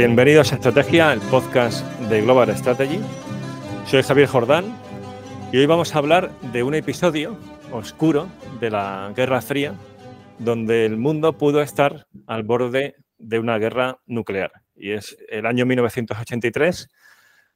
[0.00, 3.00] Bienvenidos a Estrategia, el podcast de Global Strategy.
[3.84, 4.74] Soy Javier Jordán
[5.52, 7.36] y hoy vamos a hablar de un episodio
[7.70, 8.26] oscuro
[8.60, 9.74] de la Guerra Fría
[10.38, 14.50] donde el mundo pudo estar al borde de una guerra nuclear.
[14.74, 16.88] Y es el año 1983,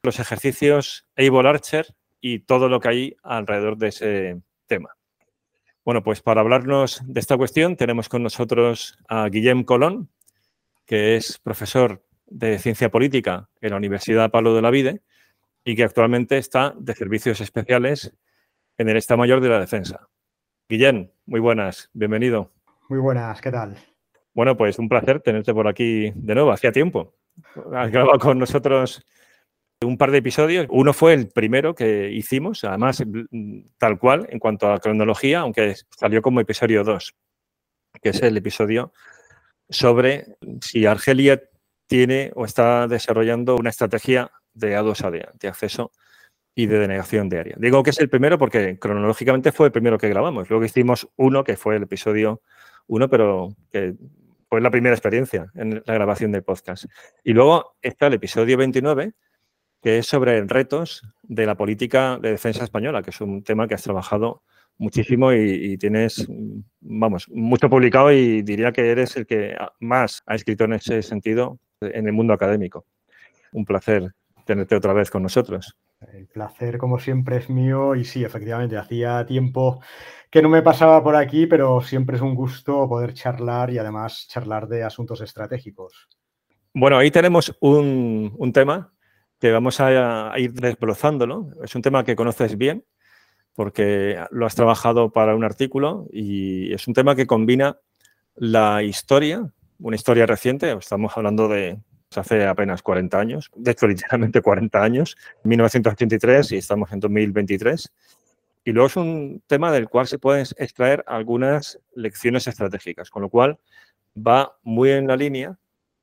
[0.03, 4.91] los ejercicios Able Archer y todo lo que hay alrededor de ese tema.
[5.83, 10.11] Bueno, pues para hablarnos de esta cuestión tenemos con nosotros a Guillem Colón,
[10.85, 15.03] que es profesor de Ciencia Política en la Universidad Pablo de la Vide
[15.65, 18.15] y que actualmente está de servicios especiales
[18.77, 20.09] en el Estado Mayor de la Defensa.
[20.69, 22.53] Guillén, muy buenas, bienvenido.
[22.89, 23.77] Muy buenas, ¿qué tal?
[24.35, 27.15] Bueno, pues un placer tenerte por aquí de nuevo, hacía tiempo.
[27.73, 29.05] Has grabado con nosotros
[29.81, 30.67] un par de episodios.
[30.71, 33.03] Uno fue el primero que hicimos, además
[33.79, 37.15] tal cual en cuanto a cronología, aunque salió como episodio 2,
[38.03, 38.93] que es el episodio
[39.69, 41.43] sobre si Argelia
[41.87, 45.93] tiene o está desarrollando una estrategia de A2AD, de acceso
[46.55, 47.57] y de denegación diaria.
[47.59, 50.49] Digo que es el primero porque cronológicamente fue el primero que grabamos.
[50.49, 52.43] Luego hicimos uno que fue el episodio
[52.87, 53.95] 1, pero que
[54.49, 56.85] fue la primera experiencia en la grabación del podcast.
[57.25, 59.13] Y luego está el episodio 29,
[59.83, 63.75] que es sobre retos de la política de defensa española, que es un tema que
[63.75, 64.43] has trabajado
[64.79, 66.27] muchísimo y, tienes,
[66.81, 71.59] vamos, mucho publicado y diría que eres el que más ha escrito en ese sentido
[71.93, 72.87] en el mundo académico.
[73.53, 74.13] Un placer
[74.45, 75.77] tenerte otra vez con nosotros.
[76.13, 79.81] El placer, como siempre, es mío y sí, efectivamente, hacía tiempo
[80.31, 84.27] que no me pasaba por aquí, pero siempre es un gusto poder charlar y además
[84.29, 86.09] charlar de asuntos estratégicos.
[86.75, 88.93] Bueno, ahí tenemos un, un tema
[89.45, 91.51] que vamos a, ir desbrozándolo.
[91.63, 92.85] Es un tema que conoces bien
[93.55, 97.79] porque lo has trabajado para un artículo y es un tema que combina
[98.35, 101.79] la historia, una historia reciente, estamos hablando de
[102.17, 107.93] hace apenas 40 años, de hecho literalmente 40 años, 1983 y estamos en 2023.
[108.67, 113.29] Y luego es un tema del cual se pueden extraer algunas lecciones estratégicas, con lo
[113.29, 113.59] cual
[114.17, 115.59] va muy en la línea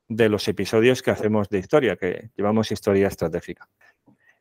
[0.07, 3.67] de los episodios que hacemos de historia, que llevamos historia estratégica.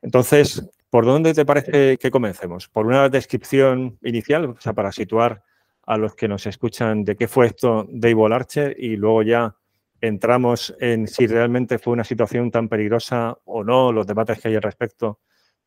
[0.02, 2.68] Entonces, ¿por dónde te parece que comencemos?
[2.68, 5.42] ¿Por una descripción inicial, o sea, para situar
[5.90, 9.56] a los que nos escuchan de qué fue esto de Evil Archer y luego ya
[10.00, 14.54] entramos en si realmente fue una situación tan peligrosa o no, los debates que hay
[14.54, 15.18] al respecto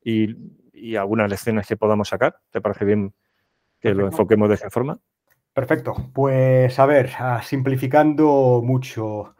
[0.01, 0.33] y,
[0.95, 2.37] algunas lecciones que podamos sacar.
[2.51, 3.13] ¿Te parece bien
[3.81, 4.97] que lo enfoquemos de esa forma?
[5.53, 5.93] Perfecto.
[6.13, 9.35] Pues a ver, ah, simplificando mucho,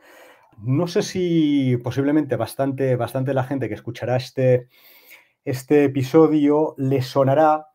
[0.57, 4.67] no sé si posiblemente bastante, bastante la gente que escuchará este,
[5.45, 7.67] este episodio le sonará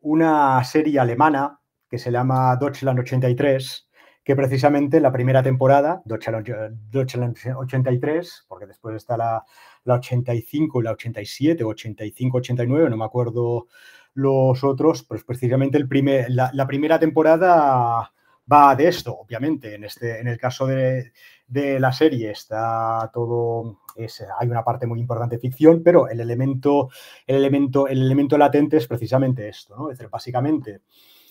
[0.00, 3.88] una serie alemana que se llama Deutschland 83,
[4.26, 9.44] que precisamente la primera temporada, Deutschland 83, porque después está la,
[9.84, 13.68] la 85 y la 87, 85, 89, no me acuerdo
[14.14, 18.12] los otros, pues precisamente el primer, la, primera temporada
[18.50, 19.74] va de esto, obviamente.
[19.74, 21.12] En, este, en el caso de,
[21.46, 26.18] de la serie está todo, es, hay una parte muy importante de ficción, pero el
[26.18, 26.88] elemento,
[27.26, 29.90] el elemento, el elemento latente es precisamente esto, ¿no?
[29.90, 30.80] Es decir, básicamente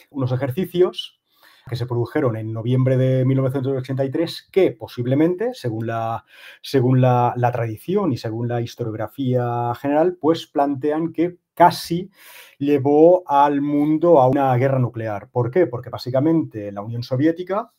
[0.10, 1.20] unos ejercicios
[1.68, 6.26] que se produjeron en noviembre de 1983 que posiblemente, según la,
[6.62, 12.12] según la, tradición y según la historiografía general, pues plantean que casi
[12.60, 15.30] llevó al mundo a una guerra nuclear.
[15.30, 15.66] ¿Por qué?
[15.66, 17.72] Porque básicamente la Unión Soviética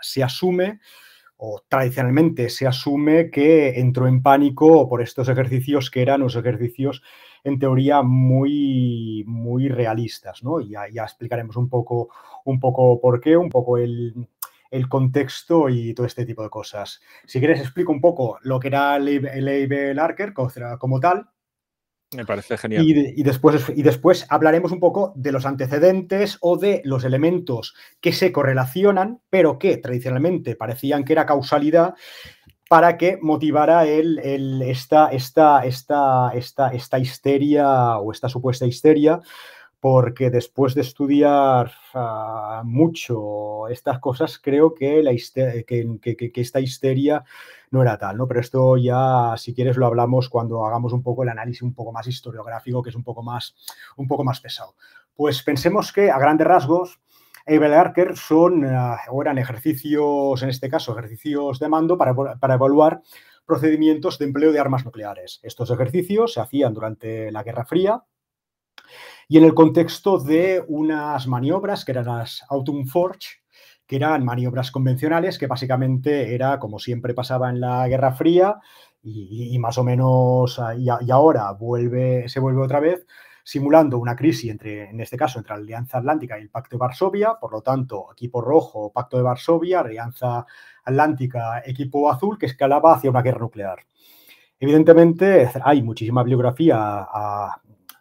[0.00, 0.80] se asume
[1.36, 7.02] o tradicionalmente se asume que entró en pánico por estos ejercicios que eran los ejercicios
[7.44, 10.60] en teoría muy, muy realistas, ¿no?
[10.60, 12.08] Y ya, explicaremos un poco,
[12.44, 14.28] un poco por qué, un poco el,
[14.88, 17.00] contexto y todo este tipo de cosas.
[17.26, 21.28] Si quieres, explico un poco lo que era el Able Archer como tal.
[22.16, 22.84] Me parece genial.
[22.84, 28.12] Y, después, y después hablaremos un poco de los antecedentes o de los elementos que
[28.12, 31.94] se correlacionan, pero que tradicionalmente parecían que era causalidad
[32.68, 39.20] para que motivara el, esta, esta, esta, esta, esta histeria o esta supuesta histeria,
[39.84, 47.22] porque después de estudiar ah, mucho estas cosas, creo que, la que, esta histeria
[47.70, 48.26] no era tal, ¿no?
[48.26, 51.92] Pero esto ya, si quieres, lo hablamos cuando hagamos un poco el análisis un poco
[51.92, 53.54] más historiográfico, que es un poco más,
[53.98, 54.74] un poco más pesado.
[55.14, 56.98] Pues pensemos que a grandes rasgos,
[57.46, 63.02] Able Archer son, eh, eran ejercicios, en este caso, ejercicios de mando para, para evaluar
[63.44, 65.40] procedimientos de empleo de armas nucleares.
[65.42, 68.02] Estos ejercicios se hacían durante la Guerra Fría
[69.28, 73.42] y en el contexto de unas maniobras que eran las Autumn Forge,
[73.86, 78.58] que eran maniobras convencionales, que básicamente era, como siempre pasaba en la Guerra Fría,
[79.06, 83.06] y, más o menos, y, y, ahora vuelve, se vuelve otra vez,
[83.44, 86.80] simulando una crisis entre, en este caso, entre la Alianza Atlántica y el Pacto de
[86.80, 90.46] Varsovia, por lo tanto, equipo rojo, Pacto de Varsovia, Alianza
[90.82, 93.78] Atlántica, equipo azul, que escalaba hacia una guerra nuclear.
[94.58, 97.06] Evidentemente, hay muchísima bibliografía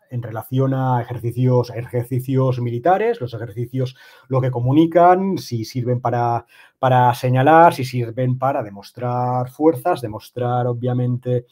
[0.09, 3.97] en relación a ejercicios, ejercicios militares, los ejercicios
[4.29, 6.45] lo que comunican, si sirven para,
[6.79, 11.47] para señalar, si sirven para demostrar fuerzas, demostrar obviamente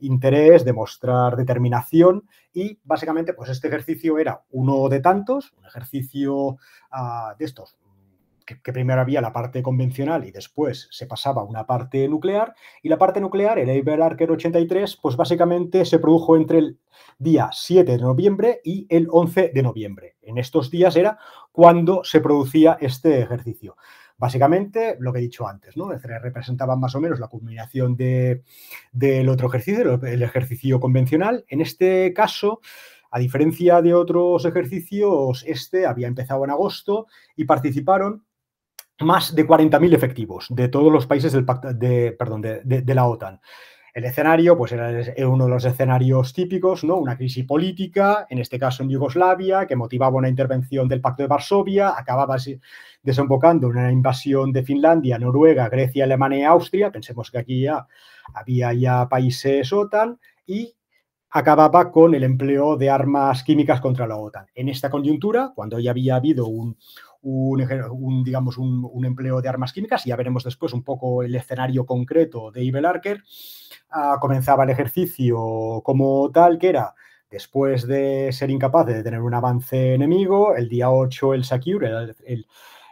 [0.00, 6.58] interés, demostrar determinación y básicamente pues este ejercicio era uno de tantos, un ejercicio
[6.90, 7.76] ah, de estos
[8.62, 12.54] que, primero había la parte convencional y después se pasaba a una parte nuclear.
[12.82, 16.78] Y la parte nuclear, el Able Archer 83, pues básicamente se produjo entre el
[17.18, 20.16] día 7 de noviembre y el 11 de noviembre.
[20.22, 21.18] En estos días era
[21.52, 23.76] cuando se producía este ejercicio.
[24.18, 25.90] Básicamente, lo que he dicho antes, ¿no?
[25.92, 28.42] Representaba más o menos la culminación de,
[28.90, 31.44] del otro ejercicio, el ejercicio convencional.
[31.48, 32.60] En este caso,
[33.12, 37.06] a diferencia de otros ejercicios, este había empezado en agosto
[37.36, 38.24] y participaron
[39.00, 43.40] más de 40.000 efectivos de todos los países del de, perdón, de, la OTAN.
[43.98, 44.92] El escenario, pues era
[45.26, 46.98] uno de los escenarios típicos, ¿no?
[46.98, 51.26] Una crisis política, en este caso en Yugoslavia, que motivaba una intervención del Pacto de
[51.26, 52.36] Varsovia, acababa
[53.02, 56.92] desembocando en una invasión de Finlandia, Noruega, Grecia, Alemania y Austria.
[56.92, 57.88] Pensemos que aquí ya
[58.32, 60.76] había ya países OTAN y
[61.30, 64.46] acababa con el empleo de armas químicas contra la OTAN.
[64.54, 66.76] En esta coyuntura, cuando ya había habido un,
[68.24, 72.62] digamos, un, empleo de armas químicas, ya veremos después un poco el escenario concreto de
[72.62, 73.24] Ibel Archer,
[73.90, 76.94] ah, comenzaba el ejercicio como tal, que era
[77.30, 82.14] después de ser incapaz de tener un avance enemigo, el día 8 el Secure,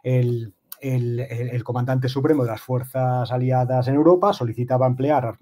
[0.03, 5.37] el, el, comandante supremo de las fuerzas aliadas en Europa solicitaba emplear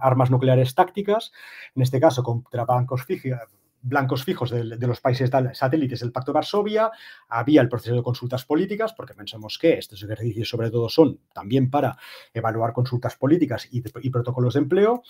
[0.00, 1.32] armas nucleares tácticas,
[1.74, 3.38] en este caso contra bancos fijos
[3.82, 6.90] blancos fijos de, los países satélites del Pacto de Varsovia,
[7.28, 11.70] había el proceso de consultas políticas, porque pensamos que estos ejercicios sobre todo son también
[11.70, 11.96] para
[12.32, 15.02] evaluar consultas políticas y, protocolos de empleo,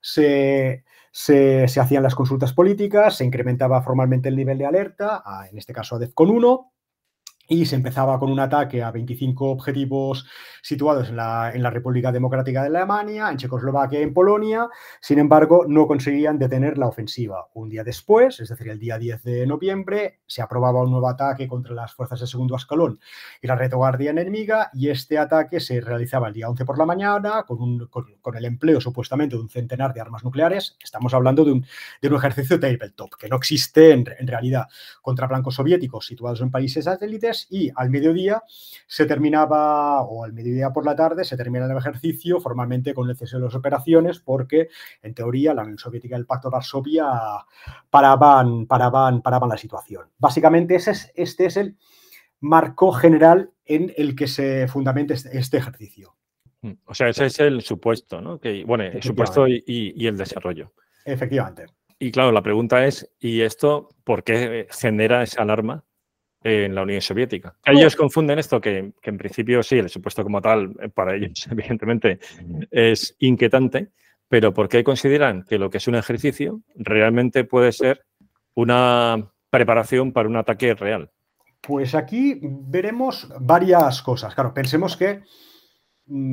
[0.00, 5.96] se, hacían las consultas políticas, se incrementaba formalmente el nivel de alerta, en este caso
[5.96, 6.72] a DEFCON 1,
[7.48, 10.26] y se empezaba con un ataque a 25 objetivos
[10.62, 14.68] situados en la, en la, República Democrática de Alemania, en Checoslovaquia y en Polonia.
[15.00, 17.48] Sin embargo, no conseguían detener la ofensiva.
[17.54, 21.48] Un día después, es decir, el día 10 de noviembre, se aprobaba un nuevo ataque
[21.48, 23.00] contra las fuerzas de segundo escalón
[23.40, 27.44] y la retaguardia enemiga y este ataque se realizaba el día 11 por la mañana
[27.46, 30.76] con, un, con, el empleo supuestamente de un centenar de armas nucleares.
[30.84, 31.66] Estamos hablando de un,
[32.02, 34.66] de un ejercicio tabletop que no existe en, en realidad
[35.00, 38.42] contra blancos soviéticos situados en países satélites y al mediodía
[38.86, 43.16] se terminaba, o al mediodía por la tarde, se termina el ejercicio formalmente con el
[43.16, 44.68] cese de las operaciones porque,
[45.02, 47.06] en teoría, la Unión Soviética y el Pacto de Varsovia
[47.90, 50.06] paraban, paraban, paraban la situación.
[50.18, 51.76] Básicamente ese es, este es el
[52.40, 56.16] marco general en el que se fundamenta este, este ejercicio.
[56.62, 58.40] Mm, o sea, ese es el supuesto, ¿no?
[58.40, 60.72] Que, bueno, el supuesto y, y, el desarrollo.
[61.04, 61.66] Efectivamente.
[61.98, 65.84] Y claro, la pregunta es, ¿y esto por qué genera esa alarma
[66.42, 67.54] en la Unión Soviética.
[67.64, 72.18] Ellos confunden esto, que, en principio sí, el supuesto como tal, eh, para ellos evidentemente
[72.70, 73.88] es inquietante,
[74.28, 78.04] pero ¿por qué consideran que lo que es un ejercicio realmente puede ser
[78.54, 81.10] una preparación para un ataque real?
[81.60, 84.34] Pues aquí veremos varias cosas.
[84.34, 85.22] Claro, pensemos que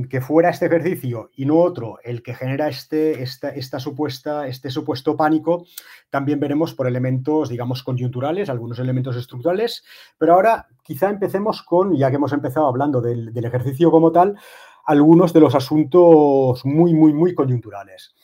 [0.09, 5.17] que fuera este ejercicio y no otro el que genera este, esta, supuesta, este supuesto
[5.17, 5.65] pánico,
[6.09, 9.83] también veremos por elementos, digamos, coyunturales, algunos elementos estructurales,
[10.17, 14.37] pero ahora quizá empecemos con, ya que hemos empezado hablando del, ejercicio como tal,
[14.85, 18.15] algunos de los asuntos muy, muy, muy coyunturales.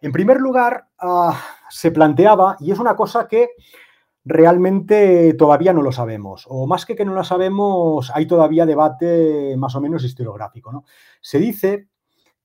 [0.00, 3.50] En primer lugar, ah, se planteaba, y es una cosa que
[4.24, 9.54] realmente todavía no lo sabemos, o más que que no lo sabemos, hay todavía debate
[9.56, 10.72] más o menos historiográfico.
[10.72, 10.84] ¿no?
[11.20, 11.88] Se dice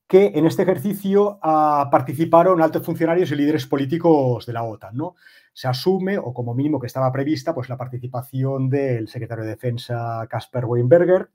[0.08, 4.98] que en este ejercicio ah, participaron altos funcionarios y líderes políticos de la OTAN.
[4.98, 5.16] ¿no?
[5.54, 10.26] Se asume, o como mínimo que estaba prevista, pues la participación del secretario de Defensa
[10.30, 11.30] Kasper Weinberger,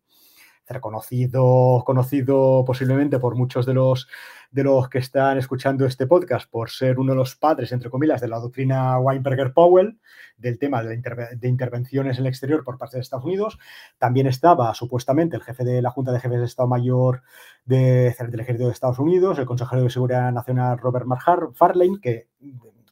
[0.69, 4.09] reconocido, conocido posiblemente por muchos de los,
[4.51, 8.21] de los que están escuchando este podcast por ser uno de los padres, entre comillas,
[8.21, 9.99] de la doctrina Weinberger-Powell,
[10.37, 13.59] del tema de, intervenciones en el exterior por parte de Estados Unidos.
[13.99, 17.23] También estaba supuestamente el jefe de la Junta de Jefes de Estado Mayor
[17.65, 21.07] de, del Ejército de Estados Unidos, el consejero de Seguridad Nacional Robert
[21.55, 22.29] Farlane, que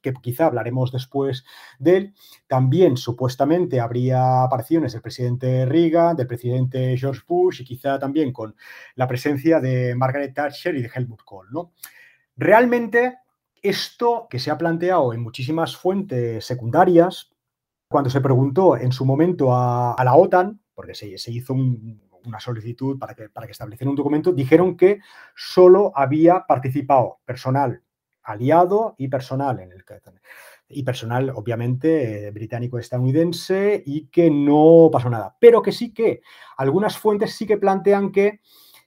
[0.03, 1.45] que quizá hablaremos después
[1.79, 2.15] de él.
[2.47, 8.55] También supuestamente habría apariciones del presidente Reagan, del presidente George Bush y quizá también con
[8.97, 11.49] la presencia de Margaret Thatcher y de Helmut Kohl.
[11.51, 11.73] ¿no?
[12.37, 13.19] Realmente
[13.63, 17.31] esto que se ha planteado en muchísimas fuentes secundarias,
[17.89, 23.15] cuando se preguntó en su momento a, la OTAN, porque se, hizo una solicitud para
[23.15, 25.01] que, para que estableciera un documento, dijeron que
[25.37, 27.83] solo había participado personal
[28.23, 29.85] aliado y personal en el
[30.69, 36.23] y personal obviamente británico-estadounidense y que no pasó nada, pero que sí que
[36.57, 38.41] algunas fuentes sí que plantean que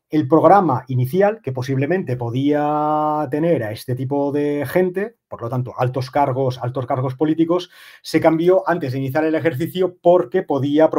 [0.10, 5.74] el programa inicial, que posiblemente podía tener a este tipo de gente, por lo tanto,
[5.78, 7.70] altos cargos, altos cargos políticos,
[8.02, 10.90] se cambió antes de iniciar el ejercicio porque podía,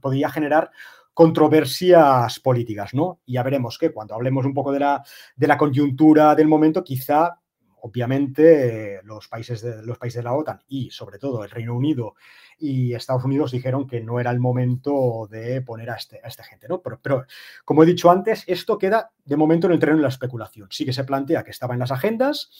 [0.00, 0.70] podía generar
[1.14, 3.20] controversias políticas, ¿no?
[3.26, 5.02] Y ya veremos que cuando hablemos un poco de la,
[5.36, 7.40] de la coyuntura del momento, quizá
[7.82, 12.14] obviamente los países, de, los países de la OTAN y sobre todo el Reino Unido
[12.58, 16.44] y Estados Unidos dijeron que no era el momento de poner a, este, a esta
[16.44, 16.68] gente.
[16.68, 16.82] ¿no?
[16.82, 17.24] Pero, pero,
[17.64, 20.68] como he dicho antes, esto queda de momento en el terreno de la especulación.
[20.70, 22.50] Sí que se plantea que estaba en las agendas,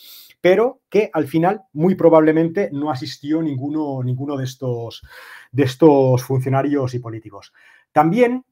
[0.41, 5.03] pero que al final muy probablemente no asistió ninguno, ninguno de, estos,
[5.53, 7.53] de estos funcionarios y políticos.
[7.93, 8.45] También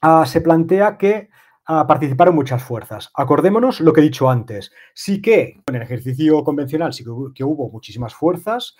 [0.00, 1.30] ah, se plantea que
[1.64, 3.10] participaron muchas fuerzas.
[3.14, 4.72] Acordémonos lo que he dicho antes.
[4.94, 7.04] Sí que en el ejercicio convencional sí
[7.34, 8.76] que hubo, muchísimas fuerzas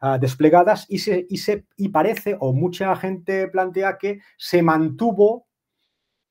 [0.00, 5.46] ah, desplegadas y parece, o mucha gente plantea que se mantuvo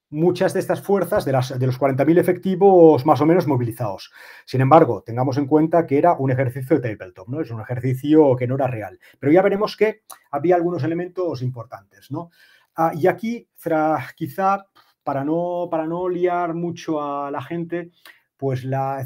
[0.10, 4.12] muchas de estas fuerzas, de, las, de los 40.000 efectivos más o menos movilizados.
[4.45, 7.41] Sin embargo, tengamos en cuenta que era un ejercicio de tabletop, ¿no?
[7.41, 9.00] Es un ejercicio que no era real.
[9.19, 12.29] Pero ya veremos que había algunos elementos importantes, ¿no?
[12.75, 13.48] Ah, y aquí,
[14.15, 14.65] quizá
[15.03, 17.92] para no, para no liar mucho a la gente,
[18.44, 19.01] pues la,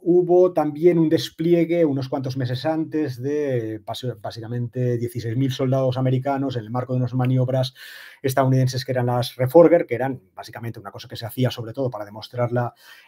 [0.00, 3.80] hubo también un despliegue unos cuantos meses antes de
[4.20, 7.72] básicamente 16.000 soldados americanos en el marco de unas maniobras
[8.20, 11.88] estadounidenses que eran las Reforger, que eran básicamente una cosa que se hacía sobre todo
[11.88, 12.50] para demostrar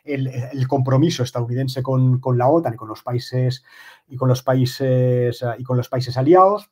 [0.02, 3.64] el, compromiso estadounidense con, con, la OTAN y con los países
[4.06, 6.70] y con los países y con los países aliados.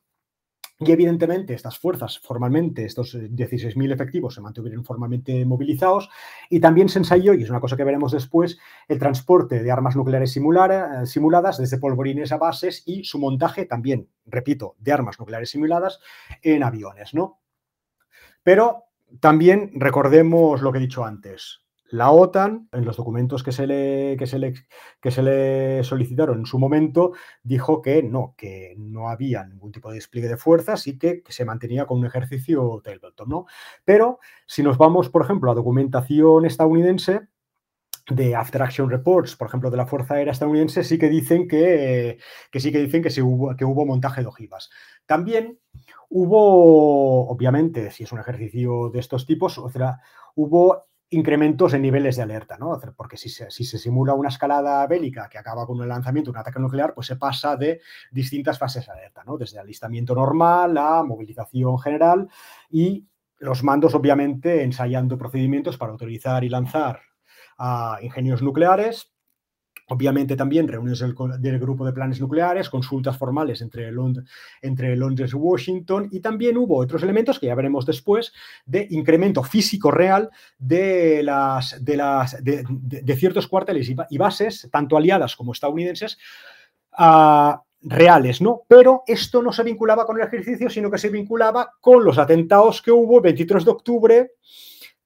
[0.85, 6.09] Y evidentemente estas fuerzas formalmente, estos 16.000 eh, efectivos se mantuvieron formalmente movilizados
[6.49, 9.95] y también se ensayó, y es una cosa que veremos después, el transporte de armas
[9.95, 15.49] nucleares eh, simuladas desde polvorines a bases y su montaje también, repito, de armas nucleares
[15.49, 15.99] simuladas
[16.41, 17.39] en aviones, ¿no?
[18.41, 18.85] Pero
[19.19, 21.62] también recordemos lo que he dicho antes,
[21.93, 24.55] la OTAN, en los documentos que se, le, que, se le,
[24.99, 27.11] que se le solicitaron en su momento,
[27.43, 31.45] dijo que no, que no había ningún tipo de despliegue de fuerzas y que, se
[31.45, 33.45] mantenía con un ejercicio Tabletop, ¿no?
[33.85, 37.27] Pero si nos vamos, por ejemplo, a documentación estadounidense,
[38.09, 42.17] de After Action Reports, por ejemplo, de la Fuerza Aérea estadounidense, sí que dicen que,
[42.51, 44.69] que sí que dicen que, hubo, que hubo montaje de ojivas.
[45.05, 45.59] También
[46.09, 50.01] hubo, obviamente, si es un ejercicio de estos tipos, o sea,
[50.35, 50.83] hubo
[51.13, 52.79] incrementos en niveles de alerta, ¿no?
[52.95, 56.35] Porque si se, si se, simula una escalada bélica que acaba con el lanzamiento de
[56.35, 59.37] un ataque nuclear, pues se pasa de distintas fases de alerta, ¿no?
[59.37, 62.27] Desde alistamiento normal a movilización general
[62.69, 63.07] y
[63.39, 67.01] los mandos, obviamente, ensayando procedimientos para autorizar y lanzar
[67.57, 69.12] a ingenios nucleares
[69.89, 73.91] Obviamente también reuniones del, grupo de planes nucleares, consultas formales entre,
[74.61, 78.33] entre Londres y Washington y también hubo otros elementos que ya veremos después
[78.65, 86.17] de incremento físico real de, las, de, ciertos cuarteles y, bases, tanto aliadas como estadounidenses,
[86.93, 88.61] ah, reales, ¿no?
[88.67, 92.81] Pero esto no se vinculaba con el ejercicio, sino que se vinculaba con los atentados
[92.81, 94.31] que hubo el 23 de octubre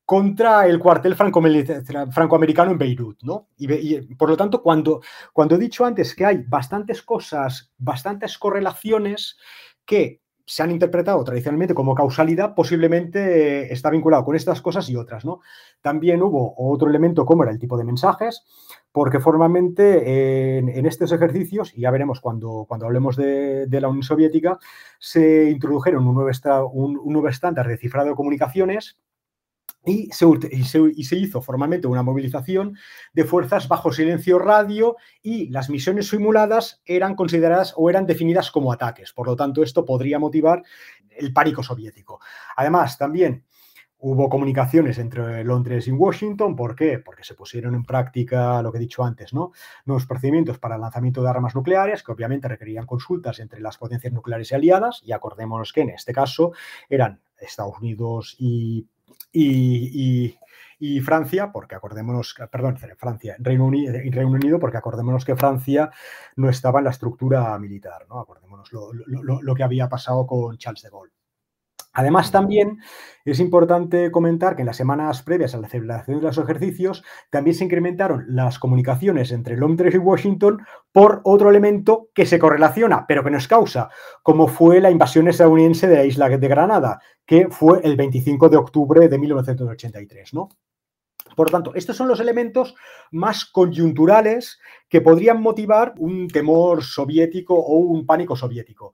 [0.08, 3.50] contra el cuartel francoamericano en Beirut, ¿no?
[3.58, 5.02] Y, por lo tanto, cuando,
[5.34, 9.36] cuando he dicho antes que hay bastantes cosas, bastantes correlaciones
[9.86, 15.26] que se han interpretado tradicionalmente como causalidad, posiblemente está vinculado con estas cosas y otras,
[15.26, 15.42] ¿no?
[15.82, 18.46] También hubo otro elemento como era el tipo de mensajes,
[18.94, 24.58] porque formalmente en, estos ejercicios, y ya veremos cuando, cuando hablemos de, la Unión Soviética,
[25.00, 26.32] se introdujeron un nuevo,
[26.72, 28.98] un nuevo estándar de cifrado de comunicaciones
[29.88, 32.78] y se, hizo formalmente una movilización
[33.14, 38.74] de fuerzas bajo silencio radio y las misiones simuladas eran consideradas o eran definidas como
[38.74, 39.14] ataques.
[39.14, 40.64] Por lo tanto, esto podría motivar
[41.10, 42.20] el pánico soviético.
[42.58, 43.46] Además, también
[44.00, 46.56] hubo comunicaciones entre Londres y Washington.
[46.56, 47.00] ¿Por qué?
[47.00, 49.52] Porque se pusieron en práctica lo que he dicho antes, ¿no?
[49.86, 54.14] Nuevos procedimientos para el lanzamiento de armas nucleares, que obviamente requerían consultas entre las potencias
[54.14, 55.02] nucleares y aliadas.
[55.04, 56.52] Y acordémonos que en este caso
[56.90, 58.88] eran Estados Unidos y
[59.32, 65.90] y, Francia, porque acordémonos, perdón, Francia, Reino Unido, Reino Unido, porque acordémonos que Francia
[66.36, 68.20] no estaba en la estructura militar, ¿no?
[68.20, 71.17] Acordémonos lo que había pasado con Charles de Gaulle.
[71.98, 72.78] Además, también
[73.26, 77.56] es importante comentar que en las semanas previas a la celebración de los ejercicios también
[77.56, 80.60] se incrementaron las comunicaciones entre Londres y Washington
[80.92, 83.90] por otro elemento que se correlaciona, pero que no es causa,
[84.22, 88.58] como fue la invasión estadounidense de la isla de Granada, que fue el 25 de
[88.58, 90.50] octubre de 1983, ¿no?
[91.36, 92.76] Por lo tanto, estos son los elementos
[93.10, 98.94] más coyunturales que podrían motivar un temor soviético o un pánico soviético.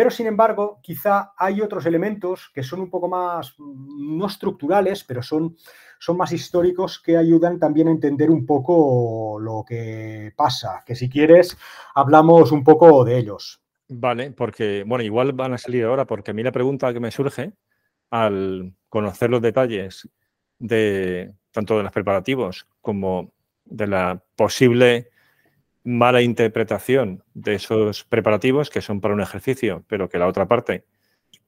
[0.00, 5.04] Pero, sin embargo, quizá hay otros elementos que son un poco más, mm, no estructurales,
[5.04, 5.58] pero son,
[5.98, 10.82] son más históricos que ayudan también a entender un poco lo que pasa.
[10.86, 11.54] Que si quieres,
[11.94, 13.60] hablamos un poco de ellos.
[13.90, 17.10] Vale, porque, bueno, igual van a salir ahora, porque a mí la pregunta que me
[17.10, 17.52] surge
[18.08, 20.08] al conocer los detalles
[20.58, 23.34] de tanto de los preparativos como
[23.66, 25.10] de la posible
[25.84, 30.84] mala interpretación de esos preparativos que son para un ejercicio, pero que la otra parte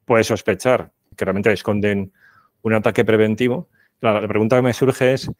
[0.05, 2.13] puede sospechar que realmente esconden
[2.63, 3.69] un ataque preventivo.
[4.01, 5.31] La, la pregunta que me surge es,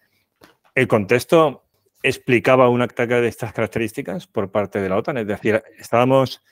[0.75, 1.65] ¿el contexto
[2.03, 5.19] explicaba un ataque de estas características por parte de la OTAN?
[5.19, 6.43] Es decir, estábamos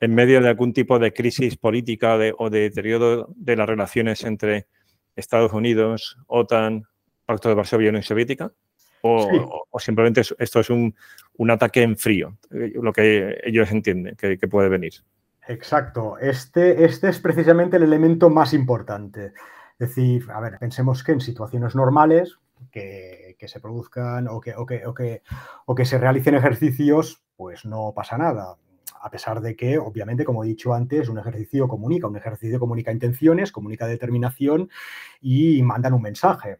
[0.00, 4.66] en medio de algún tipo de crisis política o de deterioro de las relaciones entre
[5.14, 6.84] Estados Unidos, OTAN,
[7.24, 8.52] Pacto de Varsovia y Unión Soviética
[9.06, 10.94] o, simplemente esto es un,
[11.50, 14.94] ataque en frío, eh, lo que ellos entienden que, puede venir.
[15.46, 19.32] Exacto, este, este es precisamente el elemento más importante.
[19.78, 22.38] Es decir, a ver, pensemos que en situaciones normales
[22.70, 25.22] que, se produzcan o que, o que, o, que,
[25.66, 28.56] o que se realicen ejercicios, pues no pasa nada
[29.02, 32.90] a pesar de que, obviamente, como he dicho antes, un ejercicio comunica, un ejercicio comunica
[32.90, 34.70] intenciones, comunica determinación
[35.20, 36.56] y mandan un mensaje.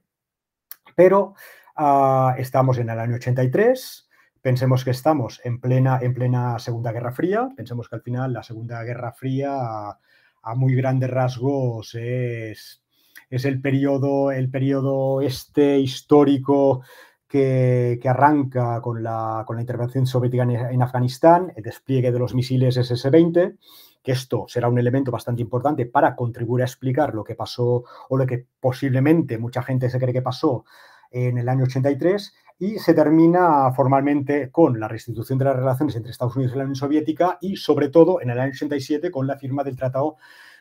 [0.95, 1.35] Pero
[1.77, 4.04] Ah, estamos en el año 83.
[4.45, 7.49] Pensemos que estamos en plena, en plena Segunda Guerra Fría.
[7.57, 12.83] Pensemos que al final la Segunda Guerra Fría, a, muy grandes rasgos, es,
[13.31, 16.83] es el periodo, el periodo este histórico
[17.27, 22.77] que, arranca con la, con la, intervención soviética en, Afganistán, el despliegue de los misiles
[22.77, 23.57] SS-20,
[24.03, 28.17] que esto será un elemento bastante importante para contribuir a explicar lo que pasó o
[28.19, 30.67] lo que posiblemente mucha gente se cree que pasó
[31.11, 36.13] en el año 83 y se termina formalmente con la restitución de las relaciones entre
[36.13, 39.37] Estados Unidos y la Unión Soviética y sobre todo en el año 87 con la
[39.37, 40.17] firma del Tratado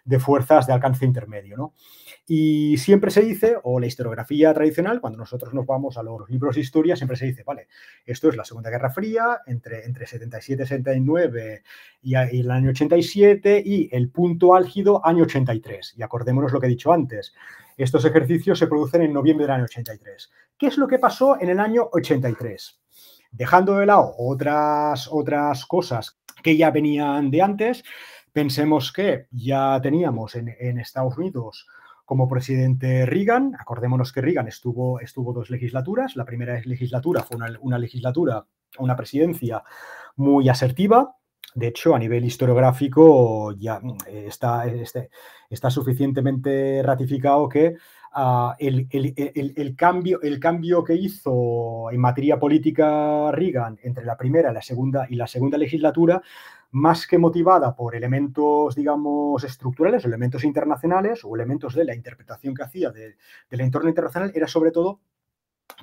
[0.06, 1.56] de Fuerzas de Alcance Intermedio.
[1.58, 1.74] ¿no?
[2.28, 6.56] Y siempre se dice, o la historiografía tradicional, cuando nosotros nos vamos a los libros
[6.56, 7.68] de historia, siempre se dice, vale,
[8.06, 11.64] esto es la Segunda Guerra Fría, entre, entre 77 y 79
[12.02, 15.96] y, el año 87, y el punto álgido, año 83.
[15.98, 17.34] Y acordémonos lo que he dicho antes,
[17.78, 20.32] estos ejercicios se producen en noviembre del año 83.
[20.58, 22.82] ¿Qué es lo que pasó en el año 83?
[23.32, 27.84] Dejando de lado otras, otras cosas que ya venían de antes,
[28.32, 31.68] pensemos que ya teníamos en, Estados Unidos
[32.06, 33.56] como presidente Reagan.
[33.60, 36.16] Acordémonos que Reagan estuvo, estuvo dos legislaturas.
[36.16, 38.46] La primera legislatura fue una, una legislatura,
[38.78, 39.64] una presidencia
[40.16, 41.16] muy asertiva,
[41.56, 45.10] de hecho, a nivel historiográfico ya mm, está, este,
[45.50, 47.76] está suficientemente ratificado que
[48.14, 54.62] ah, el, cambio, el cambio que hizo en materia política Reagan entre la primera la
[54.62, 56.22] segunda, y la segunda legislatura,
[56.72, 62.64] más que motivada por elementos, digamos, estructurales, elementos internacionales o elementos de la interpretación que
[62.64, 65.00] hacía del entorno internacional, era sobre todo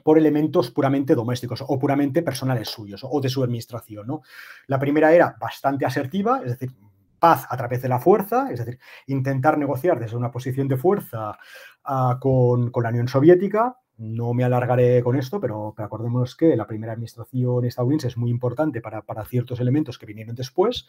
[0.03, 4.07] por elementos puramente domésticos o puramente personales suyos o de su administración.
[4.07, 4.23] ¿no?
[4.67, 6.71] La primera era bastante asertiva, es decir,
[7.19, 11.39] paz a través de la fuerza, es decir, intentar negociar desde una posición de fuerza
[11.85, 13.77] ah, con, la Unión Soviética.
[13.99, 18.81] No me alargaré con esto, pero, acordémonos que la primera administración estadounidense es muy importante
[18.81, 20.89] para, para ciertos elementos que vinieron después,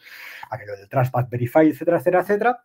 [0.50, 2.64] aquello del Trust Verify, etcétera, etcétera, etcétera.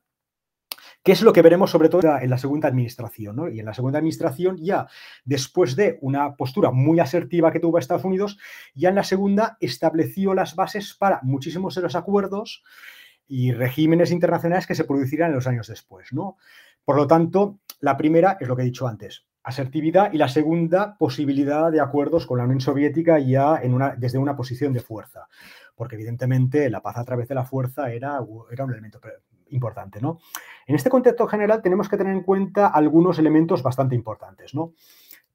[1.07, 3.37] ¿Qué es lo que veremos sobre todo en la segunda administración?
[3.37, 3.47] ¿no?
[3.47, 4.89] Y en la segunda administración, ya
[5.23, 8.37] después de una postura muy asertiva que tuvo Estados Unidos,
[8.75, 12.61] ya en la segunda estableció las bases para muchísimos de los acuerdos
[13.25, 16.11] y regímenes internacionales que se producirían en los años después.
[16.11, 16.35] ¿no?
[16.83, 20.97] Por lo tanto, la primera es lo que he dicho antes, asertividad y la segunda,
[20.97, 25.29] posibilidad de acuerdos con la Unión Soviética ya en una, desde una posición de fuerza,
[25.73, 28.19] porque evidentemente la paz a través de la fuerza era,
[28.51, 28.99] era un elemento
[29.51, 30.19] importante, ¿no?
[30.65, 34.73] En este contexto general tenemos que tener en cuenta algunos elementos bastante importantes, ¿no?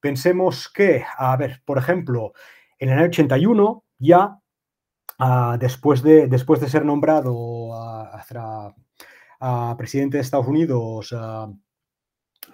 [0.01, 2.33] Pensemos que, a ver, por ejemplo,
[2.79, 4.39] en el año 81 ya,
[5.19, 8.75] ah, después, de, después de ser nombrado a,
[9.77, 11.15] presidente de Estados Unidos,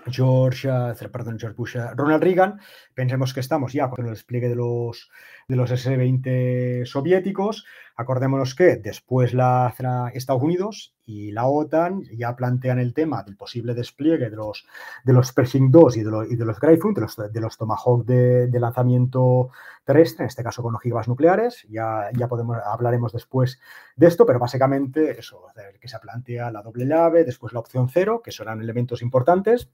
[0.07, 0.69] George,
[1.11, 2.61] perdón, George Bush, Ronald Reagan,
[2.95, 5.11] pensemos que estamos ya con el despliegue de los,
[5.49, 7.65] de los S-20 soviéticos.
[7.97, 9.75] Acordémonos que después la
[10.13, 14.67] Estados Unidos y la OTAN ya plantean el tema del posible despliegue de los,
[15.05, 18.05] de los Pershing 2 y de los, y de los Gryphon, de los, de Tomahawk
[18.05, 19.49] de, lanzamiento
[19.85, 21.67] terrestre, en este caso con ojivas nucleares.
[21.71, 23.59] Ya, ya podemos, hablaremos después
[23.97, 25.47] de esto, pero básicamente eso,
[25.81, 29.71] que se plantea la doble llave, después la opción cero, que serán elementos importantes.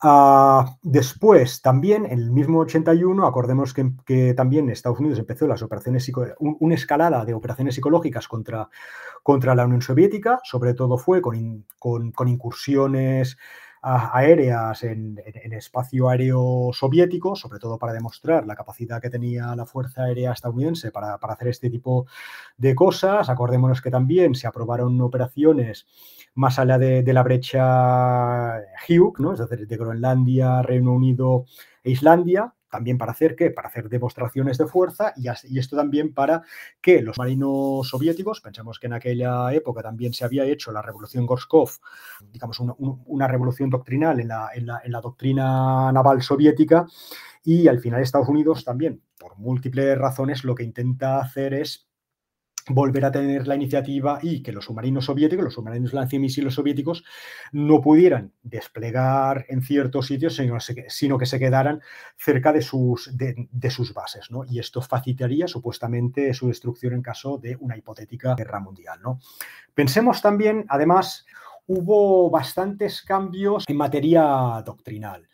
[0.00, 6.10] Ah, después, también, en el mismo 81, acordemos que, también Estados Unidos empezó las operaciones,
[6.38, 8.68] una escalada de operaciones psicológicas contra,
[9.24, 15.18] contra la Unión Soviética, sobre todo fue con, con, incursiones ah, aéreas en,
[15.52, 20.90] espacio aéreo soviético, sobre todo para demostrar la capacidad que tenía la Fuerza Aérea estadounidense
[20.90, 22.06] para, para hacer este tipo
[22.56, 23.28] de cosas.
[23.28, 25.86] Acordémonos que también se aprobaron operaciones
[26.34, 29.32] más allá de, la brecha Hugh, ¿no?
[29.32, 31.46] es decir, de Groenlandia, Reino Unido
[31.82, 33.50] e Islandia, también para hacer qué?
[33.50, 35.28] Para hacer demostraciones de fuerza y,
[35.58, 36.42] esto también para
[36.80, 41.26] que los marinos soviéticos, pensemos que en aquella época también se había hecho la revolución
[41.26, 41.70] Gorskov,
[42.32, 46.86] digamos una, revolución doctrinal en la, en la doctrina naval soviética
[47.44, 51.87] y al final Estados Unidos también, por múltiples razones, lo que intenta hacer es
[52.68, 57.04] volver a tener la iniciativa y que los submarinos soviéticos, los submarinos lanzamisiles soviéticos,
[57.52, 60.36] no pudieran desplegar en ciertos sitios,
[60.88, 61.80] sino, que se quedaran
[62.16, 64.30] cerca de sus, de, sus bases.
[64.30, 64.44] ¿no?
[64.44, 69.00] Y esto facilitaría supuestamente su destrucción en caso de una hipotética guerra mundial.
[69.02, 69.20] ¿no?
[69.74, 71.26] Pensemos también, además,
[71.66, 75.28] hubo bastantes cambios en materia doctrinal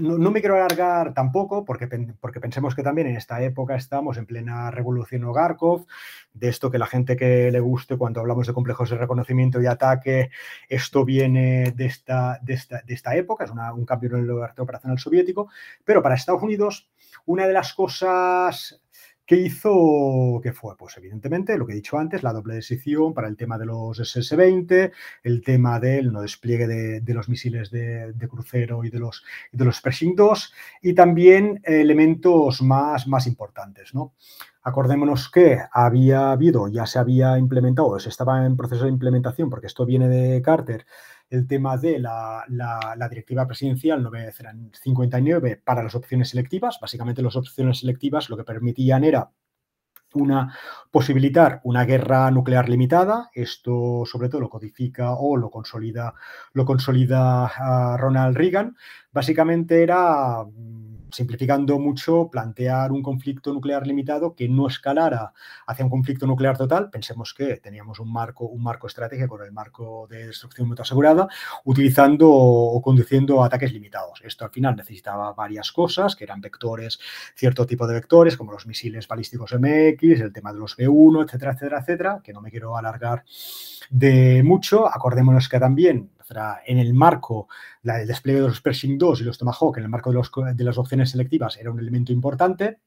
[0.00, 1.86] no, me quiero alargar tampoco, porque,
[2.20, 5.86] porque pensemos que también en esta época estamos en plena revolución Ogarkov,
[6.32, 9.66] de esto que la gente que le guste cuando hablamos de complejos de reconocimiento y
[9.66, 10.30] ataque,
[10.68, 15.48] esto viene de esta, de esta, época, es un cambio en el arte operacional soviético,
[15.84, 16.88] pero para Estados Unidos,
[17.26, 18.80] una de las cosas
[19.28, 20.40] ¿Qué hizo?
[20.42, 20.74] ¿Qué fue?
[20.78, 24.00] Pues evidentemente lo que he dicho antes, la doble decisión para el tema de los
[24.00, 24.90] SS-20,
[25.22, 29.82] el tema del no despliegue de, los misiles de, crucero y de los, de los
[29.82, 33.94] Pershing 2 y también elementos más, más importantes.
[33.94, 34.14] ¿no?
[34.62, 39.66] Acordémonos que había habido, ya se había implementado, se estaba en proceso de implementación, porque
[39.66, 40.86] esto viene de Carter,
[41.30, 42.44] el tema de la,
[43.10, 46.78] directiva presidencial 959 para las opciones selectivas.
[46.80, 49.30] Básicamente las opciones selectivas lo que permitían era
[50.14, 50.54] una
[50.90, 53.30] posibilitar una guerra nuclear limitada.
[53.34, 56.14] Esto sobre todo lo codifica o lo consolida,
[56.52, 58.76] lo consolida ah, Ronald Reagan.
[59.18, 60.44] Básicamente era
[61.10, 65.32] simplificando mucho, plantear un conflicto nuclear limitado que no escalara
[65.66, 66.88] hacia un conflicto nuclear total.
[66.88, 71.26] Pensemos que teníamos un marco, un marco estratégico, el marco de destrucción mutua asegurada,
[71.64, 74.22] utilizando o conduciendo ataques limitados.
[74.22, 77.00] Esto al final necesitaba varias cosas, que eran vectores,
[77.34, 81.54] cierto tipo de vectores, como los misiles balísticos MX, el tema de los B1, etcétera,
[81.54, 83.24] etcétera, etcétera, que no me quiero alargar
[83.90, 84.86] de mucho.
[84.86, 86.08] Acordémonos que también
[86.66, 87.48] en el marco
[87.82, 91.10] del despliegue de los Pershing 2 y los Tomahawk, en el marco de, las opciones
[91.10, 92.78] selectivas, era un elemento importante.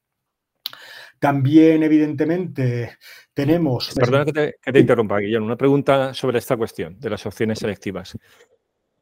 [1.20, 2.98] También, evidentemente,
[3.34, 3.94] tenemos...
[3.94, 5.46] Perdona que te, interrumpa, Guillermo.
[5.46, 8.18] Una pregunta sobre esta cuestión de las opciones selectivas.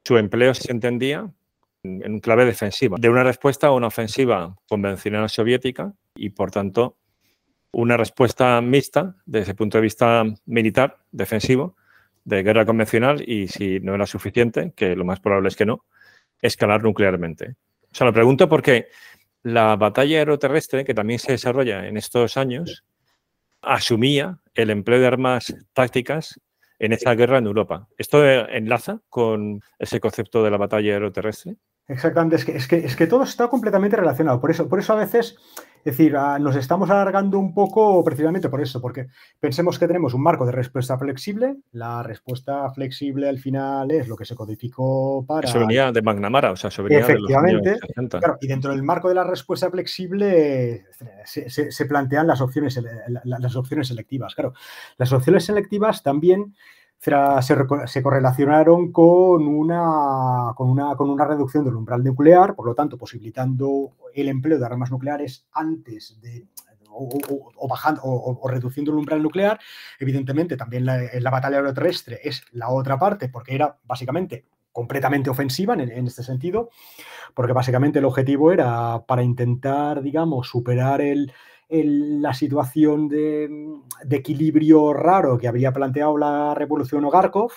[0.03, 1.31] ¿Su empleo se entendía
[1.83, 6.97] en clave defensiva, de una respuesta a una ofensiva convencional soviética y, por tanto,
[7.71, 11.75] una respuesta mixta desde el punto de vista militar, defensivo,
[12.29, 15.85] de guerra convencional y si no era suficiente, que lo más probable es que no,
[16.41, 17.55] escalar nuclearmente.
[17.91, 18.87] O sea, lo pregunto porque
[19.41, 22.85] la batalla aeroterrestre, que también se desarrolla en estos años,
[23.61, 26.39] asumía el empleo de armas tácticas
[26.77, 27.87] en esa guerra en Europa.
[27.97, 31.55] ¿Esto enlaza con ese concepto de la batalla aeroterrestre?
[31.89, 34.39] Exactamente, es que, es que, es que todo está completamente relacionado.
[34.39, 35.35] Por eso, por eso a veces
[35.79, 39.07] es decir, ah, nos estamos alargando un poco precisamente por eso, porque
[39.39, 41.55] pensemos que tenemos un marco de respuesta flexible.
[41.71, 45.47] La respuesta flexible al final es lo que se codificó para.
[45.47, 48.83] Eso venía de McNamara, o sea, eso venía Efectivamente, de los Claro, y dentro del
[48.83, 50.85] marco de la respuesta flexible
[51.23, 52.77] se, plantean las opciones,
[53.23, 54.35] las opciones selectivas.
[54.35, 54.53] Claro,
[54.97, 56.55] las opciones selectivas también
[56.99, 62.97] se, correlacionaron con una, con, una, con una reducción del umbral nuclear, por lo tanto,
[62.97, 66.45] posibilitando el empleo de armas nucleares antes de,
[66.89, 69.59] o, bajando o, reduciendo el umbral nuclear.
[69.99, 75.73] Evidentemente, también la, la batalla aeroterrestre es la otra parte, porque era básicamente completamente ofensiva
[75.73, 76.69] en, en, este sentido,
[77.33, 81.31] porque básicamente el objetivo era para intentar, digamos, superar el,
[81.69, 83.49] la situación de,
[84.09, 87.51] equilibrio raro que había planteado la revolución Ogarkov,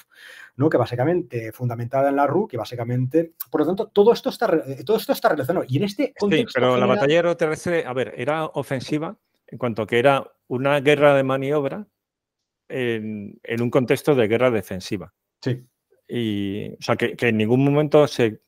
[0.56, 0.68] ¿no?
[0.68, 4.48] que básicamente fundamentada en la RU, que básicamente, por lo tanto, todo esto está,
[4.84, 5.64] todo esto está relacionado.
[5.68, 9.86] Y en este contexto Sí, pero la batalla aeroterrestre, a ver, era ofensiva en cuanto
[9.86, 11.86] que era una guerra de maniobra
[12.68, 15.12] en, un contexto de guerra defensiva.
[15.40, 15.64] Sí.
[16.08, 18.40] Y, o sea, que, en ningún momento se,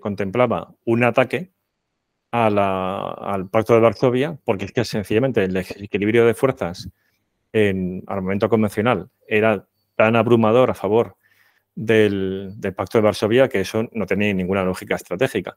[0.00, 1.52] contemplaba un ataque
[2.30, 6.88] al Pacto de Varsovia, porque es que sencillamente el equilibrio de fuerzas
[7.52, 11.16] en armamento convencional era tan abrumador a favor
[11.74, 15.56] del, Pacto de Varsovia que eso no tenía ninguna lógica estratégica.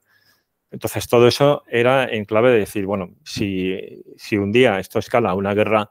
[0.69, 5.31] Entonces, todo eso era en clave de decir, bueno, si, si un día esto escala
[5.31, 5.89] a una guerra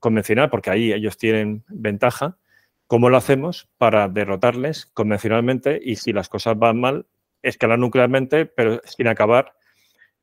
[0.00, 2.36] convencional, porque ahí ellos tienen ventaja,
[2.86, 7.06] ¿cómo lo hacemos para derrotarles convencionalmente y si las cosas van mal,
[7.42, 9.54] escalar nuclearmente, pero sin acabar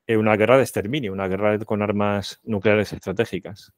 [0.08, 3.72] una guerra de exterminio, una guerra con armas nucleares estratégicas?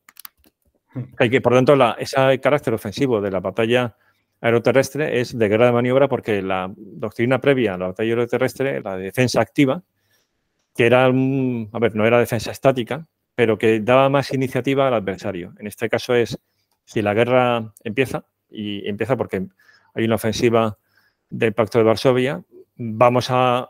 [0.92, 1.04] Hmm.
[1.18, 3.96] Hay que, por tanto, ese carácter ofensivo de la batalla
[4.40, 8.96] aeroterrestre es de guerra de maniobra porque la doctrina previa a la batalla aeroterrestre, la
[8.96, 9.82] defensa activa,
[10.76, 15.54] que era, a ver, no era defensa estática, pero que daba más iniciativa al adversario.
[15.58, 16.38] En este caso es,
[16.84, 19.46] si la guerra empieza, y empieza porque
[19.94, 20.78] hay una ofensiva
[21.30, 22.42] del Pacto de Varsovia,
[22.76, 23.68] vamos a,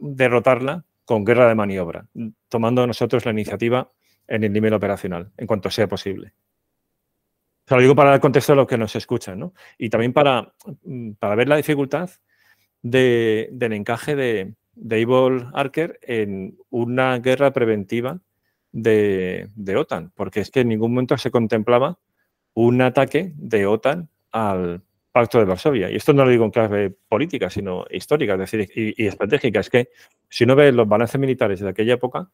[0.00, 2.06] derrotarla con guerra de maniobra,
[2.48, 3.90] tomando nosotros la iniciativa
[4.28, 6.34] en el nivel operacional, en cuanto sea posible.
[7.70, 9.54] O lo digo para el contexto de lo que nos escuchan, ¿no?
[9.78, 10.52] Y también para,
[11.18, 12.10] para ver la dificultad
[12.82, 18.20] del encaje de, de Evil Archer en una guerra preventiva
[18.72, 21.98] de, OTAN, porque es que en ningún momento se contemplaba
[22.54, 24.82] un ataque de OTAN al
[25.16, 25.90] Pacto de Varsovia.
[25.90, 29.60] Y esto no lo digo en clave política, sino histórica, es decir, y, estratégica.
[29.60, 29.88] Es que
[30.28, 32.28] si uno ve los balances militares de aquella época,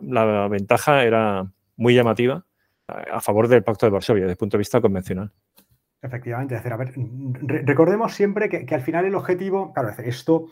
[0.00, 1.44] la ventaja era
[1.76, 2.44] muy llamativa
[2.86, 5.32] a favor del Pacto de Varsovia desde el punto de vista convencional.
[6.00, 6.92] Efectivamente, a ver,
[7.64, 10.46] recordemos siempre que, al final el objetivo, claro, esto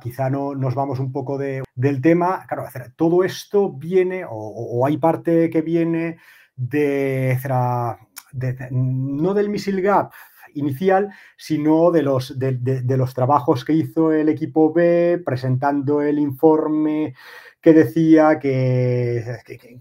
[0.00, 2.44] quizá no nos vamos un poco del tema.
[2.48, 2.64] Claro,
[2.96, 6.18] todo esto viene o, hay parte que viene
[6.56, 7.38] de,
[8.72, 10.10] no del misil gap
[10.54, 17.14] inicial, sino de los, de los trabajos que hizo el equipo B presentando el informe
[17.62, 19.24] que decía que,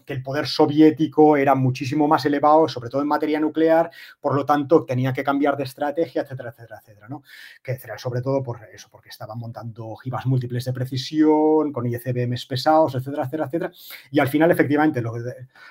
[0.05, 3.89] el poder soviético era muchísimo más elevado, sobre todo en materia nuclear,
[4.21, 7.23] por lo tanto tenía que cambiar de estrategia, etcétera, etcétera, etcétera, ¿no?
[7.63, 12.93] Que sobre todo por eso, porque estaban montando ojivas múltiples de precisión, con ICBMs pesados,
[12.93, 13.71] etcétera, etcétera, etcétera.
[14.11, 15.13] Y al final, efectivamente, lo,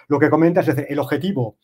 [0.08, 1.58] lo que comenta es decir, el objetivo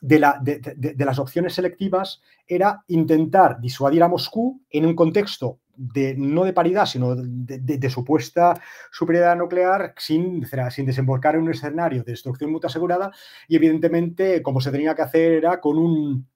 [0.00, 6.14] de, la, de, las opciones selectivas era intentar disuadir a Moscú en un contexto de,
[6.16, 8.60] no de paridad, sino de, supuesta
[8.90, 13.10] superioridad nuclear sin, sin desembocar en un escenario de destrucción mutua asegurada
[13.48, 16.28] y evidentemente como se tenía que hacer era con un,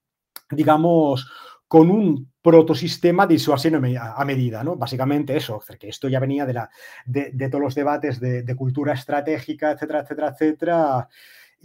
[0.50, 1.30] digamos,
[1.68, 4.76] con un protosistema de disuasión a medida, ¿no?
[4.76, 6.70] Básicamente eso, que esto ya venía de, la,
[7.06, 11.08] de, todos los debates de, cultura estratégica, etcétera, etcétera, etcétera,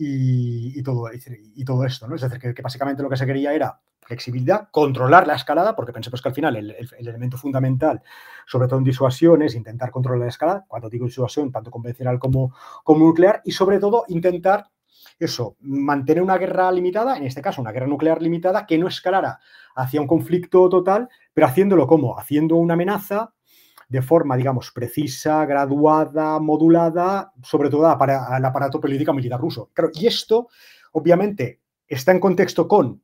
[0.01, 2.15] y, todo, y todo esto, ¿no?
[2.15, 6.21] Es decir, que, básicamente lo que se quería era flexibilidad, controlar la escalada, porque pensemos
[6.21, 8.01] que al final el, elemento fundamental,
[8.47, 12.55] sobre todo en disuasión, es intentar controlar la escalada, cuando digo disuasión, tanto convencional como,
[12.85, 14.69] como nuclear, y sobre todo intentar
[15.19, 19.39] eso, mantener una guerra limitada, en este caso una guerra nuclear limitada, que no escalara
[19.75, 23.33] hacia un conflicto total, pero haciéndolo como, haciendo una amenaza
[23.89, 29.71] de forma, digamos, precisa, graduada, modulada, sobre todo para el aparato político militar ruso.
[29.93, 30.47] y esto,
[30.93, 33.01] obviamente, está en contexto con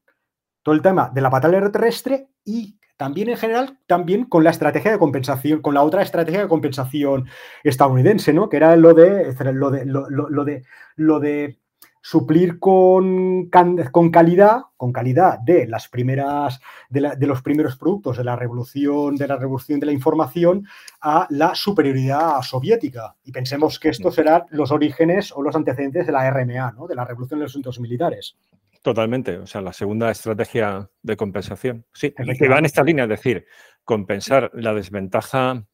[0.62, 4.92] todo el tema de la batalla terrestre y también en general, también con la estrategia
[4.92, 7.28] de compensación, con la otra estrategia de compensación
[7.64, 8.48] estadounidense, ¿no?
[8.48, 10.64] Que era lo de, lo de, lo, de,
[10.96, 11.60] lo de
[12.06, 18.24] suplir con, con, calidad, con calidad de las primeras, de, de, los primeros productos de
[18.24, 20.68] la revolución, de la revolución de la información
[21.02, 23.16] a la superioridad soviética.
[23.24, 26.86] Y pensemos que estos serán los orígenes o los antecedentes de la RMA, ¿no?
[26.86, 28.38] de la revolución de los asuntos militares.
[28.84, 31.88] Totalmente, o sea, la segunda estrategia de compensación.
[31.92, 33.48] Sí, que va en esta línea, es decir,
[33.84, 35.66] compensar la desventaja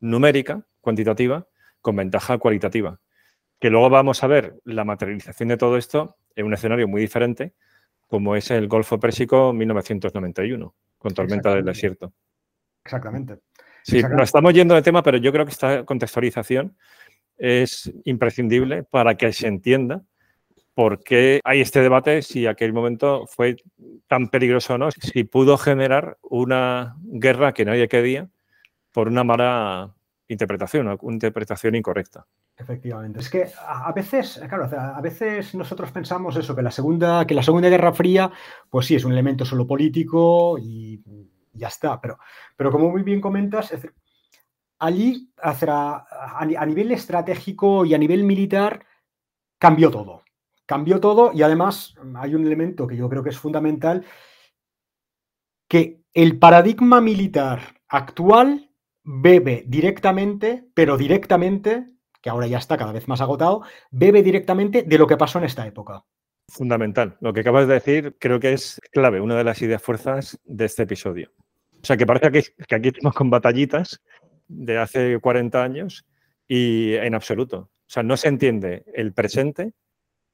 [0.00, 1.46] numérica, cuantitativa,
[1.80, 2.98] con ventaja cualitativa.
[3.58, 7.54] Que luego vamos a ver la materialización de todo esto en un escenario muy diferente,
[8.06, 12.12] como es el Golfo Pérsico 1991, con tormenta del desierto.
[12.84, 13.38] Exactamente.
[13.82, 16.76] Sí, nos estamos yendo de tema, pero yo creo que esta contextualización
[17.38, 20.02] es imprescindible para que se entienda
[20.74, 23.56] por qué hay este debate si aquel momento fue
[24.08, 28.28] tan peligroso o no, si pudo generar una guerra que nadie quería
[28.92, 29.94] por una mala
[30.28, 32.26] interpretación, una interpretación incorrecta.
[32.56, 33.20] Efectivamente.
[33.20, 37.42] Es que a veces, claro, a veces nosotros pensamos eso, que la segunda, que la
[37.42, 38.30] Segunda Guerra Fría,
[38.70, 41.00] pues sí, es un elemento solo político y
[41.52, 42.00] ya está.
[42.00, 42.18] Pero,
[42.56, 43.72] pero como muy bien comentas,
[44.78, 48.84] allí a nivel estratégico y a nivel militar
[49.58, 50.22] cambió todo.
[50.66, 54.04] Cambió todo y además hay un elemento que yo creo que es fundamental,
[55.68, 58.65] que el paradigma militar actual
[59.06, 61.86] bebe directamente, pero directamente,
[62.20, 65.44] que ahora ya está cada vez más agotado, bebe directamente de lo que pasó en
[65.44, 66.04] esta época.
[66.48, 67.16] Fundamental.
[67.20, 70.64] Lo que acabas de decir creo que es clave, una de las ideas fuerzas de
[70.64, 71.30] este episodio.
[71.82, 74.02] O sea, que parece que, aquí estamos con batallitas
[74.48, 76.04] de hace 40 años
[76.48, 77.58] y en absoluto.
[77.58, 79.72] O sea, no se entiende el presente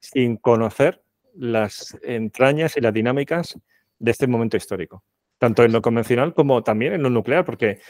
[0.00, 1.02] sin conocer
[1.34, 3.58] las entrañas y las dinámicas
[3.98, 5.04] de este momento histórico,
[5.38, 7.80] tanto en lo convencional como también en lo nuclear, porque,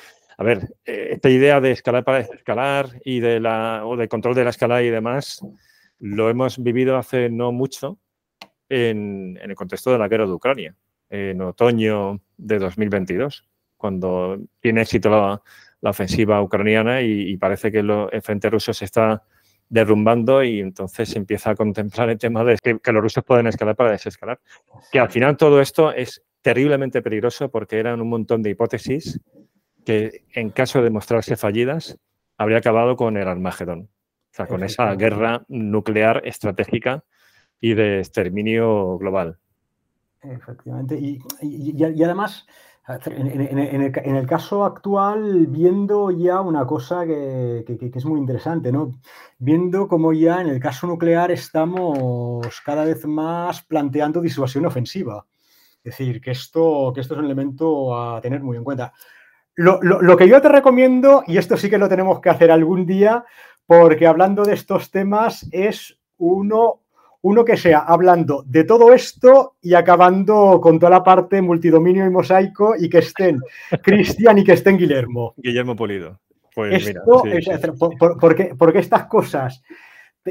[0.42, 4.34] a ver, eh, esta idea de escalar para desescalar y de la, o de control
[4.34, 5.40] de la escalada y demás,
[6.00, 8.00] lo hemos vivido hace no mucho
[8.68, 10.74] en, el contexto de la guerra de Ucrania,
[11.10, 15.40] en otoño de 2022, cuando tiene éxito la,
[15.88, 19.22] ofensiva ucraniana y, parece que el frente ruso se está
[19.68, 23.76] derrumbando y entonces se empieza a contemplar el tema de que, los rusos pueden escalar
[23.76, 24.40] para desescalar.
[24.90, 29.20] Que al final todo esto es terriblemente peligroso porque eran un montón de hipótesis
[29.84, 31.98] que en caso de mostrarse fallidas
[32.36, 33.88] habría acabado con el Armagedón.
[34.32, 37.04] O sea, con esa guerra nuclear estratégica
[37.60, 39.38] y de exterminio global.
[40.22, 40.98] Efectivamente.
[40.98, 42.46] y además,
[42.88, 47.64] en, el, caso actual, viendo ya una cosa que,
[47.94, 48.92] es muy interesante, ¿no?
[49.38, 55.26] Viendo cómo ya en el caso nuclear estamos cada vez más planteando disuasión ofensiva.
[55.84, 58.92] Es decir, que esto, que esto es un elemento a tener muy en cuenta.
[59.54, 62.86] Lo, lo que yo te recomiendo, y esto sí que lo tenemos que hacer algún
[62.86, 63.24] día,
[63.66, 66.82] porque hablando de estos temas es uno
[67.22, 72.10] uno que sea hablando de todo esto y acabando con toda la parte multidominio y
[72.10, 73.40] mosaico y que estén
[73.82, 75.32] Cristian y que estén Guillermo.
[75.36, 76.20] Guillermo Polido.
[76.54, 77.02] Pues mira,
[78.20, 79.62] porque, estas cosas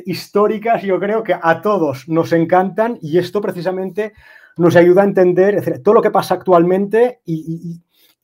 [0.05, 4.13] históricas yo creo que a todos nos encantan y esto precisamente
[4.57, 7.81] nos ayuda a entender todo lo que pasa actualmente y,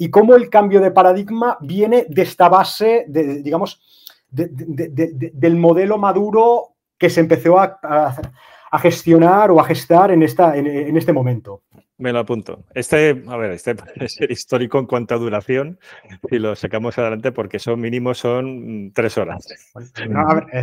[0.10, 3.82] cómo el cambio de paradigma viene de esta base, de, digamos,
[4.30, 8.16] del modelo maduro que se empezó a,
[8.80, 11.64] gestionar o a gestar en, esta, en, este momento.
[11.98, 12.66] Me lo apunto.
[12.76, 15.80] Este, a ver, este puede ser histórico en cuanto a duración
[16.30, 19.48] si lo sacamos adelante porque son mínimos son tres horas.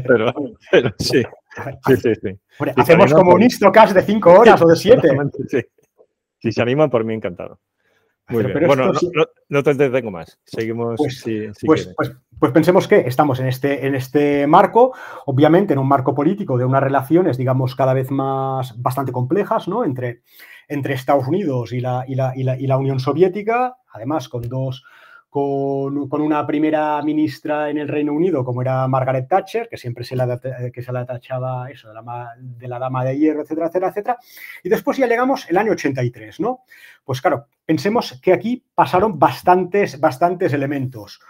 [0.06, 0.32] pero,
[0.98, 1.24] sí.
[1.86, 2.38] sí, sí, sí.
[2.76, 5.08] hacemos como un histocast de cinco horas o de siete.
[6.40, 7.58] Si se animan, por mí encantado.
[8.28, 8.66] Muy bien.
[8.66, 8.92] bueno,
[9.48, 10.38] no, te detengo más.
[10.44, 10.94] Seguimos.
[10.96, 11.22] Pues,
[11.64, 14.94] pues, pues, pues, pensemos que estamos en este, en este marco,
[15.26, 19.84] obviamente en un marco político de unas relaciones, digamos, cada vez más bastante complejas, ¿no?
[19.84, 20.22] Entre,
[20.68, 24.84] entre Estados Unidos y la, y la Unión Soviética, además con dos
[25.34, 30.14] con, una primera ministra en el Reino Unido como era Margaret Thatcher, que siempre se
[30.14, 30.40] la,
[30.72, 34.18] que se la tachaba eso, de la, de la dama de hierro, etcétera, etcétera, etcétera.
[34.62, 36.60] Y después ya llegamos el año 83, ¿no?
[37.04, 41.20] Pues claro, pensemos que aquí pasaron bastantes, bastantes elementos.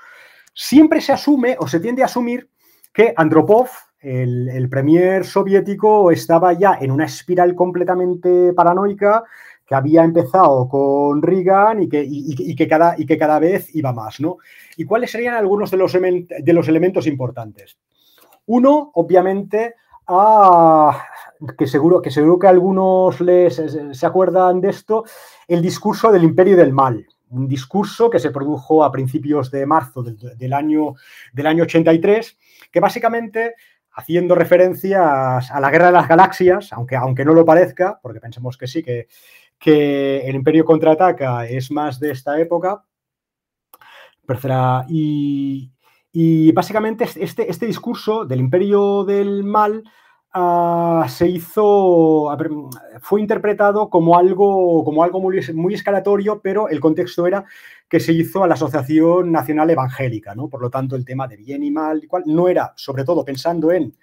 [0.52, 2.50] Siempre se asume o se tiende a asumir
[2.92, 9.24] que Andropov, el, el premier soviético, estaba ya en una espiral completamente paranoica
[9.66, 14.20] que había empezado con Reagan y que, que, cada, y que cada vez iba más,
[14.20, 14.38] ¿no?
[14.76, 17.78] ¿Y cuáles serían algunos de los, de los elementos importantes?
[18.46, 19.74] Uno, obviamente,
[21.56, 25.04] que, seguro, que seguro que algunos les, se acuerdan de esto,
[25.48, 27.06] el discurso del imperio del mal.
[27.30, 30.94] Un discurso que se produjo a principios de marzo del, año,
[31.32, 32.38] del año 83,
[32.70, 33.54] que básicamente
[33.96, 38.58] haciendo referencias a la guerra de las galaxias, aunque, aunque no lo parezca, porque pensemos
[38.58, 39.06] que sí, que,
[39.58, 42.84] que el Imperio contraataca es más de esta época.
[44.88, 45.70] Y,
[46.12, 49.84] y básicamente este, este discurso del Imperio del Mal
[50.32, 52.36] ah, se hizo,
[53.00, 57.44] fue interpretado como algo, como algo muy, muy, escalatorio, pero el contexto era
[57.88, 60.48] que se hizo a la Asociación Nacional Evangélica, ¿no?
[60.48, 63.94] Por lo tanto, el tema de bien y mal, no era, sobre todo pensando en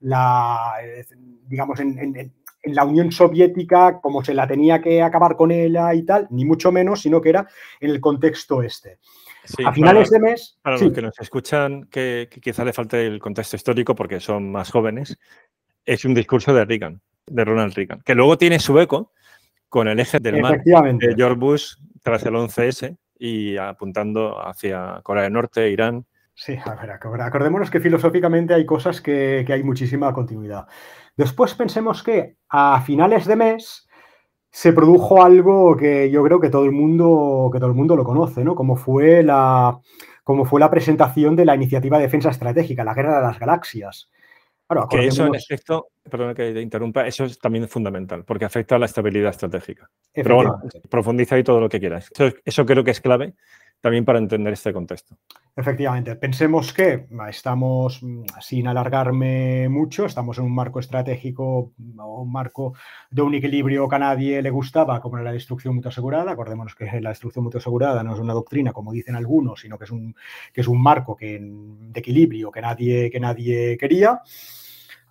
[0.00, 0.74] la,
[1.46, 2.32] digamos, en
[2.64, 6.70] la Unión Soviética, como se la tenía que acabar con ella y tal, ni mucho
[6.72, 7.46] menos, sino que era
[7.80, 8.98] en el contexto este.
[9.64, 10.58] a finales de mes.
[10.62, 14.70] Para los que nos escuchan, que, quizá le falte el contexto histórico porque son más
[14.70, 15.18] jóvenes,
[15.84, 19.12] es un discurso de Reagan, de Ronald Reagan, que luego tiene su eco
[19.68, 25.24] con el eje del mar de George Bush tras el 11S y apuntando hacia Corea
[25.24, 26.06] del Norte, Irán.
[26.34, 30.66] Sí, a ver, acordémonos que filosóficamente hay cosas que, que hay muchísima continuidad.
[31.16, 33.88] Después pensemos que a finales de mes
[34.50, 38.04] se produjo algo que yo creo que todo el mundo, que todo el mundo lo
[38.04, 38.54] conoce, ¿no?
[38.54, 39.78] Como fue la,
[40.24, 44.10] como fue la presentación de la iniciativa de defensa estratégica, la Guerra de las Galaxias.
[44.90, 48.78] que eso, en efecto, perdón que te interrumpa, eso es también fundamental, porque afecta a
[48.78, 49.88] la estabilidad estratégica.
[50.12, 50.58] Pero bueno,
[50.88, 52.10] profundiza ahí todo lo que quieras.
[52.44, 53.34] eso creo que es clave
[53.80, 55.16] también para entender este contexto.
[55.56, 62.32] Efectivamente, pensemos que estamos, mm, sin alargarme mucho, estamos en un marco estratégico o un
[62.32, 62.74] marco
[63.10, 66.32] de un equilibrio que a nadie le gustaba, como la destrucción mutua asegurada.
[66.32, 69.84] Acordémonos que la destrucción mutua asegurada no es una doctrina, como dicen algunos, sino que
[69.84, 70.14] es un,
[70.52, 74.22] que es un marco que, de equilibrio que nadie, que nadie quería.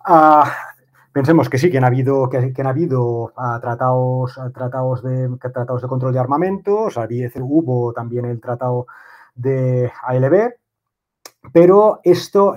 [0.04, 0.50] Ah,
[1.12, 5.88] Pensemos que sí, que han habido, que, habido ah, tratados, ah, tratados, de, tratados de
[5.88, 6.96] control de armamentos,
[7.40, 8.86] hubo también el tratado
[9.34, 10.54] de ALB,
[11.52, 12.54] pero esto,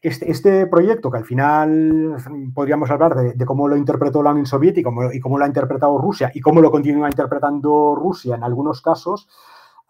[0.00, 2.16] este, este, proyecto, que al final
[2.52, 6.32] podríamos hablar de, cómo lo interpretó la Unión Soviética y cómo lo ha interpretado Rusia
[6.34, 9.28] y cómo lo continúa interpretando Rusia en algunos casos,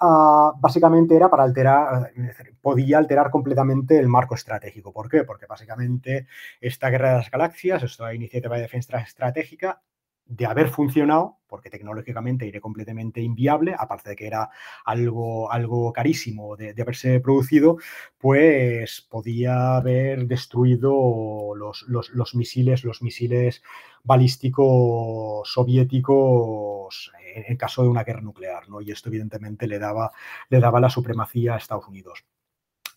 [0.04, 2.12] Ah, básicamente era para alterar,
[2.60, 4.92] podía alterar completamente el marco estratégico.
[4.92, 5.22] ¿Por qué?
[5.22, 6.26] Porque básicamente
[6.60, 9.80] esta guerra de las galaxias, esta iniciativa de defensa estratégica,
[10.26, 14.50] de haber funcionado, porque tecnológicamente era completamente inviable, aparte de que era
[14.84, 17.76] algo, algo carísimo de, haberse producido,
[18.18, 23.62] pues podía haber destruido los, los, misiles, los misiles
[24.02, 28.80] balísticos soviéticos en, caso de una guerra nuclear, ¿no?
[28.80, 30.12] Y esto evidentemente le daba,
[30.48, 32.24] le daba la supremacía a Estados Unidos.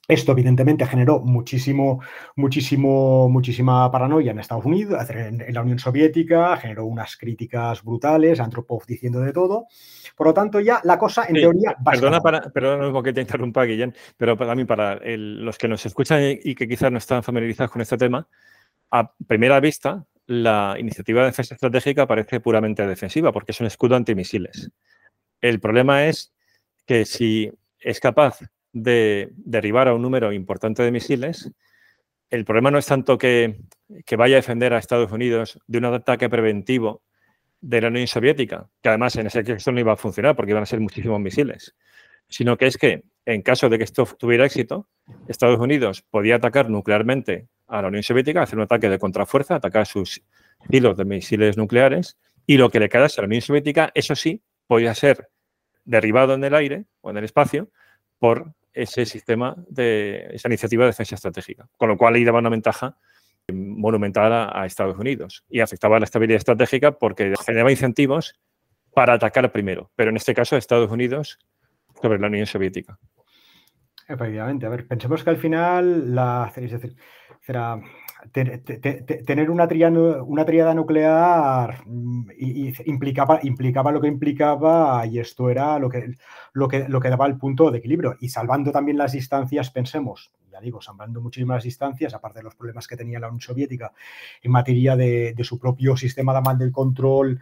[0.08, 2.00] Esto evidentemente generó muchísimo,
[2.36, 8.86] muchísimo, muchísima paranoia en Estados Unidos, en, la Unión Soviética, generó unas críticas brutales, Antropov
[8.86, 9.66] diciendo de todo.
[10.16, 11.76] Por lo tanto, ya la cosa en teoría...
[11.84, 16.22] Perdona, para, perdona que te interrumpa, Guillén, pero para mí, para los que nos escuchan
[16.22, 18.28] y que quizás no están familiarizados con este tema,
[18.92, 23.96] a primera vista, la iniciativa de defensa estratégica parece puramente defensiva porque es un escudo
[23.96, 24.72] antimisiles.
[25.42, 26.34] El problema es
[26.86, 28.40] que si es capaz
[28.74, 31.52] de derribar a un número importante de misiles,
[32.30, 33.62] el problema no es tanto que,
[34.18, 37.04] vaya a defender a Estados Unidos de un ataque preventivo
[37.62, 40.64] de la Unión Soviética, que además en ese caso no iba a funcionar porque iban
[40.64, 41.76] a ser muchísimos misiles,
[42.28, 44.88] sino que es que en caso de que esto tuviera éxito,
[45.28, 49.86] Estados Unidos podía atacar nuclearmente a la Unión Soviética, hacer un ataque de contrafuerza, atacar
[49.86, 50.22] sus
[50.70, 54.44] hilos de misiles nucleares y lo que le quedase a la Unión Soviética, eso sí,
[54.68, 55.30] podía ser
[55.84, 57.70] derribado en el aire o en el espacio
[58.20, 62.50] por ese sistema de esa iniciativa de defensa estratégica, con lo cual ahí daba una
[62.50, 62.98] ventaja
[63.54, 68.40] monumental a, Estados Unidos y afectaba la estabilidad estratégica porque generaba incentivos
[68.94, 71.40] para atacar primero, pero en este caso Estados Unidos
[72.02, 72.98] sobre la Unión Soviética.
[74.08, 76.52] Efectivamente, a ver, pensemos que al final la,
[77.42, 77.82] será
[78.32, 79.68] tener una,
[80.24, 82.30] una triada nuclear mm,
[82.86, 86.14] implicaba, implicaba lo que implicaba y esto era lo que,
[86.54, 88.16] lo, que, lo que daba el punto de equilibrio.
[88.20, 92.88] Y salvando también las distancias, pensemos, ya digo, salvando muchísimas distancias, aparte de los problemas
[92.88, 93.92] que tenía la Unión Soviética
[94.42, 97.40] en materia de, su propio sistema de mal del control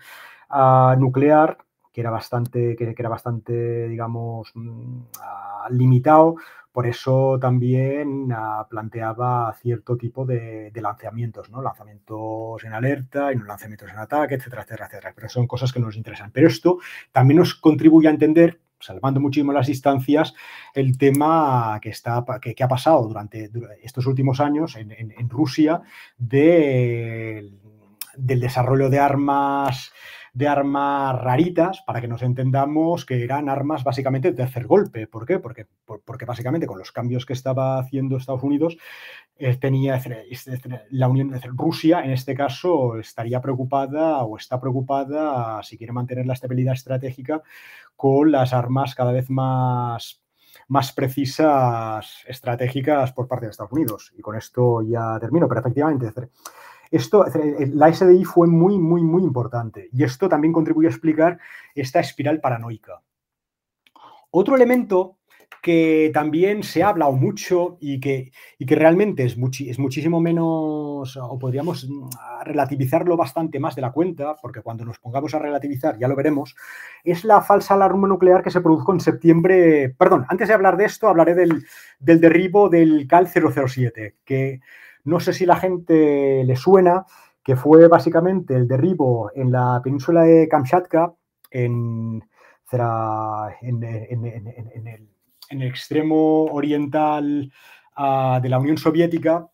[0.50, 1.58] ah, nuclear,
[1.94, 6.36] que era bastante, que, era bastante digamos, mm, ah, limitado,
[6.74, 11.62] por eso también ah, planteaba cierto tipo de, lanzamientos, ¿no?
[11.62, 15.14] Lanzamientos en alerta y no lanzamientos en ataque, etcétera, etcétera, etcétera.
[15.16, 16.32] Pero son cosas que nos interesan.
[16.32, 16.80] Pero esto
[17.12, 20.34] también nos contribuye a entender salvando muchísimo las distancias,
[20.74, 23.50] el tema que, está, que, ha pasado durante,
[23.82, 25.82] estos últimos años en, Rusia
[26.18, 27.60] del
[28.18, 29.94] desarrollo de armas
[30.34, 35.06] de armas raritas, para que nos entendamos que eran armas básicamente de tercer golpe.
[35.06, 35.38] ¿Por qué?
[35.38, 38.78] Porque, porque básicamente con los cambios que estaba haciendo Estados Unidos,
[39.38, 40.02] eh, tenía
[40.90, 46.34] la Unión Rusia, en este caso, estaría preocupada o está preocupada, si quiere mantener la
[46.34, 47.44] estabilidad estratégica,
[47.96, 50.20] con las armas cada vez más
[50.68, 54.14] más precisas estratégicas por parte de Estados Unidos.
[54.18, 56.08] Y con esto ya termino, pero efectivamente
[56.96, 57.26] esto,
[57.74, 61.40] la SDI fue muy, muy, muy importante y esto también contribuye a explicar
[61.74, 63.02] esta espiral paranoica.
[64.30, 65.18] Otro elemento
[65.64, 71.40] que también se ha hablado mucho y que, que realmente es, es, muchísimo menos, o
[71.40, 72.10] podríamos mm,
[72.44, 76.54] relativizarlo bastante más de la cuenta, porque cuando nos pongamos a relativizar, ya lo veremos,
[77.04, 79.96] es la falsa alarma nuclear que se produjo en septiembre.
[79.98, 81.64] Perdón, antes de hablar de esto, hablaré del,
[81.98, 84.60] del derribo del CAL 007, que
[85.04, 87.06] no sé si la gente le suena,
[87.44, 91.14] que fue básicamente el derribo en la península de Kamchatka,
[91.52, 92.24] en,
[95.50, 97.52] el, extremo oriental
[97.96, 99.48] ah, de la Unión Soviética,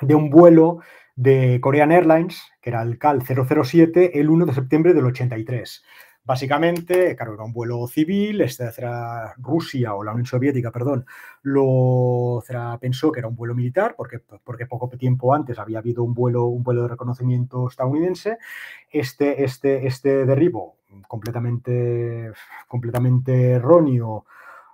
[0.00, 0.80] de un vuelo
[1.16, 5.82] de Korean Airlines, que era el CAL 007, el 1 de septiembre del 83.
[6.26, 8.68] Básicamente, claro, era un vuelo civil, este
[9.38, 11.06] Rusia o la Unión Soviética, perdón,
[11.42, 12.42] lo
[12.80, 16.46] pensó que era un vuelo militar, porque, porque poco tiempo antes había habido un vuelo,
[16.46, 18.38] un vuelo de reconocimiento estadounidense.
[18.90, 22.32] Este, este, este derribo completamente,
[22.66, 24.26] completamente erróneo.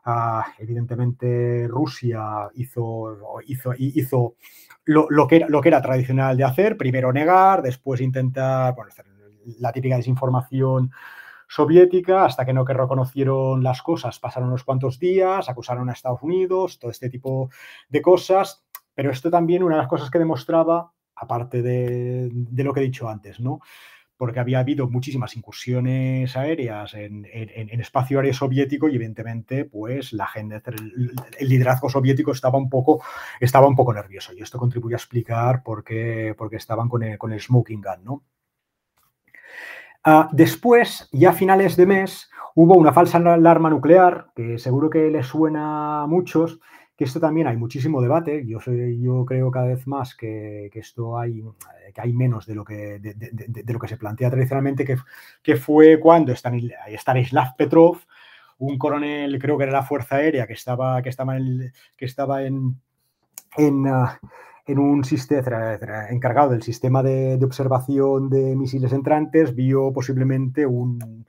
[0.06, 4.36] Ah, evidentemente Rusia hizo, hizo, hizo
[4.86, 8.90] lo, que era, lo que era tradicional de hacer, primero negar, después intentar, bueno,
[9.58, 10.90] la típica desinformación
[11.52, 16.22] soviética, hasta que no que reconocieron las cosas, pasaron unos cuantos días, acusaron a Estados
[16.22, 17.50] Unidos, todo este tipo
[17.90, 22.30] de cosas, pero esto también una de las cosas que demostraba, aparte de,
[22.64, 23.60] lo que he dicho antes, ¿no?
[24.16, 27.26] porque había habido muchísimas incursiones aéreas en,
[27.80, 33.02] espacio aéreo soviético y evidentemente pues la gente, el, liderazgo soviético estaba un poco,
[33.40, 37.32] estaba un poco nervioso y esto contribuye a explicar por qué, estaban con el, con
[37.32, 38.22] el smoking gun, ¿no?
[40.04, 45.10] Ah, después, ya a finales de mes, hubo una falsa alarma nuclear, que seguro que
[45.10, 46.58] les suena a muchos,
[46.96, 48.44] que esto también hay muchísimo debate.
[48.46, 48.58] Yo,
[49.00, 51.44] yo creo cada vez más que, esto hay,
[51.94, 54.96] que hay menos de lo que, de, lo que se plantea tradicionalmente, que,
[55.42, 57.98] que fue cuando Stanislav Petrov,
[58.58, 62.42] un coronel, creo que era la Fuerza Aérea, que estaba, que estaba en, que estaba
[62.42, 62.80] en,
[63.56, 64.20] en ah,
[64.66, 65.78] en un sistema
[66.10, 71.26] encargado del sistema de, observación de misiles entrantes, vio posiblemente un,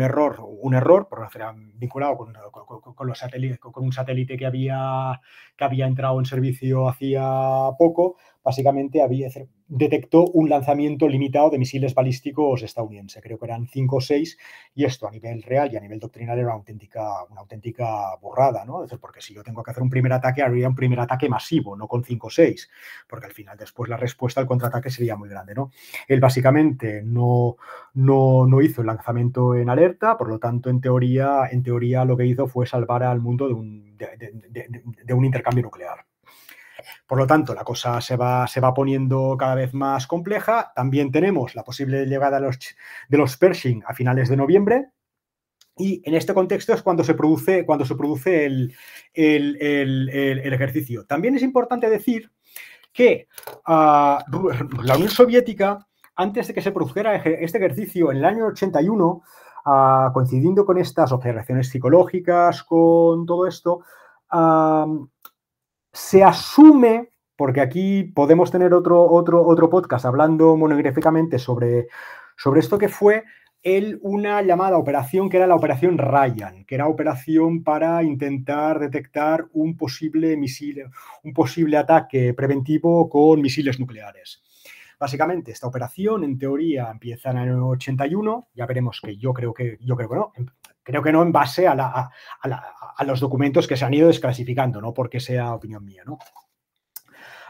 [0.00, 1.20] error, un error, por
[1.74, 2.32] vinculado con,
[2.94, 5.20] con, los satélites, con un satélite que había,
[5.56, 7.22] que había entrado en servicio hacía
[7.78, 8.16] poco,
[8.46, 9.28] básicamente había,
[9.66, 13.20] detectó un lanzamiento limitado de misiles balísticos estadounidenses.
[13.20, 14.38] Creo que eran cinco o seis,
[14.72, 18.64] y esto a nivel real y a nivel doctrinal era una auténtica, una auténtica borrada,
[18.64, 18.84] ¿no?
[18.84, 21.28] Es decir, porque si yo tengo que hacer un primer ataque, haría un primer ataque
[21.28, 22.70] masivo, no con cinco o seis,
[23.08, 25.72] porque al final después la respuesta al contraataque sería muy grande, ¿no?
[26.06, 27.56] Él básicamente no,
[27.94, 32.16] no, no hizo el lanzamiento en alerta, por lo tanto, en teoría, en teoría lo
[32.16, 36.05] que hizo fue salvar al mundo de un, de un intercambio nuclear.
[37.06, 40.72] Por lo tanto, la cosa se va, se va poniendo cada vez más compleja.
[40.74, 42.58] También tenemos la posible llegada de los,
[43.08, 44.90] de los Pershing a finales de noviembre,
[45.78, 48.74] y en este contexto es cuando se produce, cuando se produce el,
[49.14, 51.04] ejercicio.
[51.04, 52.30] También es importante decir
[52.92, 53.28] que
[53.66, 54.24] ah,
[54.82, 59.22] la Unión Soviética, antes de que se produjera este ejercicio en el año 81,
[59.66, 63.80] ah, coincidiendo con estas observaciones psicológicas, con todo esto,
[64.30, 64.86] ah,
[65.96, 71.88] se asume, porque aquí podemos tener otro, otro, otro podcast hablando monográficamente sobre,
[72.36, 73.24] sobre esto que fue
[73.62, 79.46] el, una llamada operación que era la operación Ryan, que era operación para intentar detectar
[79.54, 80.84] un posible misil,
[81.24, 84.42] un posible ataque preventivo con misiles nucleares.
[85.00, 88.48] Básicamente, esta operación, en teoría, empieza en el año 81.
[88.54, 90.32] Ya veremos que yo creo que, yo creo que no.
[90.86, 92.10] Creo que no en base a,
[93.04, 96.16] los documentos que se han ido desclasificando, no porque sea opinión mía, ¿no?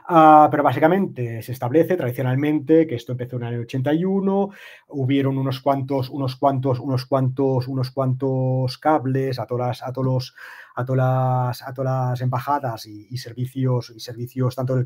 [0.08, 4.48] Ah, pero básicamente se establece tradicionalmente que esto empezó en el año 81,
[4.88, 10.34] hubieron unos cuantos, unos cuantos, unos cuantos, unos cuantos cables a todas, a todos
[10.74, 14.82] a todas a todas las embajadas y, servicios y servicios tanto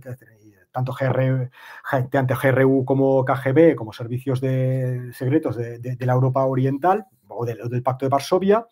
[0.73, 1.51] tanto GR,
[2.43, 8.11] GRU como KGB, como servicios de, secretos de la Europa Oriental, o del, Pacto de
[8.11, 8.67] Varsovia,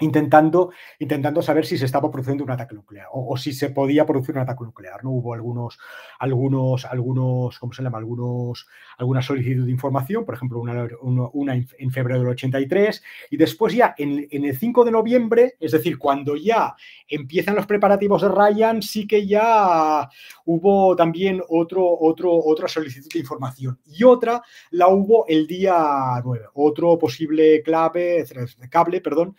[0.00, 4.34] intentando, intentando saber si se estaba produciendo un ataque nuclear o, si se podía producir
[4.34, 5.02] un ataque nuclear.
[5.02, 5.10] ¿no?
[5.10, 5.78] Hubo algunos,
[6.18, 7.98] algunos, algunos, ¿cómo se llama?
[7.98, 13.94] Algunos, alguna solicitud de información, por ejemplo, una, en febrero del 83, y después ya
[13.98, 16.74] en, el 5 de noviembre, es decir, cuando ya
[17.08, 20.08] empiezan los preparativos de Ryan, sí que ya
[20.44, 23.78] hubo también otro, otro, otra solicitud de información.
[23.86, 28.24] Y otra la hubo el día 9, otro posible clave,
[28.70, 29.36] cable, perdón,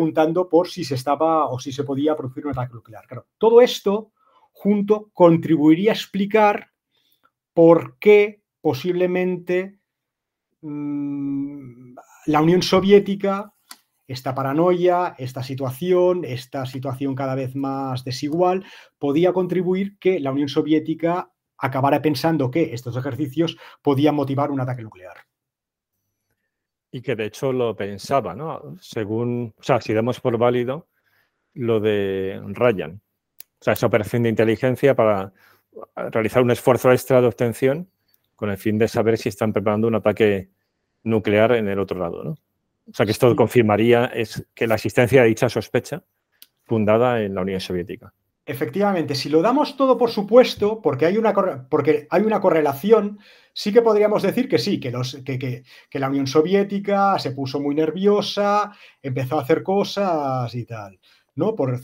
[0.00, 3.06] preguntando por si se estaba o si se podía producir un ataque nuclear.
[3.06, 4.12] Claro, todo esto
[4.50, 6.70] junto contribuiría a explicar
[7.52, 9.78] por qué posiblemente
[10.62, 11.96] mm,
[12.26, 13.52] la Unión Soviética,
[14.08, 18.64] esta paranoia, esta situación, esta situación cada vez más desigual,
[18.98, 24.82] podía contribuir que la Unión Soviética acabara pensando que estos ejercicios podían motivar un ataque
[24.82, 25.29] nuclear.
[26.92, 28.76] Y que de hecho lo pensaba, ¿no?
[28.80, 30.88] Según, o sea, si damos por válido
[31.54, 33.00] lo de Ryan,
[33.60, 35.32] o sea, esa operación de inteligencia para
[36.10, 37.90] realizar un esfuerzo extra de obtención
[38.34, 40.50] con el fin de saber si están preparando un ataque
[41.02, 42.30] nuclear en el otro lado, ¿no?
[42.30, 46.02] O sea, que esto confirmaría es que la existencia de dicha sospecha
[46.64, 48.12] fundada en la Unión Soviética.
[48.50, 51.32] Efectivamente, si lo damos todo por supuesto, porque hay una,
[51.68, 53.18] porque hay una correlación,
[53.52, 57.74] sí que podríamos decir que sí, que, los, que, la Unión Soviética se puso muy
[57.74, 58.72] nerviosa,
[59.02, 60.98] empezó a hacer cosas y tal,
[61.36, 61.54] ¿no?
[61.54, 61.78] Por,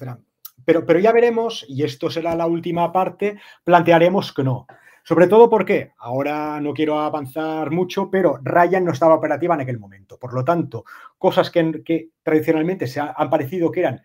[0.64, 4.66] pero, pero ya veremos, y esto será la última parte, plantearemos que no.
[5.04, 9.78] Sobre todo porque, ahora no quiero avanzar mucho, pero Ryan no estaba operativa en aquel
[9.78, 10.18] momento.
[10.18, 10.84] Por lo tanto,
[11.16, 14.02] cosas que, tradicionalmente se han parecido que eran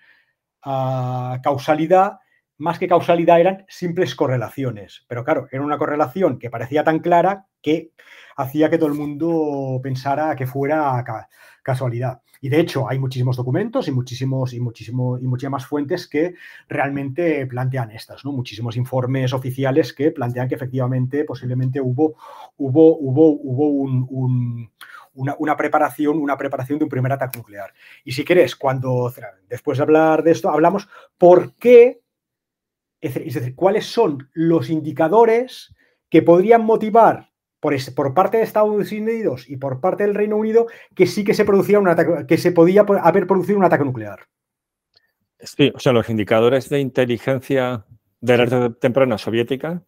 [0.62, 2.20] ah, causalidad,
[2.62, 5.04] más que causalidad eran simples correlaciones.
[5.08, 7.92] Pero claro, era una correlación que parecía tan clara que
[8.38, 11.04] hacía que todo el mundo pensara que fuera
[11.64, 12.22] casualidad.
[12.40, 16.34] Y de hecho, hay muchísimos documentos y muchísimos y muchísimo, y muchísimas fuentes que
[16.68, 18.32] realmente plantean estas, ¿no?
[18.32, 22.16] Muchísimos informes oficiales que plantean que efectivamente, posiblemente hubo,
[22.58, 23.68] hubo, hubo, hubo
[25.14, 27.74] una, una, preparación, una preparación de un primer ataque nuclear.
[28.04, 29.14] Y si quieres, cuando
[29.48, 32.01] después de hablar de esto, hablamos por qué
[33.02, 35.76] es decir, ¿cuáles son los indicadores
[36.10, 40.68] que podrían motivar por, por, parte de Estados Unidos y por parte del Reino Unido
[40.96, 44.28] que sí que se producía un ataque, que se podía haber producido un ataque nuclear?
[45.40, 47.86] Sí, o sea, los indicadores de inteligencia
[48.20, 49.82] de la temprana soviética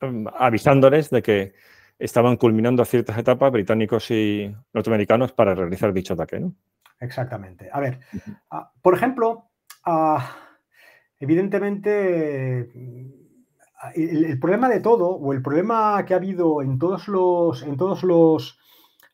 [0.00, 1.54] mm, avisándoles de que
[1.98, 6.54] estaban culminando ciertas etapas británicos y norteamericanos para realizar dicho ataque, ¿no?
[7.00, 7.68] Exactamente.
[7.72, 8.00] A ver,
[8.50, 9.50] ah, por ejemplo,
[9.86, 10.18] uh,
[11.20, 12.70] Evidentemente,
[13.94, 18.02] el, problema de todo, o el problema que ha habido en todos los, en todos
[18.02, 18.58] los,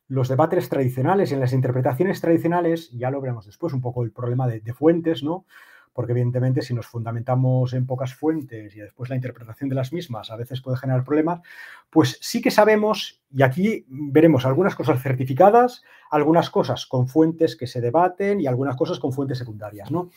[0.09, 4.47] los debates tradicionales, en las interpretaciones tradicionales, ya lo veremos después, un poco el problema
[4.47, 5.47] de, fuentes, ¿no?
[5.93, 10.31] Porque evidentemente si nos fundamentamos en pocas fuentes y después la interpretación de las mismas
[10.31, 11.41] a veces puede generar problemas,
[11.89, 17.69] pues sí que sabemos, y aquí veremos algunas cosas certificadas, algunas cosas con fuentes que
[17.69, 20.11] se debaten y algunas cosas con fuentes secundarias, ¿no?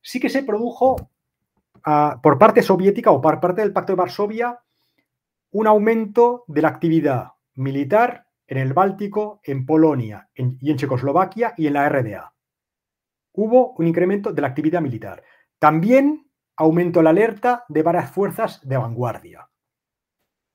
[0.00, 1.10] Sí que se produjo
[2.22, 4.58] por parte soviética o por parte del Pacto de Varsovia
[5.50, 11.66] un aumento de la actividad militar en el Báltico, en Polonia y en Checoslovaquia y
[11.66, 12.34] en la RDA.
[13.32, 15.22] Hubo un incremento de la actividad militar.
[15.58, 19.48] También aumentó la alerta de varias fuerzas de vanguardia.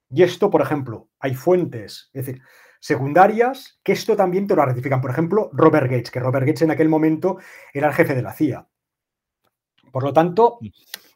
[0.09, 2.41] Y esto, por ejemplo, hay fuentes, es decir,
[2.79, 5.01] secundarias que esto también te lo ratifican.
[5.01, 7.37] Por ejemplo, Robert Gates, que Robert Gates en aquel momento
[7.73, 8.67] era el jefe de la CIA.
[9.91, 10.67] Por lo tanto, mm.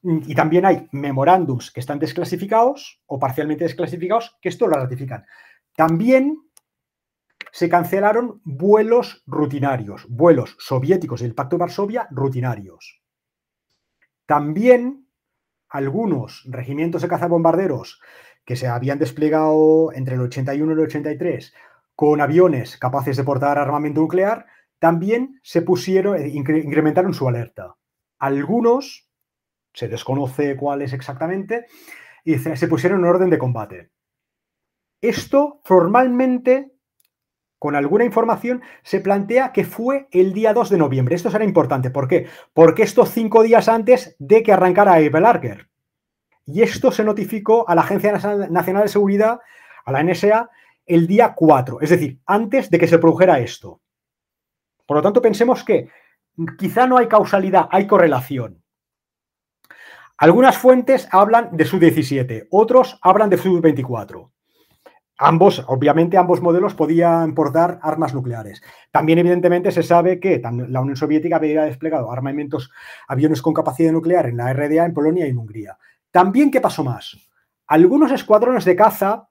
[0.04, 5.26] Y también hay memorándums que están desclasificados o parcialmente desclasificados que esto lo ratifican.
[5.76, 6.38] También
[7.52, 13.02] se cancelaron vuelos rutinarios, vuelos soviéticos del Pacto de Varsovia rutinarios.
[14.26, 15.08] También
[15.70, 18.02] algunos regimientos de cazabombarderos
[18.46, 21.54] que se habían desplegado entre el 81 y el 83
[21.96, 24.46] con aviones capaces de portar armamento nuclear,
[24.80, 27.76] también se pusieron, incrementaron su alerta.
[28.20, 29.07] Algunos
[29.78, 31.68] se desconoce cuál es exactamente,
[32.24, 33.92] y se pusieron en orden de combate.
[35.02, 36.72] Esto formalmente,
[37.60, 41.14] con alguna información, se plantea que fue el día 2 de noviembre.
[41.14, 41.92] Esto será importante.
[41.92, 42.26] ¿Por qué?
[42.54, 45.70] Porque esto cinco días antes de que arrancara Ebelarker.
[46.48, 49.40] Y esto se notificó a la Agencia Nacional de Seguridad,
[49.86, 50.50] a la NSA,
[50.88, 53.80] el día 4, es decir, antes de que se produjera esto.
[54.88, 55.88] Por lo tanto, pensemos que
[56.58, 58.64] quizá no hay causalidad, hay correlación.
[60.20, 64.32] Algunas fuentes hablan de Su-17, otros hablan de Su-24.
[65.20, 68.62] Ambos, obviamente, ambos modelos podían portar armas nucleares.
[68.92, 72.72] También, evidentemente, se sabe que la Unión Soviética había desplegado armamentos,
[73.08, 75.78] aviones con capacidad nuclear en la RDA, en Polonia y en Hungría.
[76.10, 77.18] También, ¿qué pasó más?
[77.68, 79.28] Algunos escuadrones de caza,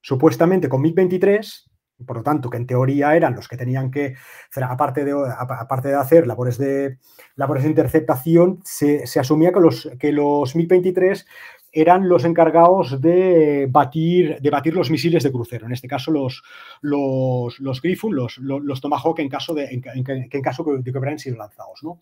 [0.00, 1.69] supuestamente con MiG-23,
[2.06, 4.14] por lo tanto, que en teoría eran los que tenían que,
[4.62, 6.98] aparte de, aparte de hacer labores de,
[7.36, 11.24] labores de interceptación, se, asumía que los, que los MiG-23
[11.72, 16.42] eran los encargados de batir, de batir los misiles de crucero, en este caso los,
[16.80, 21.18] los, los Griffon, los, los, Tomahawk en caso de, en, en caso de que hubieran
[21.18, 21.80] sido lanzados.
[21.82, 22.00] ¿no?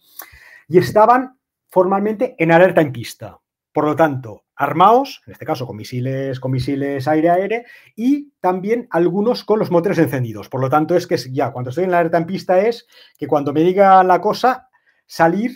[0.69, 1.39] Y estaban
[1.69, 3.39] formalmente en alerta en pista.
[3.73, 7.65] Por lo tanto, armados, en este caso con misiles, con misiles aire-aire,
[7.95, 10.49] y también algunos con los motores encendidos.
[10.49, 13.29] Por lo tanto, es que ya cuando estoy en la alerta en pista es que
[13.29, 14.69] cuando me diga la cosa,
[15.07, 15.53] salir,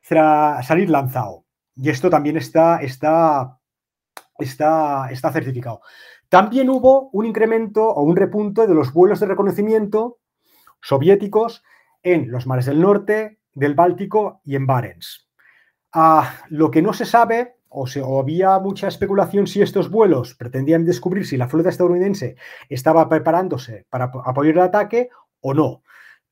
[0.00, 1.44] salir lanzado.
[1.74, 3.58] Y esto también está, está,
[4.38, 5.80] está, está certificado.
[6.28, 10.18] También hubo un incremento o un repunto de los vuelos de reconocimiento
[10.80, 11.64] soviéticos
[12.02, 15.25] en los mares del norte, del Báltico y en Barents.
[16.50, 21.36] Lo que no se sabe o, había mucha especulación si estos vuelos pretendían descubrir si
[21.36, 22.36] la flota estadounidense
[22.68, 25.82] estaba preparándose para apoyar el ataque o no.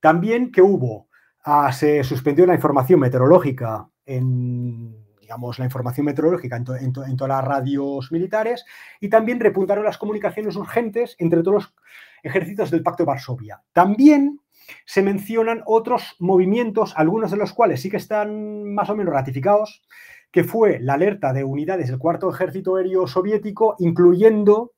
[0.00, 1.08] También que hubo,
[1.44, 8.12] ah, se suspendió la información meteorológica en, digamos, la información meteorológica en, todas las radios
[8.12, 8.64] militares
[9.00, 11.74] y también repuntaron las comunicaciones urgentes entre todos los
[12.22, 13.62] ejércitos del Pacto de Varsovia.
[13.72, 14.40] También
[14.84, 19.82] se mencionan otros movimientos, algunos de los cuales sí que están más o menos ratificados,
[20.30, 24.72] que fue la alerta de unidades del Cuarto Ejército Aéreo Soviético, incluyendo,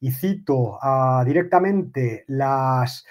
[0.00, 0.78] y cito
[1.24, 3.04] directamente, las,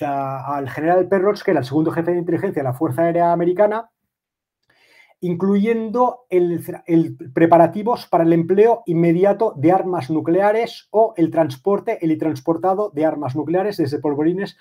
[0.00, 3.90] al general Perrots, que era el segundo jefe de inteligencia de la Fuerza Aérea Americana,
[5.20, 6.64] incluyendo el,
[7.34, 13.36] preparativos para el empleo inmediato de armas nucleares o el transporte, el transportado de armas
[13.36, 14.56] nucleares desde polvorines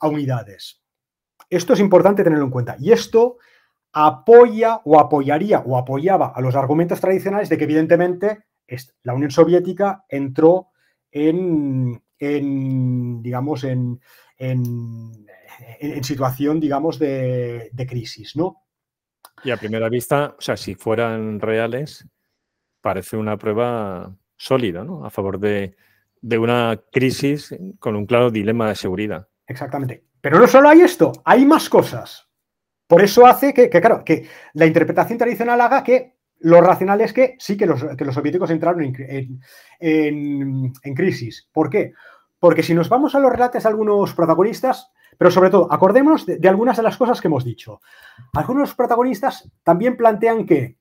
[0.00, 0.82] a unidades.
[1.48, 2.76] Esto es importante tenerlo en cuenta.
[2.78, 3.38] Y esto
[3.92, 8.44] apoya o apoyaría o apoyaba a los argumentos tradicionales de que evidentemente
[9.02, 10.68] la Unión Soviética entró
[11.10, 12.00] en,
[13.22, 14.00] digamos, en,
[16.02, 18.62] situación, digamos, de, de crisis, ¿no?
[19.42, 22.06] Y a primera vista, o sea, si fueran reales,
[22.80, 25.04] parece una prueba sólida, ¿no?
[25.04, 25.76] A favor de,
[26.22, 29.28] una crisis con un claro dilema de seguridad.
[29.50, 30.04] Exactamente.
[30.20, 32.28] Pero no solo hay esto, hay más cosas.
[32.86, 37.34] Por eso hace que, claro, que la interpretación tradicional haga que lo racional es que
[37.38, 37.80] sí que los,
[38.12, 39.40] soviéticos entraron en,
[39.80, 41.48] en, crisis.
[41.52, 41.92] ¿Por qué?
[42.38, 46.48] Porque si nos vamos a los relatos de algunos protagonistas, pero sobre todo, acordémonos de,
[46.48, 47.80] algunas de las cosas que hemos dicho.
[48.34, 50.76] Algunos protagonistas también plantean que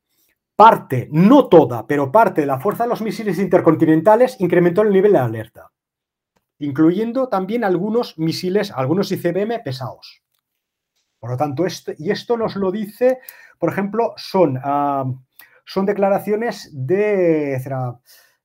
[0.56, 5.14] parte, no toda, pero parte de la fuerza de los misiles intercontinentales incrementó el nivel
[5.14, 5.72] de alerta,
[6.60, 10.22] incluyendo también algunos misiles, algunos ICBM pesados.
[11.20, 13.20] Por lo tanto, esto, y esto nos lo dice,
[13.58, 15.06] por ejemplo, son, ah,
[15.66, 17.62] son declaraciones de,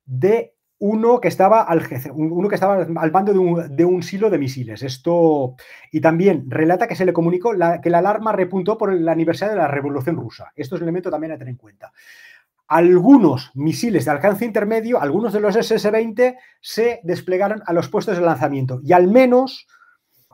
[0.04, 1.82] de uno que estaba al,
[2.14, 3.32] uno que estaba al mando
[3.68, 4.82] de un, silo de misiles.
[4.82, 5.54] Esto,
[5.92, 7.52] y también relata que se le comunicó
[7.82, 10.52] que la alarma repuntó por el aniversario de la Revolución Rusa.
[10.56, 11.92] Esto es un elemento también a tener en cuenta.
[12.66, 18.24] Algunos misiles de alcance intermedio, algunos de los SS-20, se desplegaron a los puestos de
[18.24, 19.66] lanzamiento y al menos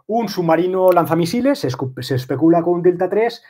[0.07, 3.43] un submarino lanzamisiles, se, especula con un Delta 3,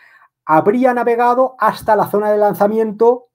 [0.45, 3.29] habría navegado hasta la zona de lanzamiento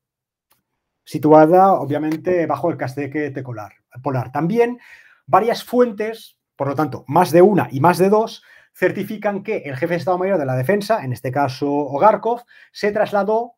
[1.03, 4.31] situada obviamente bajo el casteque polar.
[4.31, 4.79] También
[5.25, 8.43] varias fuentes, por lo tanto, más de una y más de dos,
[8.73, 12.91] certifican que el jefe de Estado Mayor de la Defensa, en este caso Ogarkov, se
[12.91, 13.53] trasladó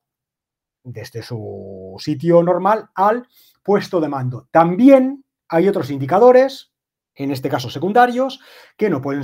[0.92, 3.28] desde su sitio normal al
[3.64, 4.48] puesto de mando.
[4.52, 6.72] También hay otros indicadores,
[7.16, 8.40] en este caso secundarios,
[8.78, 9.24] que no pueden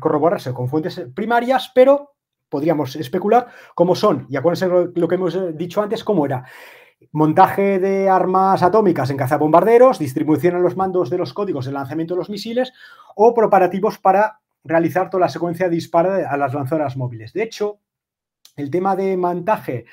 [0.00, 2.14] corroborarse con fuentes primarias, pero
[2.48, 4.26] podríamos especular cómo son.
[4.28, 6.44] Y acuérdense lo que hemos dicho antes, cómo era
[7.12, 12.14] montaje de armas atómicas en cazabombarderos, distribución en los mandos de los códigos de lanzamiento
[12.14, 12.72] de los misiles
[13.16, 17.32] o preparativos para realizar toda la secuencia de disparo a las lanzadoras móviles.
[17.32, 17.78] De hecho,
[18.56, 19.86] el tema de montaje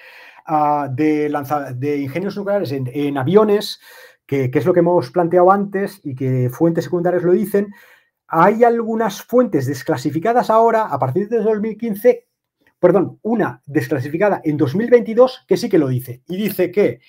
[0.91, 3.79] de, de, ingenios nucleares en, aviones,
[4.25, 7.73] que, es lo que hemos planteado antes y que fuentes secundarias lo dicen,
[8.27, 12.27] hay algunas fuentes desclasificadas ahora, a partir de 2015,
[12.79, 16.23] perdón, una desclasificada en 2022 que sí que lo dice.
[16.27, 16.99] Y dice que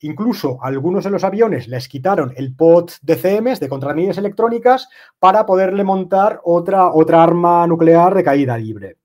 [0.00, 4.88] incluso algunos de los aviones les quitaron el pot de CMs, de contramedidas electrónicas,
[5.18, 8.96] para poderle montar otra, otra arma nuclear de caída libre.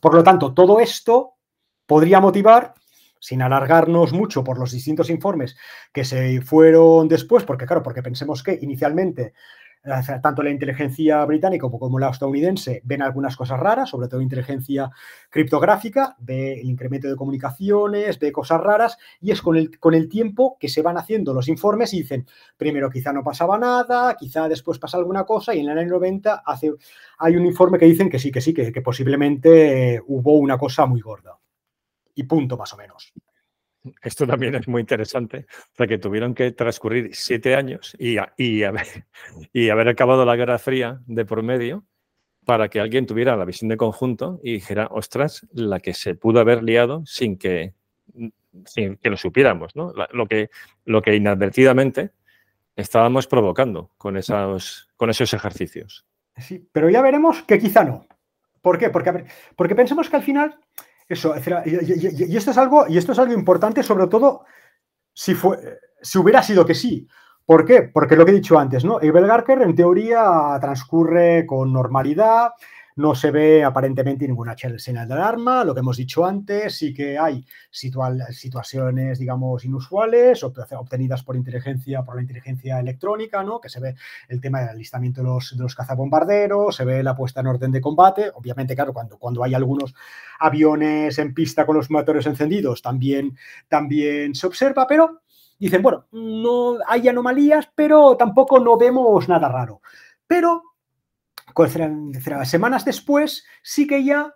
[0.00, 1.34] Por lo tanto, todo esto
[1.86, 2.74] podría motivar
[3.22, 5.56] sin alargarnos mucho por los distintos informes
[5.92, 9.32] que se fueron después, porque claro, porque pensemos que inicialmente
[10.22, 14.90] tanto la inteligencia británica como la estadounidense ven algunas cosas raras, sobre todo inteligencia
[15.28, 20.08] criptográfica, ve el incremento de comunicaciones, ve cosas raras, y es con el, con el
[20.08, 24.48] tiempo que se van haciendo los informes y dicen, primero quizá no pasaba nada, quizá
[24.48, 26.72] después pasa alguna cosa, y en el año 90 hace,
[27.18, 30.86] hay un informe que dicen que sí, que sí, que, que posiblemente hubo una cosa
[30.86, 31.41] muy gorda.
[32.14, 33.12] Y punto, más o menos.
[34.02, 35.46] Esto también es muy interesante,
[35.76, 38.86] porque tuvieron que transcurrir siete años y, y, haber,
[39.52, 41.84] y haber acabado la Guerra Fría de por medio
[42.44, 46.40] para que alguien tuviera la visión de conjunto y dijera, ostras, la que se pudo
[46.40, 47.74] haber liado sin que,
[48.66, 49.92] sin que lo supiéramos, ¿no?
[50.12, 50.50] Lo que,
[50.84, 52.10] lo que inadvertidamente
[52.76, 56.06] estábamos provocando con esos, con esos ejercicios.
[56.36, 58.06] Sí, pero ya veremos que quizá no.
[58.60, 58.90] ¿Por qué?
[58.90, 59.24] Porque,
[59.56, 60.58] porque pensemos que al final
[61.14, 61.34] eso,
[61.64, 64.44] y, esto es algo, y esto es algo importante, sobre todo
[65.12, 65.58] si, fue,
[66.00, 67.06] si hubiera sido que sí.
[67.44, 67.82] ¿Por qué?
[67.82, 68.96] Porque lo que he dicho antes, ¿no?
[68.96, 72.52] Abel Garker en teoría transcurre con normalidad,
[72.96, 77.18] no se ve aparentemente ninguna señal de alarma, lo que hemos dicho antes, sí que
[77.18, 83.60] hay situaciones, digamos, inusuales obtenidas por inteligencia, por la inteligencia electrónica, ¿no?
[83.60, 83.94] Que se ve
[84.28, 87.72] el tema del alistamiento de los, de los cazabombarderos, se ve la puesta en orden
[87.72, 89.94] de combate, obviamente, claro, cuando, cuando hay algunos
[90.38, 93.36] aviones en pista con los motores encendidos, también,
[93.68, 95.22] también se observa, pero
[95.58, 99.80] dicen, bueno, no hay anomalías, pero tampoco no vemos nada raro.
[100.26, 100.71] Pero
[102.44, 104.34] semanas después sí que ya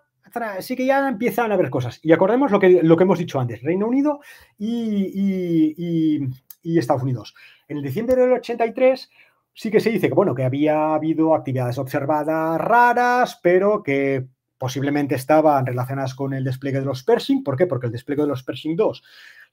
[0.59, 1.99] sí que ya empiezan a haber cosas.
[2.03, 4.19] Y acordemos lo que, lo que hemos dicho antes, Reino Unido
[4.57, 6.19] y,
[6.63, 7.33] Estados Unidos.
[7.67, 9.09] En el diciembre del 83
[9.53, 15.15] sí que se dice que, bueno, que había habido actividades observadas raras, pero que posiblemente
[15.15, 17.43] estaban relacionadas con el despliegue de los Pershing.
[17.43, 17.65] ¿Por qué?
[17.65, 19.03] Porque el despliegue de los Pershing 2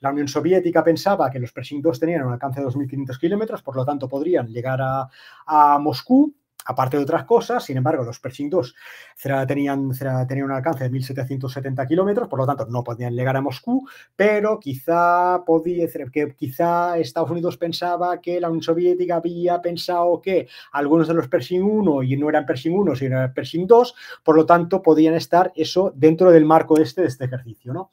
[0.01, 3.77] la Unión Soviética pensaba que los Pershing 2 tenían un alcance de 2.500 kilómetros, por
[3.77, 6.35] lo tanto podrían llegar a, Moscú,
[6.65, 8.75] aparte de otras cosas, sin embargo, los Pershing 2
[9.47, 9.91] tenían,
[10.27, 13.87] tenían un alcance de 1.770 kilómetros, por lo tanto, no podían llegar a Moscú,
[14.17, 20.49] pero quizá, podía, que quizá Estados Unidos pensaba que la Unión Soviética había pensado que
[20.73, 24.37] algunos de los Pershing 1 y no eran Pershing 1, sino eran Pershing 2, por
[24.37, 27.91] lo tanto, podían estar eso dentro del marco este, de este ejercicio, ¿no?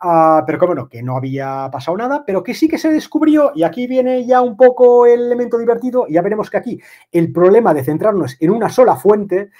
[0.00, 3.52] Ah, pero como no, que no había pasado nada, pero que sí que se descubrió,
[3.54, 6.80] y aquí viene ya un poco el elemento divertido, y ya veremos que aquí
[7.10, 9.50] el problema de centrarnos en una sola fuente,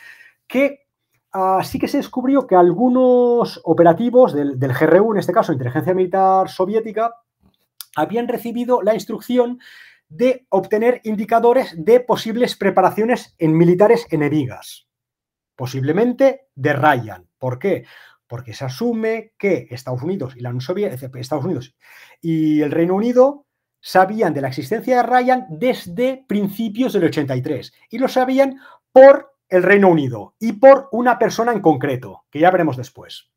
[0.47, 0.87] que
[1.33, 5.95] ah, sí que se descubrió que algunos operativos del, del GRU, en este caso Inteligencia
[5.95, 7.15] Militar Soviética,
[7.97, 9.61] habían recibido la instrucción
[10.09, 14.87] de obtener indicadores de posibles preparaciones en militares enemigas,
[15.57, 17.27] posiblemente de Ryan.
[17.39, 17.85] ¿Por qué?
[18.35, 21.77] Porque se asume que Estados Unidos y la Unión Soviética, Estados Unidos
[22.21, 23.47] y el Reino Unido
[23.81, 28.59] sabían de la existencia de Ryan desde principios del 83 y lo sabían
[28.91, 33.31] por el Reino Unido y por una persona en concreto, que ya veremos después.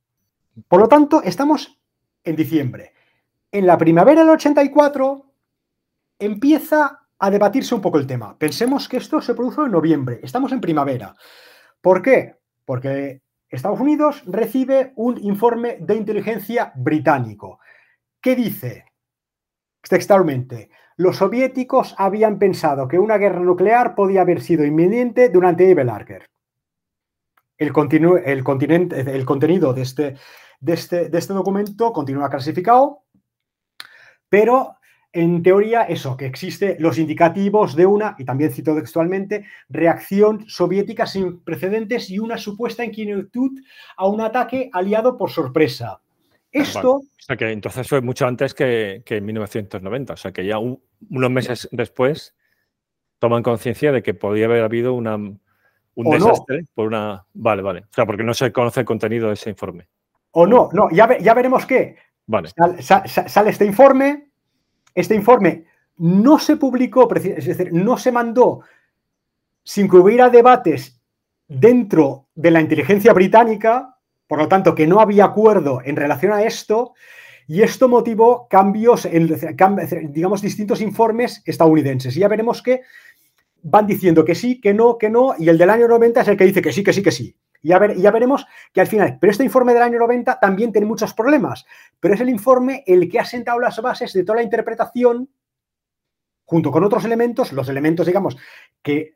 [0.67, 1.79] Por lo tanto, estamos
[2.23, 2.93] en diciembre.
[3.51, 5.31] En la primavera del 84
[6.17, 8.35] empieza a debatirse un poco el tema.
[8.35, 11.13] Pensemos que esto se produjo en noviembre, estamos en primavera.
[11.81, 12.37] ¿Por qué?
[12.65, 17.59] Porque Estados Unidos recibe un informe de inteligencia británico.
[18.21, 18.85] Que dice
[19.81, 25.89] textualmente, los soviéticos habían pensado que una guerra nuclear podía haber sido inminente durante Evil
[27.57, 28.43] El, el,
[29.07, 30.15] el contenido de este,
[30.59, 33.03] de, este, de este documento continúa clasificado,
[34.29, 34.76] pero
[35.17, 41.07] en teoría, eso, que existe los indicativos de una, y también cito textualmente, reacción soviética
[41.07, 43.59] sin precedentes y una supuesta inquietud
[43.95, 46.01] a un ataque aliado por sorpresa.
[46.51, 46.97] Esto...
[46.97, 51.31] O sea que entonces fue mucho antes que, en 1990, o sea que ya unos
[51.31, 52.35] meses después
[53.17, 55.39] toman conciencia de que podía haber habido una, un
[55.95, 57.25] desastre por una...
[57.33, 57.79] Vale, vale.
[57.79, 59.87] O sea, porque no se conoce el contenido de ese informe.
[60.31, 61.95] O no, no, ya, ya veremos qué.
[62.27, 62.49] Vale.
[62.79, 64.26] sale este informe,
[64.97, 65.65] este informe
[65.97, 68.61] no se publicó, es decir, no se mandó
[69.63, 70.99] sin que hubiera debates
[71.47, 73.95] dentro de la inteligencia británica,
[74.27, 76.93] por lo tanto que no había acuerdo en relación a esto,
[77.47, 79.27] y esto motivó cambios en,
[80.11, 82.17] digamos, distintos informes estadounidenses.
[82.17, 82.81] Y ya veremos que
[83.61, 86.37] van diciendo que sí, que no, que no, y el del año 90 es el
[86.37, 87.35] que dice que sí, que sí, que sí.
[87.61, 90.87] Y ya, ya veremos que al final, pero este informe del año 90 también tiene
[90.87, 91.65] muchos problemas,
[91.99, 95.29] pero es el informe el que ha sentado las bases de toda la interpretación
[96.45, 98.37] junto con otros elementos, los elementos, digamos,
[98.81, 99.15] que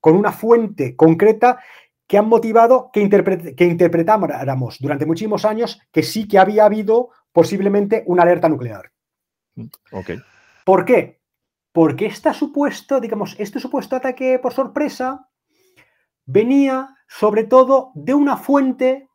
[0.00, 1.58] con una fuente concreta
[2.06, 3.08] que han motivado que,
[3.56, 8.90] que interpretáramos durante muchísimos años que sí que había habido posiblemente una alerta nuclear.
[9.90, 10.18] Okay.
[10.64, 11.20] ¿Por qué?
[11.72, 15.28] Porque este supuesto, digamos, este supuesto ataque por sorpresa
[16.24, 19.08] venía sobre todo de una fuente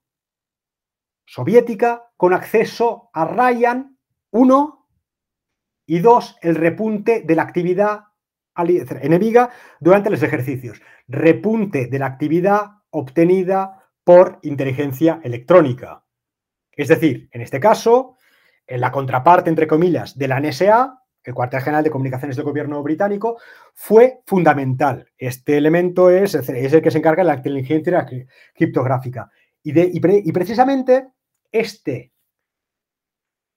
[1.26, 3.98] soviética con acceso a Ryan
[4.32, 4.88] 1
[5.88, 8.02] y 2, el repunte de la actividad
[9.02, 10.80] enemiga durante los ejercicios.
[11.08, 16.06] Repunte de la actividad obtenida por inteligencia electrónica.
[16.72, 18.18] Es decir, en este caso,
[18.68, 22.82] en la contraparte, entre comillas, de la NSA, el cuartel general de comunicaciones del gobierno
[22.82, 23.38] británico,
[23.74, 25.12] fue fundamental.
[25.18, 28.08] Este elemento es, el que se encarga de la inteligencia
[28.56, 29.30] criptográfica.
[29.62, 31.10] Y, precisamente
[31.52, 32.14] este,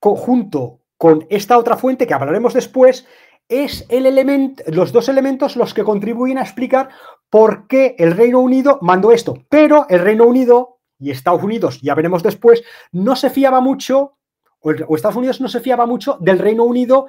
[0.00, 3.06] junto con esta otra fuente que hablaremos después,
[3.48, 6.88] es el elemento, los dos elementos los que contribuyen a explicar
[7.30, 9.44] por qué el Reino Unido mandó esto.
[9.48, 14.18] Pero el Reino Unido y Estados Unidos, ya veremos después, no se fiaba mucho
[14.62, 17.08] o Estados Unidos no se fiaba mucho del Reino Unido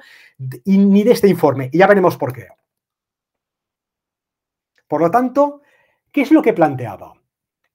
[0.64, 1.68] ni de este informe.
[1.72, 2.48] Y ya veremos por qué.
[4.88, 5.62] Por lo tanto,
[6.10, 7.14] ¿qué es lo que planteaba?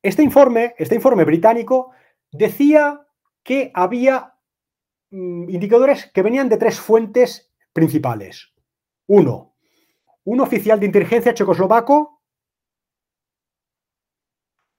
[0.01, 1.91] Este informe, este informe británico
[2.31, 3.07] decía
[3.43, 4.35] que había
[5.09, 8.53] mm, indicadores que venían de tres fuentes principales.
[9.07, 9.55] Uno,
[10.25, 12.21] un oficial de inteligencia checoslovaco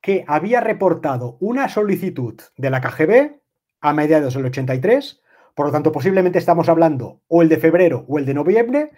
[0.00, 3.37] que había reportado una solicitud de la KGB
[3.80, 5.22] a mediados del 83,
[5.54, 8.90] por lo tanto posiblemente estamos hablando o el de febrero o el de noviembre,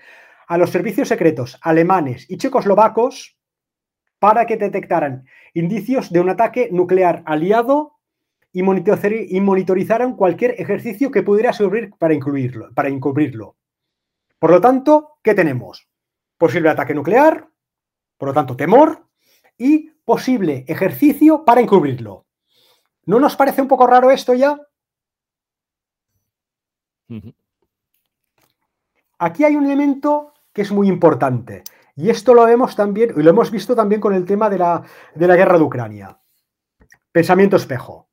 [0.47, 3.37] a los servicios secretos alemanes y checoslovacos
[4.19, 8.01] para que detectaran indicios de un ataque nuclear aliado
[8.53, 13.57] y, monitorizaran cualquier ejercicio que pudiera servir para, incluirlo, para encubrirlo.
[14.39, 15.89] Por lo tanto, ¿qué tenemos?
[16.37, 17.49] Posible ataque nuclear,
[18.19, 19.07] por lo tanto, temor
[19.57, 22.27] y posible ejercicio para encubrirlo.
[23.07, 24.59] ¿No nos parece un poco raro esto ya?
[29.19, 31.63] Aquí hay un elemento que es muy importante.
[31.97, 34.83] Y esto lo vemos también, y lo hemos visto también con el tema de la,
[35.15, 36.19] de la guerra de Ucrania.
[37.13, 38.09] Pensamiento espejo.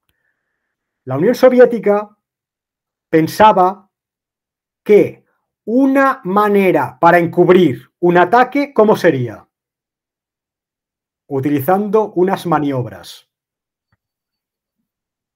[1.06, 2.18] La Unión Soviética
[3.10, 3.90] pensaba
[4.84, 5.26] que
[5.66, 9.48] una manera para encubrir un ataque, ¿cómo sería?
[11.28, 13.30] Utilizando unas maniobras.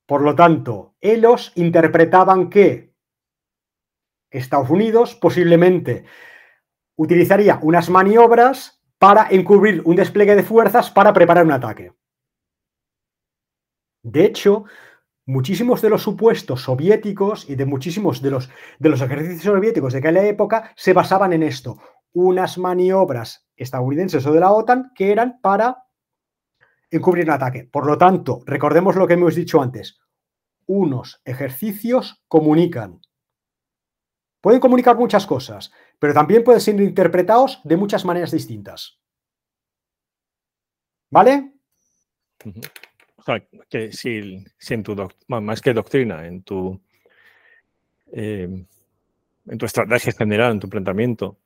[0.05, 2.90] Por lo tanto, ellos interpretaban que
[4.31, 6.05] Estados Unidos posiblemente
[6.95, 11.93] utilizaría unas maniobras para encubrir un despliegue de fuerzas para preparar un ataque.
[14.03, 14.65] De hecho,
[15.25, 19.99] muchísimos de los supuestos soviéticos y de muchísimos de los, de los ejercicios soviéticos de
[19.99, 21.77] aquella época se basaban en esto,
[22.13, 25.83] unas maniobras estadounidenses o de la OTAN que eran para
[26.89, 27.63] encubrir un ataque.
[27.71, 29.99] Por lo tanto, recordemos lo que hemos dicho antes,
[30.65, 33.01] unos ejercicios comunican.
[34.41, 38.99] Pueden comunicar muchas cosas, pero también pueden ser interpretados de muchas maneras distintas.
[41.11, 41.53] ¿Vale?
[43.17, 44.95] O sea, que si, en tu
[45.27, 46.81] más que doctrina, en tu
[48.11, 48.65] em,
[49.47, 51.37] en tu estrategia general, en tu planteamiento,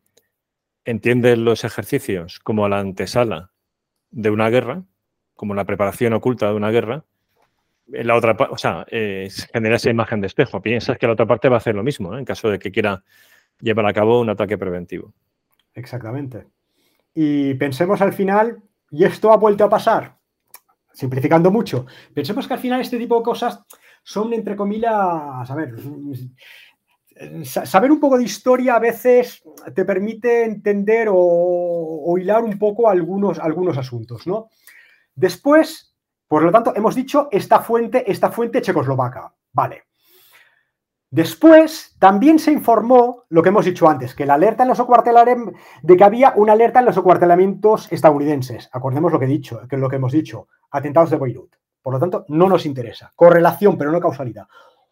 [0.83, 3.51] entiendes los ejercicios como la antesala
[4.11, 4.83] de una guerra,
[5.35, 7.05] como la preparación oculta de una guerra,
[7.87, 10.61] la otra, o sea, eh, genera esa imagen de espejo.
[10.61, 13.03] Piensas que la otra parte va a hacer lo mismo, en caso de que quiera
[13.59, 15.13] llevar a cabo un ataque preventivo.
[15.73, 16.47] Exactamente.
[17.13, 20.17] Y pensemos al final, y esto ha vuelto a pasar,
[20.93, 23.63] simplificando mucho, pensemos que al final este tipo de cosas
[24.03, 25.75] son, entre comillas, a ver,
[27.43, 29.41] saber un poco de historia a veces
[29.73, 34.49] te permite entender o, hilar un poco algunos, algunos asuntos, ¿no?
[35.15, 35.94] Después,
[36.27, 39.33] por lo tanto, hemos dicho esta fuente, esta fuente checoslovaca.
[39.53, 39.83] Vale.
[41.09, 45.53] Después también se informó lo que hemos dicho antes, que la alerta en los acuartelamientos,
[45.81, 48.69] de que había una alerta en los acuartelamientos estadounidenses.
[48.73, 51.55] Acordemos lo que he dicho, que lo que hemos dicho, atentados de Beirut.
[51.81, 53.13] Por lo tanto, no nos interesa.
[53.15, 54.47] Correlación, pero no causalidad.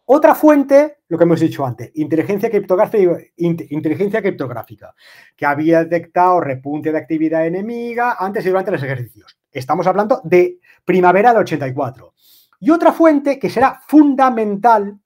[0.06, 4.94] Otra fuente, lo que hemos dicho antes, inteligencia criptográfica, inteligencia criptográfica,
[5.34, 9.38] que había detectado repunte de actividad enemiga antes y durante los ejercicios.
[9.54, 12.12] Estamos hablando de primavera del 84.
[12.60, 14.98] Y otra fuente que será fundamental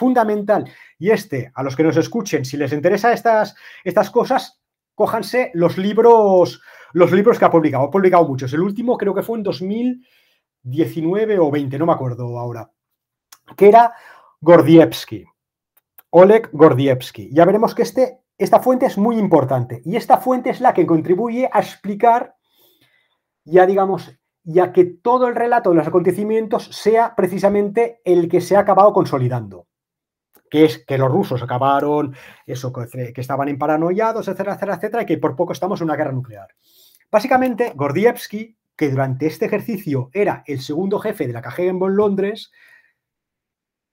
[0.00, 0.64] fundamental.
[0.98, 4.58] Y este, a los que nos escuchen, si les interesa estas, estas cosas,
[4.94, 6.62] cójanse los libros,
[6.94, 7.84] los libros que ha publicado.
[7.84, 8.52] Ha publicado muchos.
[8.54, 12.70] El último creo que fue en 2019 o 20, no me acuerdo ahora.
[13.56, 13.92] Que era
[14.40, 15.26] Gordievsky.
[16.10, 17.28] Oleg Gordievsky.
[17.32, 19.82] Ya veremos que este, esta fuente es muy importante.
[19.84, 22.36] Y esta fuente es la que contribuye a explicar,
[23.50, 28.56] ya digamos, ya que todo el relato de los acontecimientos sea precisamente el que se
[28.56, 29.66] ha acabado consolidando
[30.50, 35.06] que es que los rusos acabaron, eso, que estaban en paranoiados, etcétera, etcétera, etcétera, y
[35.06, 36.48] que por poco estamos en una guerra nuclear.
[37.10, 42.50] Básicamente, Gordievsky, que durante este ejercicio era el segundo jefe de la KGB en Londres,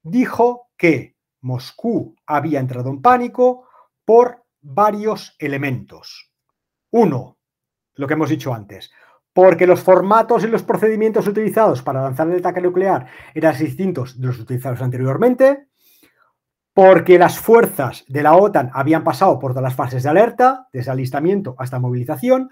[0.01, 3.67] dijo que Moscú había entrado en pánico
[4.03, 6.31] por varios elementos.
[6.91, 7.37] Uno,
[7.95, 8.91] lo que hemos dicho antes,
[9.37, 14.25] porque los formatos y los procedimientos utilizados para lanzar el ataque nuclear eran distintos de
[14.25, 15.67] los utilizados anteriormente
[16.73, 20.89] porque las fuerzas de la OTAN habían pasado por todas las fases de alerta, desde
[20.89, 22.49] alistamiento hasta movilización,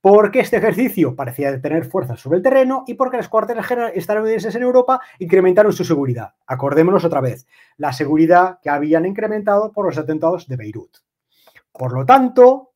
[0.00, 4.62] porque este ejercicio parecía tener fuerzas sobre el terreno y porque los cuarteles estadounidenses en
[4.62, 6.34] Europa incrementaron su seguridad.
[6.46, 10.98] Acordémonos otra vez, la seguridad que habían incrementado por los atentados de Beirut.
[11.72, 12.67] Por lo tanto,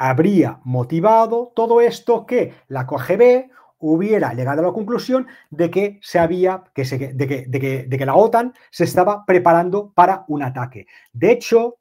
[0.00, 6.18] habría motivado todo esto que la KGB hubiera llegado a la conclusión de que se
[6.18, 10.86] había, que se, de, que, de, que, la OTAN se estaba preparando para un ataque.
[11.12, 11.76] De hecho,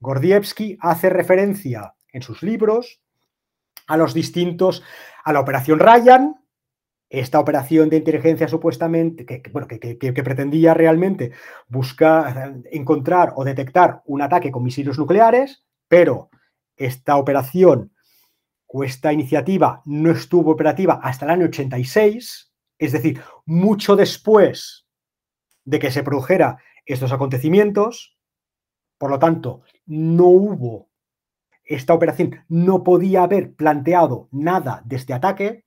[0.00, 3.00] Gordievsky hace referencia en sus libros
[3.86, 4.82] a los distintos,
[5.22, 6.34] a la operación Ryan,
[7.08, 11.30] esta operación de inteligencia supuestamente, que, bueno, que, pretendía realmente
[11.68, 16.30] buscar, encontrar o detectar un ataque con misiles nucleares, pero
[16.76, 17.92] esta operación
[18.66, 24.86] o esta iniciativa no estuvo operativa hasta el año 86, es decir, mucho después
[25.64, 28.16] de que se produjera estos acontecimientos,
[28.98, 30.90] por lo tanto, no hubo
[31.64, 35.64] esta operación, no podía haber planteado nada de este ataque,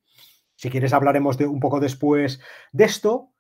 [0.56, 2.40] si quieres hablaremos de, un poco después
[2.72, 3.32] de esto.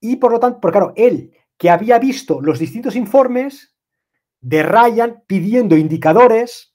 [0.00, 3.76] Y por lo tanto, porque claro, él que había visto los distintos informes
[4.40, 6.71] de Ryan pidiendo indicadores,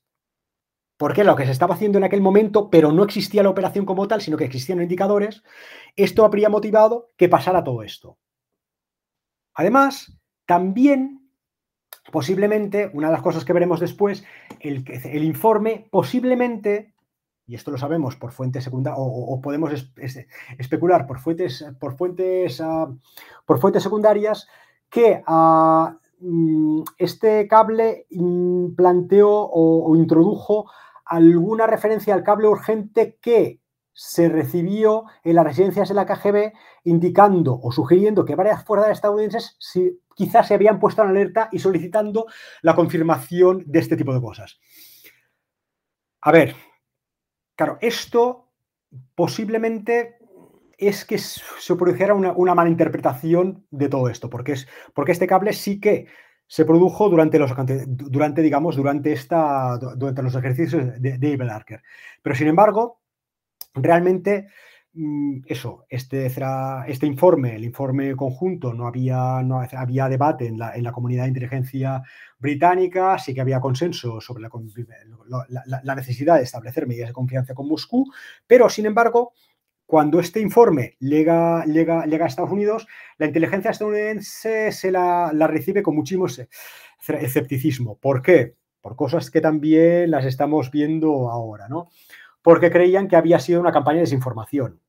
[0.97, 4.07] porque lo que se estaba haciendo en aquel momento, pero no existía la operación como
[4.07, 5.43] tal, sino que existían indicadores,
[5.95, 8.17] esto habría motivado que pasara todo esto.
[9.53, 11.29] Además, también,
[12.11, 14.23] posiblemente, una de las cosas que veremos después,
[14.59, 16.93] el, informe posiblemente
[17.47, 19.71] y esto lo sabemos por fuentes secundarias, o, podemos
[20.57, 22.93] especular por fuentes, por fuentes, ah,
[23.45, 24.47] por fuentes secundarias,
[24.89, 28.05] que ah, mm, este cable
[28.75, 30.69] planteó o, introdujo
[31.09, 33.61] alguna referencia al cable urgente que
[33.93, 36.53] se recibió en las residencias de la KGB
[36.83, 39.57] indicando o sugiriendo que varias fuerzas estadounidenses
[40.15, 42.27] quizás se habían puesto en alerta y solicitando
[42.61, 44.59] la confirmación de este tipo de cosas.
[46.21, 46.55] A ver,
[47.57, 48.51] Claro, esto
[49.15, 50.19] posiblemente
[50.77, 55.53] es que se produjera una, mala interpretación de todo esto, porque, es, porque este cable
[55.53, 56.05] sí que
[56.47, 57.53] se produjo durante los
[57.87, 61.83] durante, digamos, durante esta durante los ejercicios de, de Archer.
[62.21, 62.99] Pero sin embargo,
[63.73, 64.47] realmente
[64.99, 70.75] Mm, eso, este, este informe, el informe conjunto, no había, no había debate en la,
[70.75, 72.01] en la comunidad de inteligencia
[72.39, 74.49] británica, sí que había consenso sobre la,
[75.83, 78.11] la, necesidad de establecer medidas de confianza con Moscú,
[78.47, 79.33] pero sin embargo,
[79.87, 85.81] cuando este informe llega, llega, llega a Estados Unidos, la inteligencia estadounidense se la, recibe
[85.81, 87.97] con muchísimo escepticismo.
[87.97, 88.55] ¿Por qué?
[88.81, 91.87] Por cosas que también las estamos viendo ahora, ¿no?
[92.41, 94.81] Porque creían que había sido una campaña de desinformación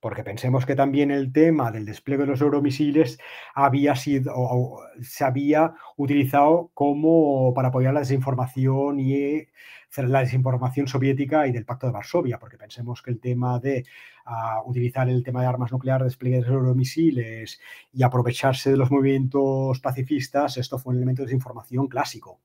[0.00, 3.18] porque pensemos que también el tema del despliegue de los euromisiles
[3.54, 9.48] había sido o, se había utilizado como para apoyar la desinformación y eh,
[9.96, 13.84] la desinformación soviética y del Pacto de Varsovia, porque pensemos que el tema de
[14.26, 17.60] ah, utilizar el tema de armas nucleares, despliegue de los euromisiles
[17.92, 22.40] y aprovecharse de los movimientos pacifistas, esto fue un elemento de desinformación clásico.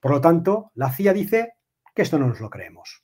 [0.00, 1.52] Por lo tanto, la CIA dice
[1.94, 3.03] que esto no nos lo creemos.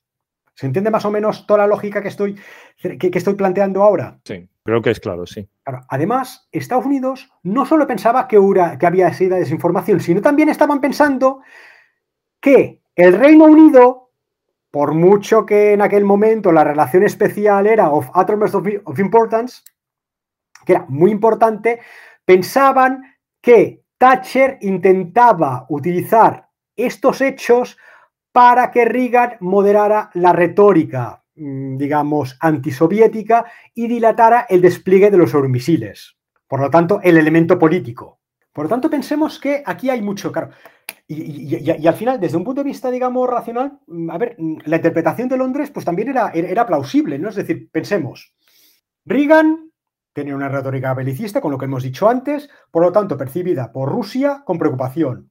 [0.61, 2.39] ¿Se entiende más o menos toda la lógica que estoy,
[2.77, 4.21] que, estoy planteando ahora?
[4.25, 5.49] Sí, creo que es claro, sí.
[5.89, 8.39] además, Estados Unidos no solo pensaba que,
[8.79, 11.41] que había sido desinformación, sino también estaban pensando
[12.41, 14.11] que el Reino Unido,
[14.71, 19.63] por mucho que en aquel momento la relación especial era of utmost of importance,
[20.67, 21.81] que era muy importante,
[22.27, 23.03] pensaban
[23.41, 27.79] que Thatcher intentaba utilizar estos hechos
[28.33, 35.35] para que Reagan moderara la retórica, mm, digamos, antisoviética y dilatara el despliegue de los
[35.35, 36.16] euromisiles.
[36.47, 38.20] Por lo tanto, el elemento político.
[38.53, 40.51] Por lo tanto, pensemos que aquí hay mucho, claro.
[41.07, 44.76] Y, al final, desde un punto de vista, digamos, racional, mm, a ver, mm, la
[44.76, 47.28] interpretación de Londres, pues también era, era plausible, ¿no?
[47.28, 48.35] Es decir, pensemos,
[49.05, 49.70] Reagan
[50.12, 53.89] tenía una retórica belicista, con lo que hemos dicho antes, por lo tanto, percibida por
[53.89, 55.30] Rusia con preocupación.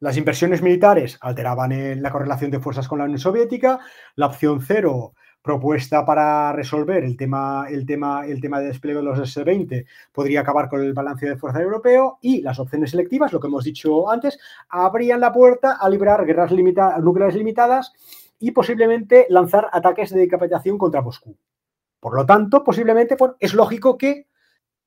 [0.00, 3.80] Las inversiones militares alteraban la correlación de fuerzas con la Unión Soviética.
[4.16, 9.04] La opción cero, propuesta para resolver el tema, el tema, el tema de despliegue de
[9.04, 12.18] los S-20, podría acabar con el balance de fuerza europeo.
[12.22, 14.38] Y las opciones selectivas, lo que hemos dicho antes,
[14.70, 17.92] abrían la puerta a librar guerras nucleares limitadas
[18.38, 21.36] y posiblemente lanzar ataques de decapitación contra Moscú.
[22.00, 24.28] Por lo tanto, posiblemente es lógico que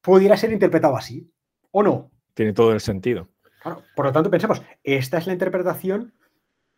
[0.01, 1.31] pudiera ser interpretado así,
[1.69, 2.09] ¿o no?
[2.33, 3.29] Tiene todo el sentido
[3.95, 6.13] por lo tanto, pensemos, esta es la interpretación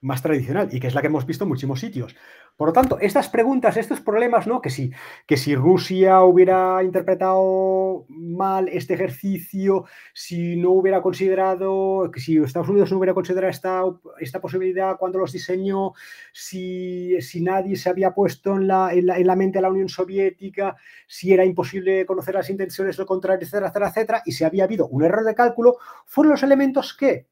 [0.06, 2.16] más tradicional y que es la que hemos visto en muchísimos sitios.
[2.56, 4.62] Por lo tanto, estas preguntas, estos problemas, ¿no?
[4.62, 4.92] Que si,
[5.26, 12.70] que si Rusia hubiera interpretado mal este ejercicio, si no hubiera considerado, que si Estados
[12.70, 13.84] Unidos no hubiera considerado esta,
[14.20, 15.94] esta posibilidad cuando los diseñó,
[16.32, 20.76] si, si nadie se había puesto en la, en, la, mente de la Unión Soviética,
[21.08, 24.88] si era imposible conocer las intenciones, lo contrario, etcétera, etcétera, etcétera, y si había habido
[24.88, 27.28] un error de cálculo, fueron los elementos que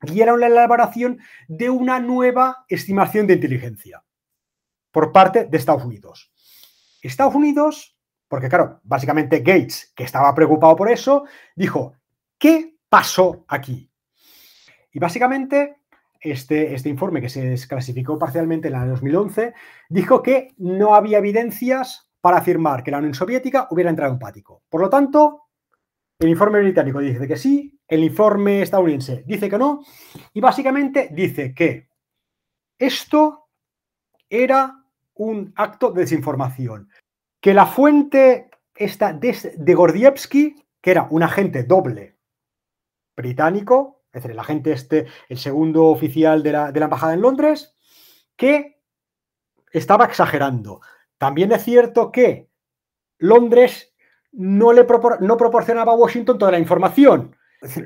[0.00, 1.18] guiaron la elaboración
[1.48, 4.02] de una nueva estimación de inteligencia
[4.90, 6.32] por parte de Estados Unidos.
[7.02, 7.96] Estados Unidos,
[8.28, 11.24] porque claro, básicamente Gates, que estaba preocupado por eso,
[11.54, 11.94] dijo,
[12.38, 13.90] ¿qué pasó aquí?
[14.92, 15.76] Y básicamente
[16.20, 19.54] este, este informe que se desclasificó parcialmente en el 2011
[19.88, 24.62] dijo que no había evidencias para afirmar que la Unión Soviética hubiera entrado en pático.
[24.68, 25.44] Por lo tanto,
[26.18, 29.84] el informe británico dice que sí, el informe estadounidense dice que no,
[30.32, 31.88] y básicamente dice que
[32.78, 33.48] esto
[34.30, 34.84] era
[35.14, 36.88] un acto de desinformación,
[37.40, 42.16] que la fuente esta de Gordievsky, que era un agente doble
[43.16, 47.20] británico, es decir, el agente este, el segundo oficial de la, de la embajada en
[47.20, 47.76] Londres,
[48.36, 48.80] que
[49.72, 50.80] estaba exagerando.
[51.18, 52.48] También es cierto que
[53.18, 53.92] Londres
[54.32, 54.86] no, le
[55.20, 57.36] no proporcionaba a Washington toda la información.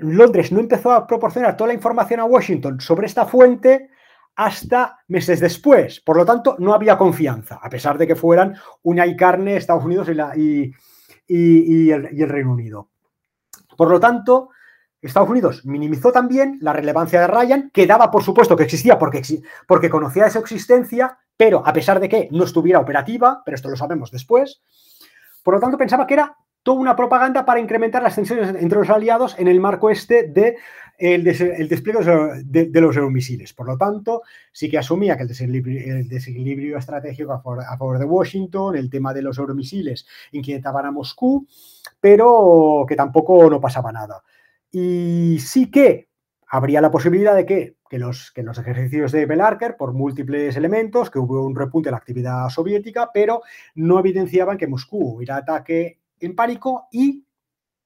[0.01, 3.91] Londres no empezó a proporcionar toda la información a Washington sobre esta fuente
[4.37, 6.01] hasta meses después.
[6.01, 9.85] Por lo tanto, no había confianza, a pesar de que fueran una y carne Estados
[9.85, 10.73] Unidos y,
[11.29, 12.89] el, Reino Unido.
[13.77, 14.51] Por lo tanto,
[15.01, 19.23] Estados Unidos minimizó también la relevancia de Ryan, que daba por supuesto que existía porque,
[19.67, 23.77] porque conocía esa existencia, pero a pesar de que no estuviera operativa, pero esto lo
[23.77, 24.63] sabemos después,
[25.43, 28.91] por lo tanto pensaba que era toda una propaganda para incrementar las tensiones entre los
[28.91, 30.57] aliados en el marco este de
[30.99, 32.01] el, despliegue
[32.45, 33.53] de, los euromisiles.
[33.53, 34.23] Por lo tanto,
[34.53, 39.39] sí que asumía que el desequilibrio, estratégico a favor, de Washington, el tema de los
[39.39, 41.47] euromisiles inquietaban a Moscú,
[42.01, 44.23] pero que tampoco no pasaba nada.
[44.71, 46.09] Y sí que
[46.47, 51.19] habría la posibilidad de que, los, que los ejercicios de Belarker, por múltiples elementos, que
[51.19, 53.43] hubo un repunte en la actividad soviética, pero
[53.75, 57.25] no evidenciaban que Moscú hubiera ataque en pánico y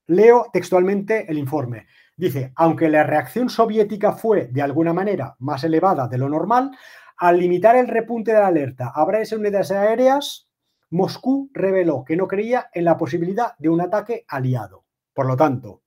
[0.06, 1.86] leo textualmente el informe.
[2.16, 6.72] Dice, aunque la reacción soviética fue de alguna manera más elevada de lo normal,
[7.18, 10.48] al limitar el repunte de la alerta a varias unidades aéreas,
[10.90, 14.84] Moscú reveló que no creía en la posibilidad de un ataque aliado.
[15.12, 15.82] Por lo tanto,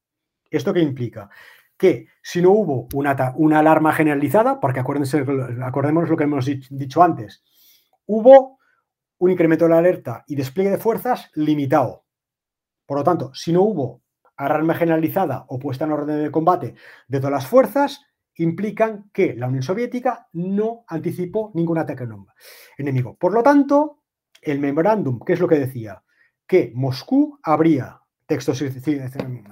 [0.49, 1.29] ¿esto qué implica?
[1.77, 5.25] Que si no hubo una, una alarma generalizada, porque acuérdense,
[5.63, 7.43] acordémonos lo que hemos dicho antes,
[8.05, 8.59] hubo
[9.17, 12.05] un incremento de la alerta y despliegue de fuerzas limitado.
[12.91, 14.01] Por lo tanto, si no hubo
[14.35, 16.75] alarma generalizada o puesta en orden de combate
[17.07, 18.01] de todas las fuerzas
[18.35, 22.05] implican que la Unión Soviética no anticipó ningún ataque
[22.77, 23.15] enemigo.
[23.17, 24.01] Por lo tanto,
[24.41, 26.03] el memorándum, ¿qué es lo que decía?
[26.45, 28.51] Que Moscú habría, texto,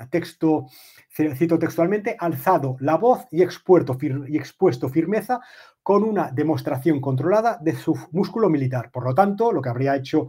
[0.10, 0.66] texto,
[1.10, 5.40] cito textualmente, alzado la voz y expuesto, y expuesto firmeza
[5.82, 8.92] con una demostración controlada de su músculo militar.
[8.92, 10.28] Por lo tanto, lo que habría hecho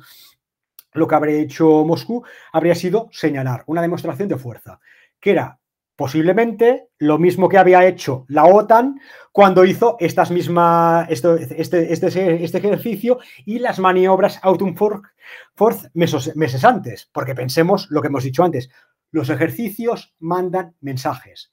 [0.93, 4.81] lo que habría hecho Moscú habría sido señalar una demostración de fuerza,
[5.21, 5.61] que era
[6.01, 8.99] posiblemente lo mismo que había hecho la OTAN
[9.33, 17.11] cuando hizo estas mismas, este, este, este, ejercicio y las maniobras Autumn Force meses antes,
[17.13, 18.71] porque pensemos lo que hemos dicho antes,
[19.11, 21.53] los ejercicios mandan mensajes.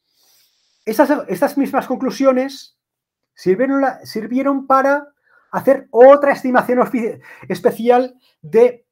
[0.85, 2.77] Estas, estas mismas conclusiones
[3.33, 5.07] sirvieron, sirvieron para
[5.51, 6.79] hacer otra estimación
[7.49, 8.86] especial de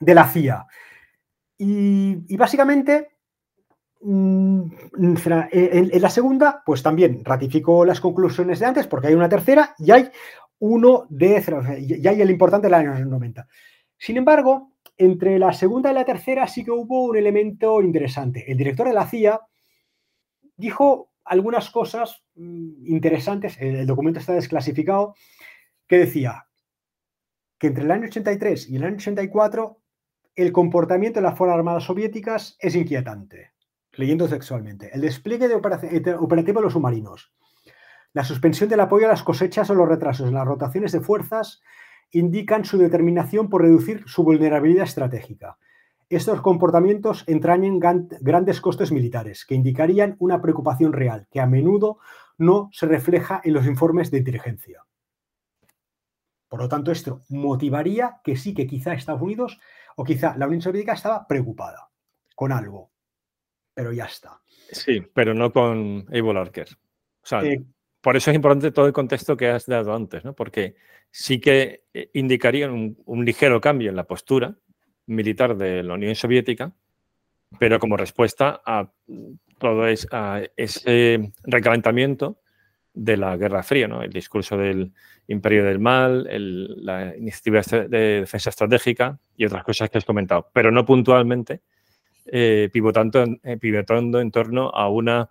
[0.00, 0.66] de la CIA.
[1.58, 3.08] Y, básicamente,
[4.00, 4.62] mm,
[5.50, 9.90] en, la segunda, pues también ratificó las conclusiones de antes, porque hay una tercera y
[9.90, 10.08] hay
[10.60, 13.46] uno de, y hay el importante del año 90.
[13.96, 18.50] Sin embargo, entre la segunda y la tercera sí que hubo un elemento interesante.
[18.50, 19.40] El director de la CIA
[20.56, 25.14] dijo algunas cosas mm, interesantes, el documento está desclasificado,
[25.86, 26.46] que decía
[27.58, 29.80] que entre el año 83 y el año 84
[30.38, 33.50] el comportamiento de las Fuerzas Armadas soviéticas es inquietante,
[33.90, 34.88] leyendo sexualmente.
[34.94, 37.32] El despliegue de operativo de los submarinos,
[38.12, 41.60] la suspensión del apoyo a las cosechas o los retrasos en las rotaciones de fuerzas
[42.12, 45.58] indican su determinación por reducir su vulnerabilidad estratégica.
[46.08, 47.80] Estos comportamientos entrañan
[48.20, 51.98] grandes costes militares que indicarían una preocupación real que a menudo
[52.38, 54.84] no se refleja en los informes de inteligencia.
[56.48, 59.60] Por lo tanto, esto motivaría que sí que quizá Estados Unidos
[59.98, 61.90] o quizá la Unión Soviética estaba preocupada
[62.36, 62.92] con algo,
[63.74, 64.40] pero ya está.
[64.70, 66.06] Sí, pero no con.
[66.08, 67.64] O sea, eh,
[68.00, 70.34] por eso es importante todo el contexto que has dado antes, ¿no?
[70.34, 70.76] Porque
[71.10, 74.56] sí que eh, indicaría un, ligero cambio en la postura
[75.06, 76.72] militar de la Unión Soviética,
[77.58, 78.92] pero como respuesta a
[79.58, 82.40] todo ese recalentamiento
[82.98, 84.02] de la Guerra Fría, ¿no?
[84.02, 84.92] el discurso del
[85.28, 86.26] imperio del mal,
[86.84, 91.62] la iniciativa de defensa estratégica y otras cosas que has comentado, pero no puntualmente,
[92.26, 95.30] eh, pivotando, eh, pivotando en torno a una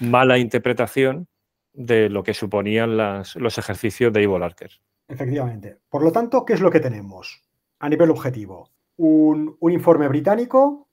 [0.00, 1.28] mala interpretación
[1.72, 4.72] de lo que suponían los ejercicios de Ivo Larker.
[5.06, 5.78] Efectivamente.
[5.88, 7.44] Por lo tanto, ¿qué es lo que tenemos
[7.78, 8.70] a nivel objetivo?
[8.96, 10.88] Un, un informe británico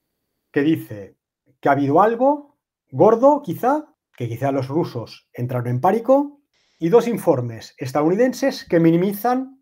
[0.52, 1.16] que dice
[1.60, 2.56] que ha habido algo
[2.92, 3.86] gordo, quizá,
[4.16, 6.42] que quizá los rusos entraron en pánico,
[6.80, 9.62] y dos informes estadounidenses que minimizan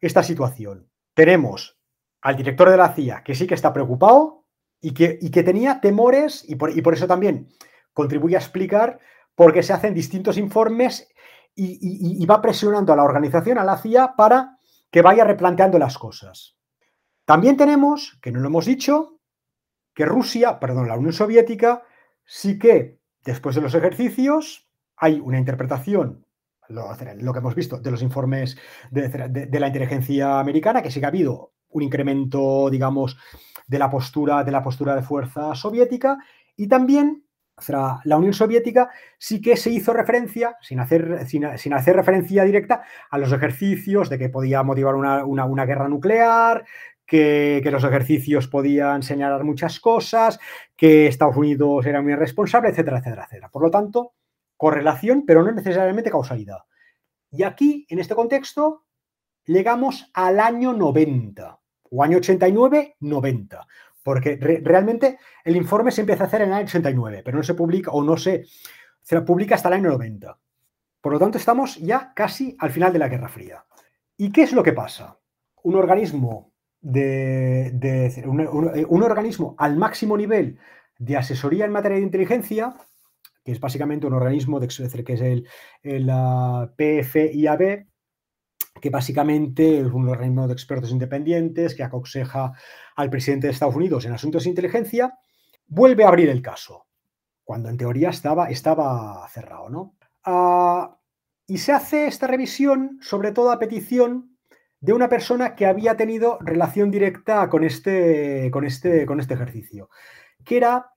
[0.00, 0.88] esta situación.
[1.14, 1.78] Tenemos
[2.22, 4.44] al director de la CIA, que sí que está preocupado
[4.80, 7.48] y que, que tenía temores, y por, y por, eso también
[7.92, 8.98] contribuye a explicar
[9.34, 11.08] por qué se hacen distintos informes
[11.54, 14.58] y, y va presionando a la organización, a la CIA, para
[14.90, 16.56] que vaya replanteando las cosas.
[17.24, 19.20] También tenemos, que no lo hemos dicho,
[19.94, 21.82] que Rusia, perdón, la Unión Soviética,
[22.24, 26.26] sí que después de los ejercicios hay una interpretación,
[26.68, 28.56] lo, que hemos visto de los informes
[28.90, 33.18] de, la inteligencia americana, que sí que ha habido un incremento, digamos,
[33.66, 36.18] de la postura de la postura de fuerza soviética
[36.56, 37.24] y también
[38.04, 43.18] la Unión Soviética sí que se hizo referencia, sin hacer, sin, hacer referencia directa, a
[43.18, 46.64] los ejercicios de que podía motivar una, una guerra nuclear,
[47.06, 50.38] que, los ejercicios podían señalar muchas cosas,
[50.76, 53.48] que Estados Unidos era muy irresponsable, etcétera, etcétera, etcétera.
[53.50, 54.12] Por lo tanto,
[54.56, 56.58] correlación, pero no necesariamente causalidad.
[57.30, 58.84] Y aquí, en este contexto,
[59.44, 61.60] llegamos al año 90,
[61.90, 63.66] o año 89, 90,
[64.02, 67.54] porque realmente el informe se empieza a hacer en el año 89, pero no se
[67.54, 68.44] publica o no se,
[69.02, 70.38] se publica hasta el año 90.
[71.00, 73.64] Por lo tanto, estamos ya casi al final de la Guerra Fría.
[74.16, 75.18] ¿Y qué es lo que pasa?
[75.62, 76.53] Un organismo
[76.84, 80.58] de, un, organismo al máximo nivel
[80.98, 82.76] de asesoría en materia de inteligencia,
[83.42, 85.48] que es básicamente un organismo de, que es el,
[85.82, 86.06] el
[86.76, 87.86] PFIAB,
[88.80, 92.52] que básicamente es un organismo de expertos independientes que aconseja
[92.96, 95.18] al presidente de Estados Unidos en asuntos de inteligencia,
[95.66, 96.86] vuelve a abrir el caso,
[97.44, 99.70] cuando en teoría estaba, estaba cerrado.
[99.70, 99.94] ¿no?
[100.24, 100.98] Ah,
[101.46, 104.33] y se hace esta revisión sobre todo a petición
[104.84, 109.88] de una persona que había tenido relación directa con este, con este, con este ejercicio,
[110.44, 110.90] que era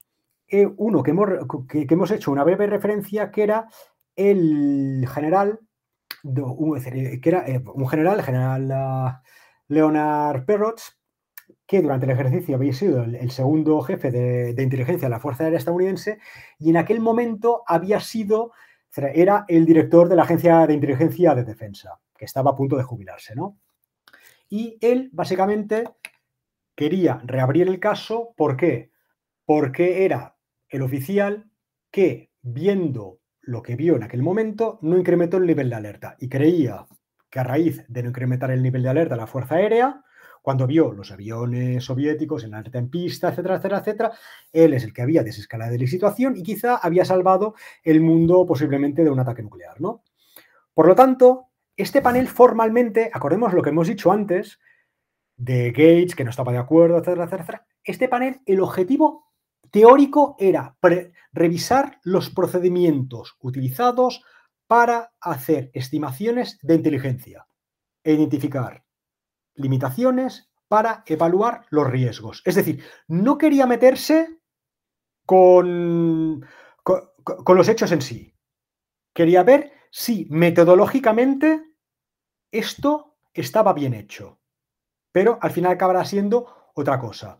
[0.49, 1.29] eh, uno que hemos,
[1.69, 3.69] que, hemos, hecho una breve referencia, que era
[4.13, 5.61] el general,
[6.21, 9.21] que era eh, un general, el general ah,
[9.69, 10.99] Leonard Perrots,
[11.65, 15.45] que durante el ejercicio había sido el, segundo jefe de, de, inteligencia de la Fuerza
[15.45, 16.19] Aérea estadounidense
[16.59, 18.51] y en aquel momento había sido,
[18.97, 22.83] era el director de la Agencia de Inteligencia de Defensa, que estaba a punto de
[22.83, 23.55] jubilarse, ¿no?
[24.49, 25.83] Y él básicamente
[26.75, 28.33] quería reabrir el caso.
[28.37, 28.91] ¿Por qué?
[29.45, 30.37] Porque era
[30.69, 31.49] el oficial
[31.91, 36.29] que, viendo lo que vio en aquel momento, no incrementó el nivel de alerta y
[36.29, 36.85] creía
[37.29, 40.03] que a raíz de no incrementar el nivel de alerta la Fuerza Aérea,
[40.41, 44.11] cuando vio los aviones soviéticos en alerta en pista, etcétera, etcétera, etcétera,
[44.53, 49.03] él es el que había desescalado la situación y quizá había salvado el mundo posiblemente
[49.03, 50.03] de un ataque nuclear, ¿no?
[50.73, 51.46] Por lo tanto,
[51.77, 54.59] este panel formalmente, acordemos lo que hemos dicho antes,
[55.37, 57.67] de Gates, que no estaba de acuerdo, etcétera, etcétera.
[57.83, 59.27] Este panel, el objetivo
[59.71, 60.75] teórico era
[61.31, 64.23] revisar los procedimientos utilizados
[64.65, 67.47] para hacer estimaciones de inteligencia
[68.03, 68.83] e identificar
[69.53, 72.41] limitaciones para evaluar los riesgos.
[72.43, 74.39] Es decir, no quería meterse
[75.25, 76.45] con,
[76.83, 78.33] con los hechos en sí.
[79.13, 81.66] Quería ver si metodológicamente
[82.51, 84.39] esto estaba bien hecho,
[85.11, 87.39] pero al final acabará siendo otra cosa.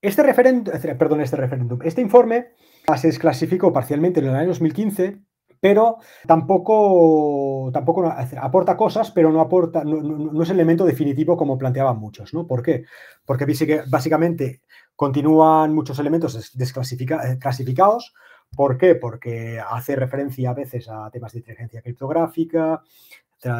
[0.00, 2.52] Este referéndum, perdón, este referéndum, este informe
[2.96, 5.20] se desclasificó parcialmente en el año 2015,
[5.60, 12.32] pero tampoco, tampoco aporta cosas, pero no aporta, no, es elemento definitivo como planteaban muchos,
[12.32, 12.46] ¿no?
[12.46, 12.84] ¿Por qué?
[13.24, 13.44] Porque
[13.88, 14.62] básicamente
[14.94, 18.14] continúan muchos elementos desclasificados.
[18.56, 18.94] ¿Por qué?
[18.94, 22.82] Porque hace referencia a veces a temas de inteligencia criptográfica,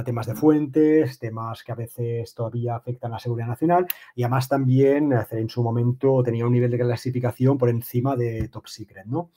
[0.04, 4.48] temas de fuentes, temas que a veces todavía afectan a la seguridad nacional y además
[4.48, 9.30] también en su momento tenía un nivel de clasificación por encima de top secret, ¿no?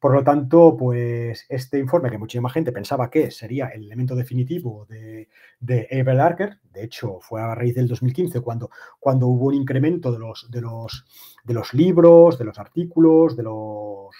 [0.00, 4.86] Por lo tanto, pues este informe que muchísima gente pensaba que sería el elemento definitivo
[4.88, 5.28] de,
[5.58, 8.70] de Abel de hecho fue a raíz del 2015 cuando,
[9.00, 11.04] cuando hubo un incremento de los, de, los,
[11.42, 14.14] de los libros, de los artículos, de los...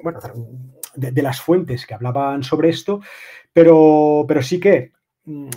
[0.00, 0.20] bueno,
[0.94, 3.00] de, las fuentes que hablaban sobre esto,
[3.54, 4.92] pero, pero sí que
[5.24, 5.48] mm,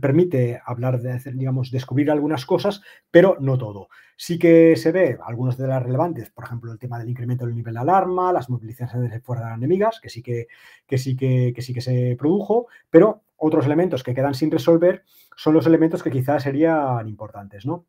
[0.00, 3.88] permite hablar de, digamos, descubrir algunas cosas, pero no todo.
[4.16, 7.56] Sí que se ve algunas de las relevantes, por ejemplo, el tema del incremento del
[7.56, 10.46] nivel de alarma, las movilizaciones de fuerzas enemigas, que sí que,
[10.86, 15.02] que, sí que, que sí que se produjo, pero otros elementos que quedan sin resolver
[15.36, 17.86] son los elementos que quizás serían importantes, ¿no?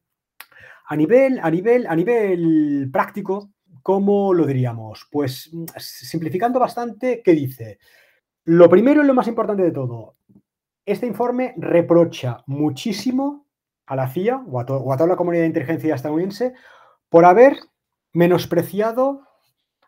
[0.88, 5.08] A nivel, a nivel, a nivel práctico, ¿Cómo lo diríamos?
[5.10, 7.80] Pues mm, simplificando bastante, ¿qué dice?
[8.52, 10.16] Lo primero y lo más importante de todo,
[10.84, 13.46] este informe reprocha muchísimo
[13.86, 16.56] a la CIA o a, toda la comunidad de inteligencia estadounidense
[17.10, 17.58] por haber
[18.12, 19.22] menospreciado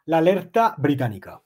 [0.06, 1.42] la alerta británica.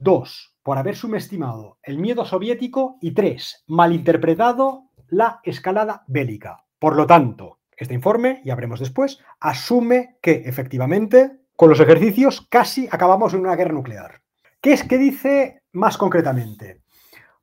[0.00, 2.98] Dos, por haber subestimado el miedo soviético.
[3.00, 6.64] Y tres, malinterpretado la escalada bélica.
[6.80, 12.88] Por lo tanto, Este informe, ya veremos después, asume que efectivamente con los ejercicios casi
[12.90, 14.20] acabamos en una guerra nuclear.
[14.60, 16.82] ¿Qué es que dice más concretamente?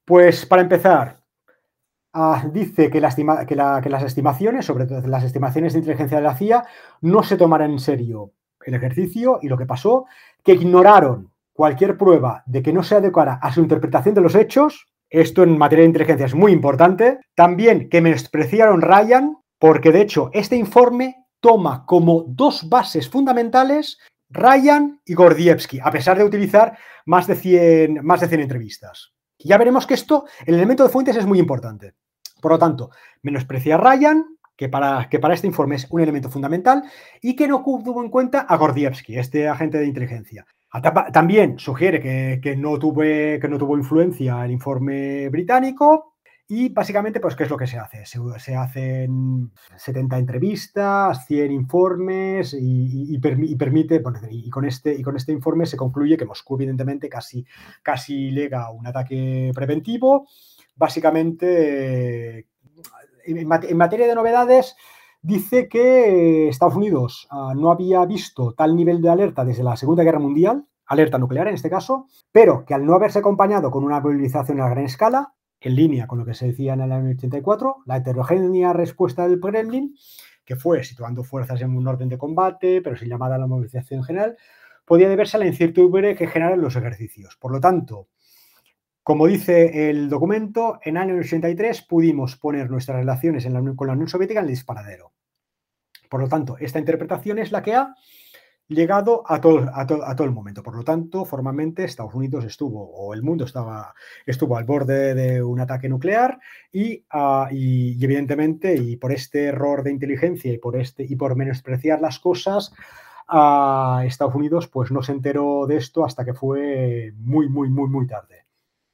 [0.04, 1.22] Pues para empezar,
[2.14, 6.66] ah, dice que, que, las estimaciones, sobre todo las estimaciones de inteligencia de la CIA,
[7.02, 8.32] no se tomaran en serio
[8.66, 10.06] el ejercicio y lo que pasó,
[10.44, 14.88] que ignoraron cualquier prueba de que no se adecuara a su interpretación de los hechos.
[15.10, 17.20] Esto en materia de inteligencia es muy importante.
[17.34, 24.00] También que menospreciaron Ryan, porque de hecho este informe toma como dos bases fundamentales
[24.30, 29.14] Ryan y Gordievsky, a pesar de utilizar más de 100, más de 100 entrevistas.
[29.40, 31.94] Ya veremos que esto, el elemento de fuentes es muy importante.
[32.42, 32.90] Por lo tanto,
[33.22, 34.26] menosprecia a Ryan,
[34.56, 36.84] que para, que para este informe es un elemento fundamental,
[37.22, 40.46] y que no tuvo en cuenta a Gordievsky, este agente de inteligencia.
[41.14, 42.02] También sugiere
[42.42, 46.15] que, no tuve, que no tuvo influencia el informe británico,
[46.48, 48.06] y básicamente, pues, ¿qué es lo que se hace?
[48.06, 55.66] Se, hacen 70 entrevistas, 100 informes y, permite, y, con este, y con este informe
[55.66, 57.46] se concluye que Moscú, evidentemente, casi,
[57.82, 60.28] casi lega un ataque preventivo.
[60.76, 62.48] Básicamente,
[63.26, 64.76] en, materia de novedades,
[65.24, 70.04] dice que Estados Unidos ah, no había visto tal nivel de alerta desde la Segunda
[70.04, 74.00] Guerra Mundial, alerta nuclear en este caso, pero que al no haberse acompañado con una
[74.00, 77.84] movilización a gran escala, en línea con lo que se decía en el año 84,
[77.86, 79.96] la heterogénea respuesta del Kremlin,
[80.44, 84.04] que fue situando fuerzas en un orden de combate, pero sin llamada a la movilización
[84.04, 84.38] general,
[84.86, 87.36] podía deberse a la incertidumbre que generan los ejercicios.
[87.38, 88.10] Por lo tanto,
[89.02, 94.08] como dice el documento, en el año 83 pudimos poner nuestras relaciones con la Unión
[94.08, 95.14] Soviética en el disparadero.
[96.10, 97.96] Por lo tanto, esta interpretación es la que ha
[98.68, 100.64] llegado a todo, a, todo el momento.
[100.64, 103.94] Por lo tanto, formalmente Estados Unidos estuvo, o el mundo estaba,
[104.26, 106.40] estuvo al borde de un ataque nuclear
[107.12, 112.02] ah, y, evidentemente, y por este error de inteligencia y por, este, y por menospreciar
[112.02, 112.74] las cosas,
[113.28, 117.90] a Estados Unidos pues no se enteró de esto hasta que fue muy, muy, muy,
[117.90, 118.46] muy tarde.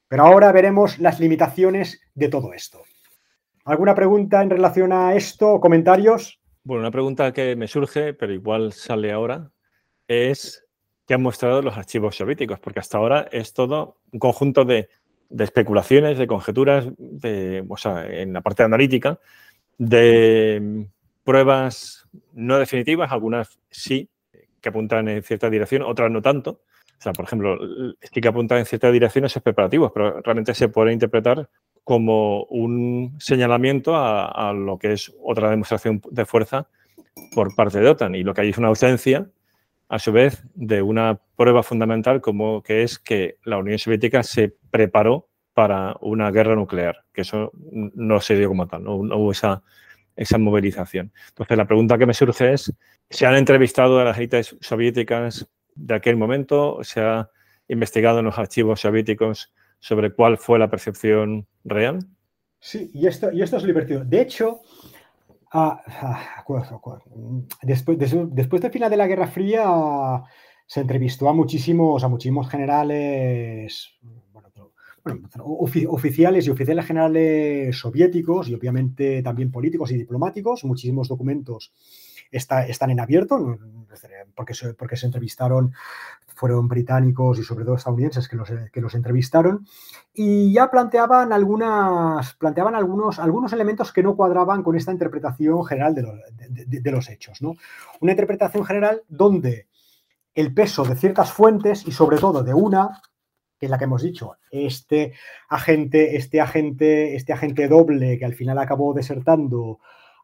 [0.08, 2.82] Pero ahora veremos las limitaciones de todo esto.
[3.64, 5.60] ¿Alguna pregunta en relación a esto?
[5.60, 6.40] ¿Comentarios?
[6.64, 9.52] Bueno, una pregunta que me surge, pero igual sale ahora,
[10.08, 10.66] es
[11.08, 14.90] que han mostrado los archivos soviéticos, porque hasta ahora es todo un conjunto de,
[15.38, 19.20] especulaciones, de conjeturas, de, o sea, en la parte analítica,
[19.78, 20.88] de
[21.24, 24.10] pruebas no definitivas, algunas sí,
[24.62, 26.62] que apuntan en cierta dirección, otras no tanto.
[27.00, 27.58] O sea, por ejemplo,
[28.02, 31.50] sí que apuntan en cierta dirección esos preparativos, pero realmente se puede interpretar
[31.84, 36.68] como un señalamiento a, a, lo que es otra demostración de fuerza
[37.34, 38.14] por parte de OTAN.
[38.14, 39.28] Y lo que hay es una ausencia
[39.92, 44.56] a su vez, de una prueba fundamental como que es que la Unión Soviética se
[44.72, 49.62] preparó para una guerra nuclear, que eso no se dio como tal, no, hubo esa,
[50.16, 51.12] esa movilización.
[51.28, 52.74] Entonces, la pregunta que me surge es,
[53.10, 56.80] ¿se han entrevistado a las élites soviéticas de aquel momento?
[56.84, 57.30] ¿Se ha
[57.68, 62.00] investigado en los archivos soviéticos sobre cuál fue la percepción real?
[62.62, 64.06] Sí, y esto, y esto es divertido.
[64.06, 64.62] De hecho,
[65.54, 66.46] Ah, ah,
[67.62, 70.24] después, después del final de la Guerra Fría
[70.66, 74.00] se entrevistó a muchísimos, a muchísimos generales,
[75.44, 80.64] oficiales y oficiales generales soviéticos y obviamente también políticos y diplomáticos.
[80.64, 81.74] Muchísimos documentos
[82.32, 83.60] están en abierto
[84.36, 85.74] porque porque se entrevistaron
[86.42, 89.68] fueron británicos y sobre todo estadounidenses que los, que los entrevistaron
[90.12, 95.94] y ya planteaban, algunas, planteaban algunos, algunos elementos que no cuadraban con esta interpretación general
[95.94, 97.44] de los, de, los hechos.
[97.44, 97.54] ¿no?
[98.00, 99.68] Una interpretación general donde
[100.34, 103.04] el peso de ciertas fuentes y sobre todo de una,
[103.60, 105.14] que es la que hemos dicho, este
[105.48, 109.78] agente, este agente, este agente doble que al final acabó desertando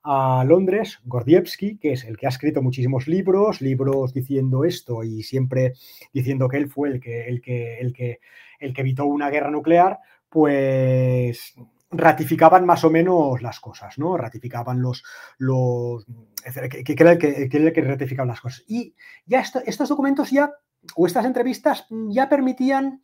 [0.10, 5.22] a Londres, Gordievsky, que es el que ha escrito muchísimos libros, libros diciendo esto y
[5.22, 5.74] siempre
[6.14, 8.22] diciendo que él fue el que, el que, el que,
[8.60, 11.56] el que evitó una guerra nuclear, pues
[11.92, 14.16] ratificaban más o menos las cosas, ¿no?
[14.16, 15.04] Ratificaban los,
[15.40, 18.64] los que, era el que, que, que ratificaban las cosas.
[18.66, 20.54] Y ya estos documentos ya,
[20.96, 23.02] o estas entrevistas, ya permitían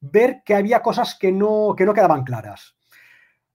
[0.00, 2.76] ver que había cosas que no, que no quedaban claras.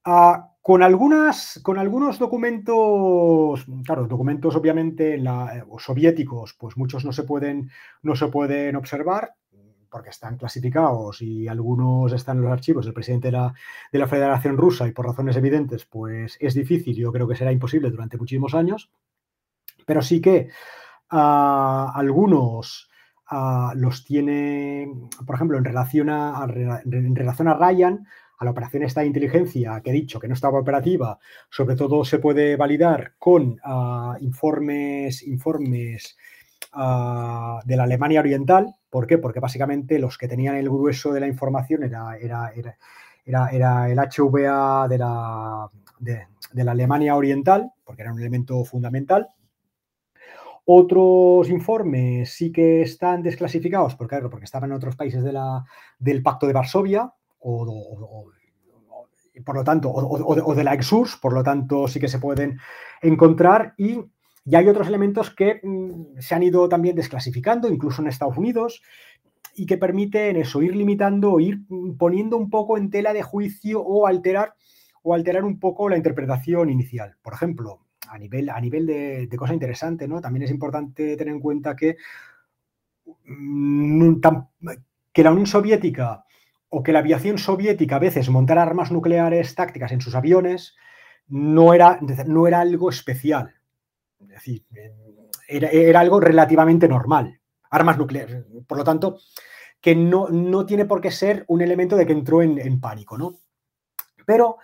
[0.05, 7.23] Ah, con, algunas, con algunos documentos, claro, documentos obviamente la, soviéticos, pues muchos no se,
[7.23, 7.71] pueden,
[8.03, 9.35] no se pueden observar
[9.91, 12.85] porque están clasificados y algunos están en los archivos.
[12.85, 13.53] Del presidente de la,
[13.91, 17.51] de la Federación Rusa y por razones evidentes, pues es difícil, yo creo que será
[17.51, 18.89] imposible durante muchísimos años,
[19.85, 20.49] pero sí que
[21.09, 22.89] ah, algunos
[23.27, 24.89] ah, los tiene,
[25.25, 28.07] por ejemplo, en relación a, en relación a Ryan,
[28.41, 31.19] a la operación esta de inteligencia que he dicho que no estaba operativa,
[31.51, 36.17] sobre todo se puede validar con ah, informes, informes
[36.73, 38.73] ah, de la Alemania Oriental.
[38.89, 39.19] ¿Por qué?
[39.19, 42.51] Porque básicamente los que tenían el grueso de la información era, era,
[43.23, 45.69] era, el HVA de la,
[45.99, 49.27] de la Alemania Oriental, porque era un elemento fundamental.
[50.65, 55.63] Otros informes sí que están desclasificados, porque, porque estaban en otros países de la,
[55.99, 58.31] del Pacto de Varsovia, o,
[59.45, 62.59] por lo tanto, o, de la EXURS, por lo tanto, sí que se pueden
[63.01, 63.73] encontrar.
[63.77, 63.99] Y,
[64.43, 68.81] ya hay otros elementos que mm, se han ido también desclasificando, incluso en Estados Unidos,
[69.55, 71.61] y que permiten eso, ir limitando, ir
[71.97, 74.55] poniendo un poco en tela de juicio o alterar,
[75.03, 77.17] o alterar un poco la interpretación inicial.
[77.21, 80.21] Por ejemplo, a nivel, a nivel de, cosa interesante, ¿no?
[80.21, 81.97] También es importante tener en cuenta que,
[83.25, 84.15] mm,
[85.13, 86.23] que la Unión Soviética
[86.73, 90.75] o que la aviación soviética a veces montara armas nucleares tácticas en sus aviones
[91.27, 93.53] no era, no era algo especial.
[94.21, 94.65] Es decir,
[95.47, 97.39] era, algo relativamente normal.
[97.69, 98.45] Armas nucleares.
[98.65, 99.19] Por lo tanto,
[99.81, 103.17] que no, no, tiene por qué ser un elemento de que entró en, en pánico,
[103.17, 103.35] ¿no?
[104.25, 104.57] Pero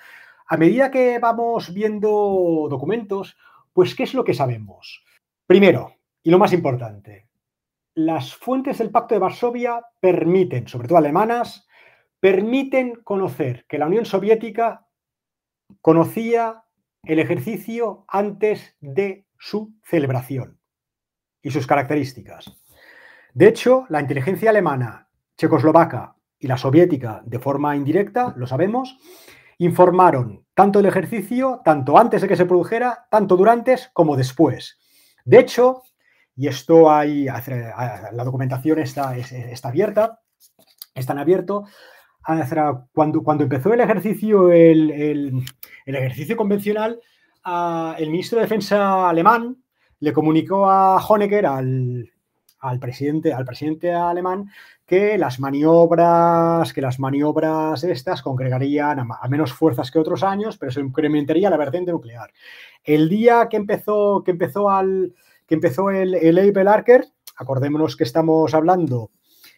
[0.48, 3.38] a medida que vamos viendo documentos,
[3.74, 5.04] pues ¿qué es lo que sabemos?
[5.46, 7.28] Primero, y lo más importante,
[7.96, 11.67] las fuentes del Pacto de Varsovia permiten, sobre todo alemanas,
[12.20, 14.88] permiten conocer que la Unión Soviética
[15.82, 16.64] conocía
[17.04, 20.60] el ejercicio antes de su celebración
[21.42, 22.52] y sus características.
[23.34, 28.98] De hecho, la inteligencia alemana, checoslovaca y la soviética, de forma indirecta, lo sabemos,
[29.60, 34.80] informaron tanto el ejercicio, tanto antes de que se produjera, tanto durante como después.
[35.24, 35.84] De hecho,
[36.36, 40.22] y esto hay, la documentación está, está abierta,
[40.94, 41.66] están abierto,
[42.94, 45.44] cuando, empezó el ejercicio, el,
[45.86, 47.00] ejercicio convencional,
[47.98, 49.58] el ministro de Defensa alemán
[50.00, 52.10] le comunicó a Honecker, al,
[52.82, 54.50] presidente, al presidente alemán,
[54.86, 60.72] que las maniobras, que las maniobras estas congregarían a, menos fuerzas que otros años, pero
[60.72, 62.32] se incrementaría la vertiente nuclear.
[62.84, 65.14] El día que empezó, que empezó, al,
[65.46, 67.06] que empezó el, el Abel Arker,
[67.38, 69.12] acordémonos que estamos hablando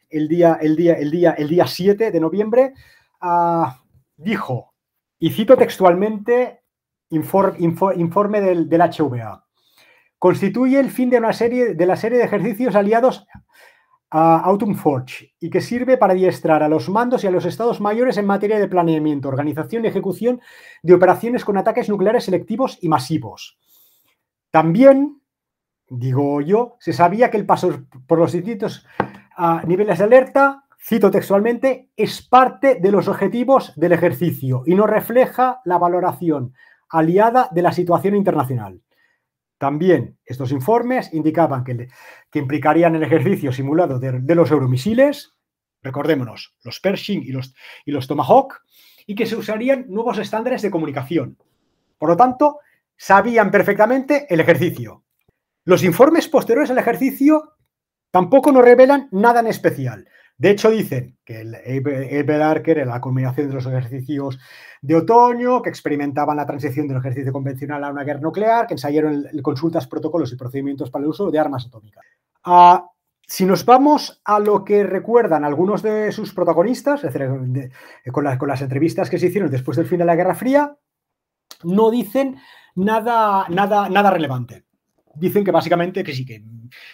[0.09, 2.73] el día, el día, el día, el día 7 de noviembre,
[3.21, 3.81] ah,
[4.17, 4.73] dijo,
[5.19, 6.61] y cito textualmente
[7.09, 9.45] informe del, HVA,
[10.17, 13.25] constituye el fin de una serie de la serie de ejercicios aliados
[14.11, 17.79] a Autumn Forge y que sirve para adiestrar a los mandos y a los estados
[17.79, 20.41] mayores en materia de planeamiento, organización y ejecución
[20.81, 23.59] de operaciones con ataques nucleares selectivos y masivos.
[24.51, 25.21] También,
[25.89, 28.85] digo yo, se sabía que el paso por los distintos
[29.65, 35.61] niveles de alerta, cito textualmente, es parte de los objetivos del ejercicio y no refleja
[35.65, 36.53] la valoración
[36.89, 38.81] aliada de la situación internacional.
[39.57, 41.89] También estos informes indicaban que,
[42.31, 45.35] que implicarían el ejercicio simulado de, los euromisiles,
[45.83, 47.53] recordémonos, los Pershing y los,
[47.85, 48.61] y los Tomahawk,
[49.05, 51.37] y que se usarían nuevos estándares de comunicación.
[51.97, 52.59] Por lo tanto,
[52.95, 55.03] sabían perfectamente el ejercicio.
[55.65, 57.57] Los informes posteriores al ejercicio
[58.11, 60.07] tampoco nos revelan nada en especial.
[60.37, 64.39] De hecho, dicen que el Ebel Arker era la culminación de los ejercicios
[64.81, 69.25] de otoño, que experimentaban la transición del ejercicio convencional a una guerra nuclear, que ensayaron
[69.43, 72.05] consultas, protocolos y procedimientos para el uso de armas atómicas.
[72.45, 72.89] Ah,
[73.27, 77.71] si nos vamos a lo que recuerdan algunos de sus protagonistas, es decir,
[78.11, 80.77] con, las entrevistas que se hicieron después del fin de la Guerra Fría,
[81.63, 82.37] no dicen
[82.75, 84.68] nada, nada, nada relevante.
[85.15, 86.43] Dicen que básicamente que sí, que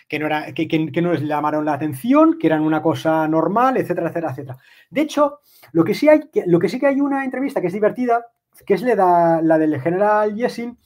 [0.08, 3.78] que no, era, que, que, no les llamaron la atención, que eran una cosa normal,
[3.78, 4.58] etcétera, etcétera, etcétera.
[4.90, 5.40] De hecho,
[5.72, 8.26] lo que sí hay, lo que sí que hay una entrevista que es divertida,
[8.66, 10.78] que es la, la del general Yessin,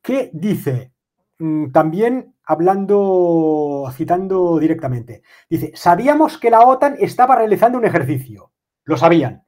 [0.00, 0.92] que dice,
[1.38, 8.52] mm, también hablando, citando directamente, dice, sabíamos que la OTAN estaba realizando un ejercicio,
[8.84, 9.44] lo sabían,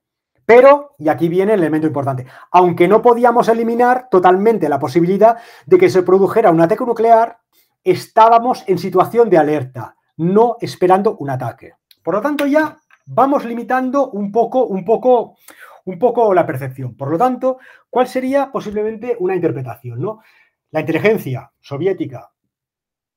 [0.46, 5.78] pero, y aquí viene el elemento importante, aunque no podíamos eliminar totalmente la posibilidad de
[5.78, 7.38] que se produjera un ataque nuclear,
[7.82, 11.74] estábamos en situación de alerta, no esperando un ataque.
[12.02, 12.76] Por lo tanto, ya
[13.06, 15.36] vamos limitando un poco, un poco,
[15.84, 16.96] un poco la percepción.
[16.96, 17.58] Por lo tanto,
[17.90, 20.00] ¿cuál sería posiblemente una interpretación?
[20.00, 20.20] ¿no?
[20.70, 22.30] La inteligencia soviética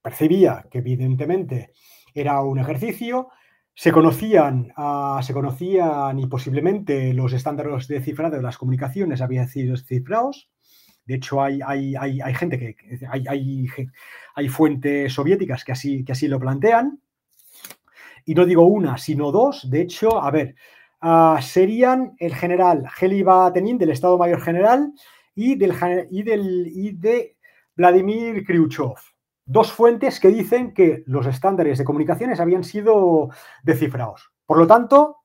[0.01, 1.71] percibía que evidentemente
[2.13, 3.29] era un ejercicio,
[3.79, 9.47] se conocían, ah, se conocían y posiblemente los estándares de cifrado de las comunicaciones habían
[9.47, 10.49] sido cifrados,
[11.07, 12.75] de hecho, hay, hay, gente que.
[14.35, 16.99] Hay, fuentes soviéticas que así, que así lo plantean.
[18.25, 19.69] Y no digo una, sino dos.
[19.69, 20.55] De hecho, a ver,
[20.99, 24.91] ah, serían el general Heli Batenin del Estado Mayor General
[25.33, 25.73] y, del,
[26.11, 27.37] y, del, y de
[27.73, 28.97] Vladimir Kryuchov.
[29.49, 33.29] Dos fuentes que dicen que los estándares de comunicaciones habían sido
[33.63, 34.33] descifrados.
[34.45, 35.23] Por lo tanto,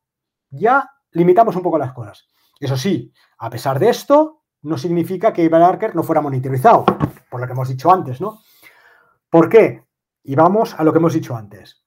[0.48, 2.28] ya limitamos un poco las cosas.
[2.60, 6.84] Eso sí, a pesar de esto, no significa que Ivan Arker no fuera monitorizado,
[7.28, 8.38] por lo que hemos dicho antes, ¿no?
[9.28, 9.84] ¿Por qué?
[10.22, 11.84] Y vamos a lo que hemos dicho antes.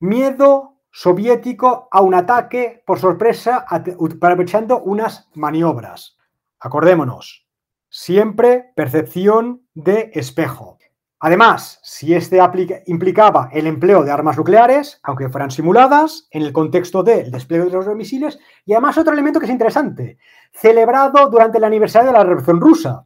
[0.00, 6.18] Miedo soviético a un ataque por sorpresa aprovechando unas maniobras.
[6.60, 7.48] Acordémonos,
[7.88, 10.77] siempre percepción de espejo.
[11.20, 12.38] Además, si este
[12.86, 17.72] implicaba el empleo de armas nucleares, aunque fueran simuladas, en el contexto del despliegue de
[17.72, 20.18] los misiles, y además otro elemento que es interesante,
[20.52, 23.04] celebrado durante el aniversario de la Revolución Rusa.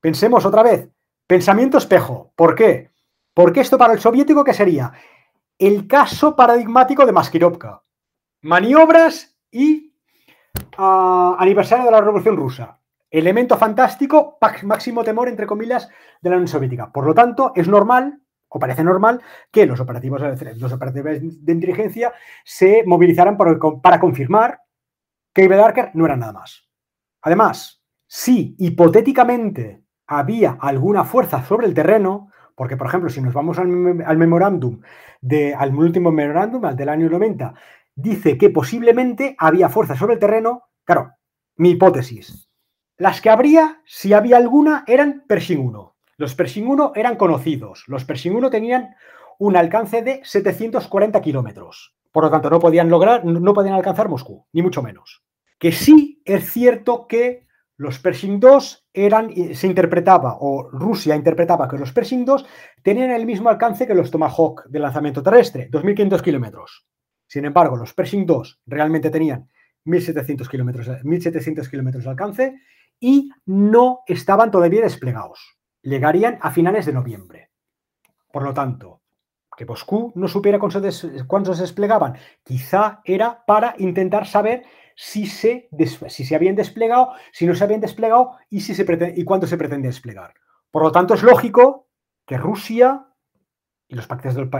[0.00, 0.88] Pensemos otra vez,
[1.26, 2.32] pensamiento espejo.
[2.36, 2.92] ¿Por qué?
[3.34, 4.92] Porque esto para el soviético, ¿qué sería?
[5.58, 7.82] El caso paradigmático de Maskirovka.
[8.42, 9.92] Maniobras y
[10.78, 12.79] ah, aniversario de la Revolución Rusa
[13.10, 15.88] elemento fantástico, máximo temor, entre comillas,
[16.20, 16.92] de la Unión Soviética.
[16.92, 19.20] Por lo tanto, es normal, o parece normal,
[19.50, 20.22] que los operativos,
[20.56, 22.12] los operativos de inteligencia
[22.44, 24.60] se movilizaran para, confirmar
[25.32, 26.68] que Darker no era nada más.
[27.22, 33.58] Además, si hipotéticamente había alguna fuerza sobre el terreno, porque, por ejemplo, si nos vamos
[33.58, 34.80] al, memorándum,
[35.20, 37.54] de, al último memorándum, al del año 90,
[37.94, 41.12] dice que posiblemente había fuerza sobre el terreno, claro,
[41.56, 42.49] mi hipótesis,
[43.00, 45.96] las que habría, si había alguna, eran Pershing 1.
[46.18, 47.84] Los Pershing 1 eran conocidos.
[47.86, 48.94] Los Pershing 1 tenían
[49.38, 51.96] un alcance de 740 kilómetros.
[52.12, 55.22] Por lo tanto, no podían lograr, no podían alcanzar Moscú, ni mucho menos.
[55.58, 57.46] Que sí es cierto que
[57.78, 62.46] los Pershing 2 eran, se interpretaba, o Rusia interpretaba que los Pershing 2
[62.82, 66.86] tenían el mismo alcance que los Tomahawk de lanzamiento terrestre, 2.500 kilómetros.
[67.26, 69.48] Sin embargo, los Pershing 2 realmente tenían
[69.86, 72.60] 1.700 kilómetros 1700 kilómetros de alcance
[73.00, 75.58] y no estaban todavía desplegados.
[75.82, 77.50] Llegarían a finales de noviembre.
[78.30, 79.00] Por lo tanto,
[79.56, 84.62] que Moscú no supiera cuándo se, desplegaban, quizá era para intentar saber
[84.94, 85.68] si se,
[86.08, 88.86] si se habían desplegado, si no se habían desplegado y, si se
[89.16, 90.34] y cuándo se pretende desplegar.
[90.70, 91.88] Por lo tanto, es lógico
[92.26, 93.06] que Rusia
[93.88, 94.08] y los,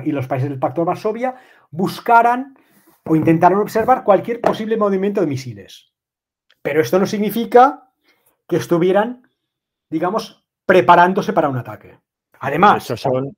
[0.05, 1.37] y los países del Pacto de Varsovia
[1.71, 2.57] buscaran
[3.05, 5.93] o intentaran observar cualquier posible movimiento de misiles.
[6.63, 7.90] Pero esto no significa
[8.51, 9.23] que estuvieran,
[9.89, 11.97] digamos, preparándose para un ataque.
[12.41, 13.37] Además, son,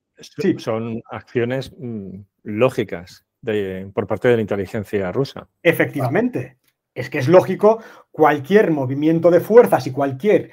[0.59, 3.27] son acciones mm, lógicas
[3.93, 5.47] por parte de la inteligencia rusa.
[5.63, 6.57] Efectivamente.
[6.95, 10.51] Es que es lógico cualquier movimiento de fuerzas y cualquier,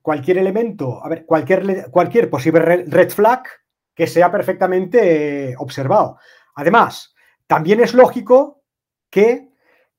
[0.00, 3.42] cualquier elemento, a ver, cualquier, cualquier posible red flag
[3.94, 6.18] que sea perfectamente observado.
[6.54, 7.14] Además,
[7.48, 8.62] también es lógico
[9.10, 9.47] que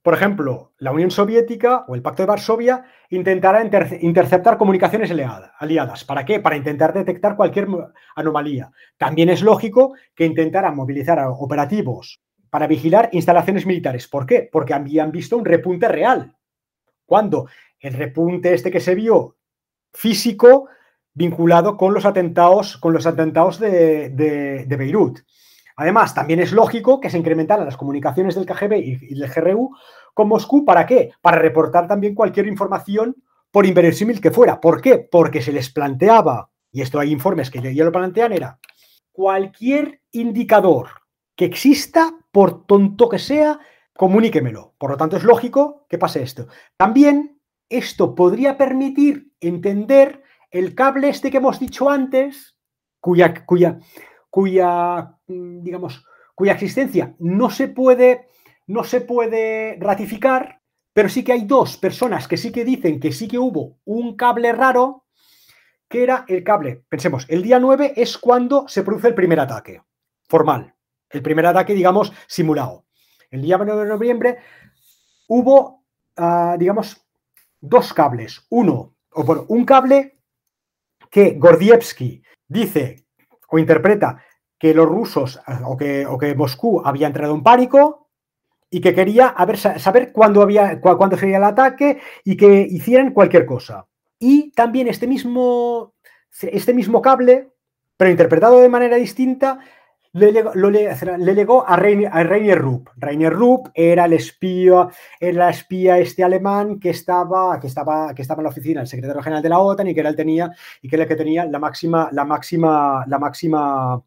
[0.02, 3.62] por ejemplo, la Unión Soviética o el Pacto de Varsovia intentará
[4.00, 6.06] interceptar comunicaciones aliadas.
[6.06, 6.40] ¿Para qué?
[6.40, 7.68] Para intentar detectar cualquier
[8.16, 8.72] anomalía.
[8.98, 14.08] También es lógico que intentaran movilizar operativos para vigilar instalaciones militares.
[14.08, 14.48] ¿Por qué?
[14.50, 16.34] Porque habían visto un repunte real.
[17.06, 17.48] Cuando
[17.80, 19.36] el repunte este que se vio
[19.92, 20.70] físico
[21.14, 25.20] vinculado con los atentados, con los atentados de Beirut.
[25.80, 29.74] Además, también es lógico que se incrementaran las comunicaciones del KGB y del GRU
[30.14, 30.66] con Moscú.
[30.66, 31.12] ¿Para qué?
[31.22, 33.16] Para reportar también cualquier información
[33.50, 34.60] por inverosímil que fuera.
[34.60, 34.98] ¿Por qué?
[34.98, 38.60] Porque se les planteaba, y esto hay informes que ya lo plantean, era
[39.14, 40.90] cualquier indicador
[41.38, 43.58] que exista, por tonto que sea,
[43.96, 44.74] comuníquemelo.
[44.78, 46.48] Por lo tanto, es lógico que pase esto.
[46.76, 47.40] También
[47.70, 52.58] esto podría permitir entender el cable este que hemos dicho antes,
[53.00, 53.80] cuya, cuya,
[54.30, 58.30] cuya, mm, digamos, cuya existencia no se puede,
[58.68, 60.62] no se puede ratificar,
[60.94, 64.16] pero sí que hay dos personas que sí que dicen que sí que hubo un
[64.16, 65.06] cable raro,
[65.88, 66.84] que era el cable.
[66.88, 69.82] Pensemos, el día 9 es cuando se produce el primer ataque
[70.28, 70.74] formal,
[71.10, 72.86] el primer ataque, digamos, simulado.
[73.32, 74.38] El día 9 de noviembre
[75.28, 75.84] hubo,
[76.18, 77.06] ah, digamos,
[77.60, 78.46] dos cables.
[78.50, 80.20] Uno, o bueno, un cable
[81.10, 83.06] que Gordievsky dice
[83.52, 84.24] o interpreta
[84.58, 88.10] que los rusos o que, o que Moscú había entrado en pánico
[88.70, 89.34] y que quería
[89.78, 93.88] saber cuándo, había, cuándo sería el ataque y que hicieran cualquier cosa.
[94.20, 95.94] Y también este mismo,
[96.42, 97.50] este mismo cable,
[97.98, 99.60] pero interpretado de manera distinta,
[100.14, 102.90] le, legó a Rainier, Rupp.
[102.98, 104.88] Rainier Rupp era el espía,
[105.20, 109.22] era espía este alemán que estaba, que, estaba, que estaba en la oficina del secretario
[109.22, 111.46] general de la OTAN y que era el tenía y que era el que tenía
[111.46, 114.04] la máxima, la máxima, la máxima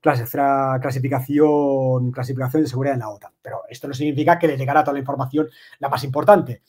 [0.00, 3.32] clasificación, clasificación de seguridad en la OTAN.
[3.40, 5.48] Pero esto no significa que le llegara toda la información
[5.78, 6.62] la más importante.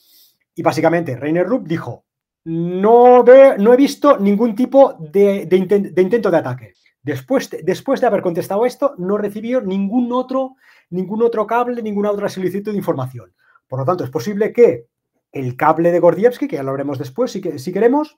[0.55, 2.05] Y básicamente, Rainer Rupp dijo,
[2.45, 6.73] no, no he visto ningún tipo de, intento de ataque.
[7.01, 10.55] Después de, después de haber contestado esto, no recibió ningún otro,
[10.89, 13.33] ningún otro cable, ninguna otra solicitud de información.
[13.67, 14.87] Por lo tanto, es posible que
[15.31, 18.17] el cable de Gordievsky, que ya lo veremos después si, queremos,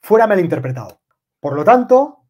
[0.00, 1.00] fuera malinterpretado.
[1.40, 2.24] Por lo tanto,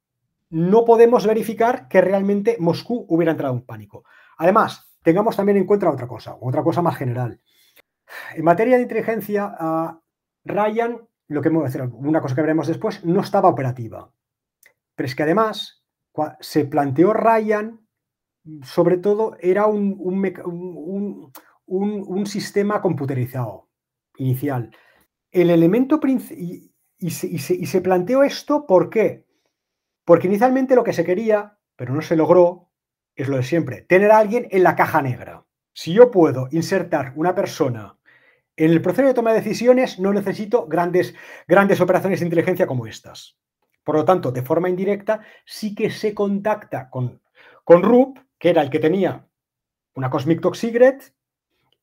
[0.50, 4.04] no podemos verificar que realmente Moscú hubiera entrado en pánico.
[4.36, 7.40] Además, tengamos también en cuenta otra cosa, otra cosa más general.
[8.34, 9.56] En materia de inteligencia,
[10.44, 14.10] Ryan, lo que una cosa que veremos después, no estaba operativa.
[14.94, 15.77] Pero es que además
[16.40, 17.80] se planteó Ryan,
[18.62, 21.32] sobre todo, era un,
[22.26, 23.68] sistema computerizado
[24.16, 24.70] inicial.
[25.30, 29.26] El elemento y, y, se, y, se, planteó esto, ¿por qué?
[30.04, 32.70] Porque inicialmente lo que se quería, pero no se logró,
[33.14, 35.44] es lo de siempre, tener a alguien en la caja negra.
[35.74, 37.98] Si yo puedo insertar una persona
[38.56, 41.14] en el proceso de toma de decisiones, no necesito grandes,
[41.46, 43.38] grandes operaciones de inteligencia como estas.
[43.88, 47.22] Por lo tanto, de forma indirecta, sí que se contacta con,
[47.64, 49.26] con RUP, que era el que tenía
[49.94, 51.14] una Cosmic Top Secret,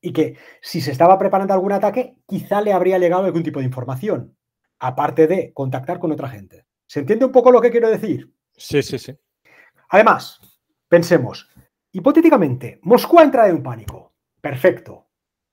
[0.00, 3.64] y que si se estaba preparando algún ataque, quizá le habría legado algún tipo de
[3.64, 4.36] información,
[4.78, 6.66] aparte de contactar con otra gente.
[6.86, 8.32] ¿Se entiende un poco lo que quiero decir?
[8.56, 9.18] Sí, sí, sí.
[9.88, 10.38] Además,
[10.86, 11.50] pensemos,
[11.90, 14.14] hipotéticamente, Moscú ha entrado en pánico.
[14.40, 15.08] Perfecto.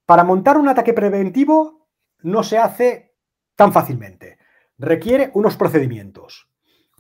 [0.06, 1.90] Para montar un ataque preventivo
[2.20, 3.16] no se hace
[3.56, 4.38] tan fácilmente.
[4.78, 6.50] Requiere unos procedimientos.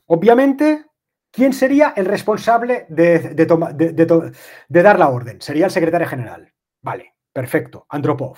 [0.06, 0.86] Obviamente,
[1.32, 5.42] ¿quién sería el responsable de, de dar la orden?
[5.42, 6.54] Sería el secretario general.
[6.82, 8.38] Vale, perfecto, Andropov.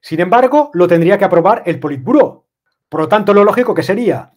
[0.00, 2.46] Sin embargo, lo tendría que aprobar el Politburo.
[2.88, 4.32] Por lo tanto, lo lógico que sería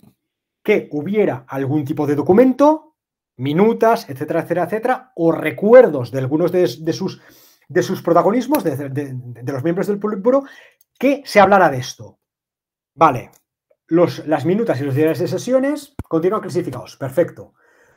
[0.63, 2.95] que hubiera algún tipo de documento,
[3.37, 7.21] minutas, etcétera, etcétera, etcétera, o recuerdos de algunos de, sus,
[7.67, 9.15] de sus protagonismos, de,
[9.45, 10.43] los miembros del Politburo,
[10.97, 12.19] que se hablara de esto.
[12.95, 13.31] Vale,
[13.89, 17.53] las minutas y los diarios de sesiones continúan clasificados, perfecto.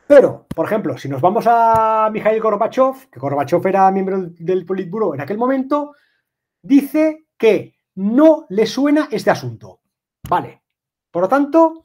[0.06, 5.14] Pero, por ejemplo, si nos vamos a Mikhail Gorbachev, que Gorbachev era miembro del Politburo
[5.14, 5.94] en aquel momento,
[6.62, 9.80] dice que no le suena este asunto.
[10.28, 10.62] Vale.
[11.10, 11.84] Por lo tanto,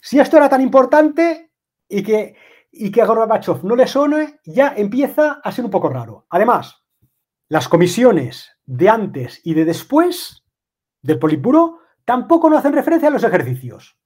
[0.00, 1.52] si esto era tan importante
[1.88, 2.36] y que,
[2.70, 6.26] y que a Gorbachev no le suene, ya empieza a ser un poco raro.
[6.30, 6.82] Además,
[7.48, 10.44] las comisiones de antes y de después
[11.02, 11.81] del Politburo
[12.12, 13.96] tampoco no hacen referencia a los ejercicios.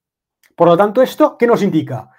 [0.55, 2.13] Por lo tanto, ¿esto qué nos indica?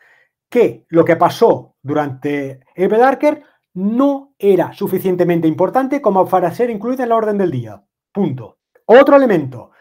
[0.50, 3.42] Que lo que pasó durante Eve Darker
[3.76, 7.82] no era suficientemente importante como para ser incluido en la orden del día.
[8.12, 8.58] Punto.
[8.84, 9.72] Otro elemento.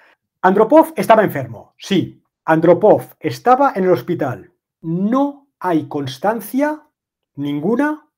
[0.43, 4.53] Andropov estaba enfermo, sí, Andropov estaba en el hospital.
[4.83, 6.85] No hay constancia
[7.35, 8.09] ninguna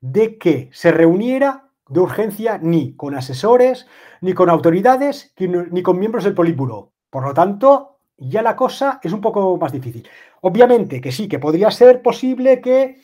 [0.00, 3.86] de que se reuniera de urgencia ni con asesores,
[4.20, 6.95] ni con autoridades, ni con miembros del Politburo.
[7.10, 10.08] Por lo tanto, ya la cosa es un poco más difícil.
[10.42, 13.00] Obviamente que sí, que podría ser posible que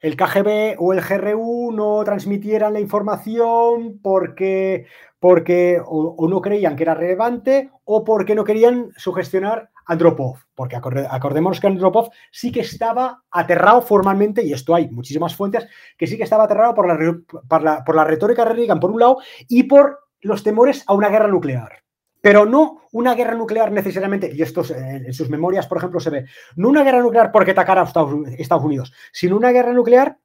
[0.00, 4.86] el KGB o el GRU no transmitieran la información porque,
[5.18, 11.60] porque o, no creían que era relevante o porque no querían sugestionar Andropov, porque acordémonos
[11.60, 15.66] que Andropov sí que estaba aterrado formalmente, y esto hay muchísimas fuentes,
[15.98, 19.18] que sí que estaba aterrado por la, por la, retórica de Reagan por un lado
[19.48, 21.82] y por los temores a una guerra nuclear.
[22.20, 26.26] Pero no una guerra nuclear necesariamente, y esto en sus memorias, por ejemplo, se ve,
[26.56, 30.18] no una guerra nuclear porque atacara a Estados Unidos, sino una guerra nuclear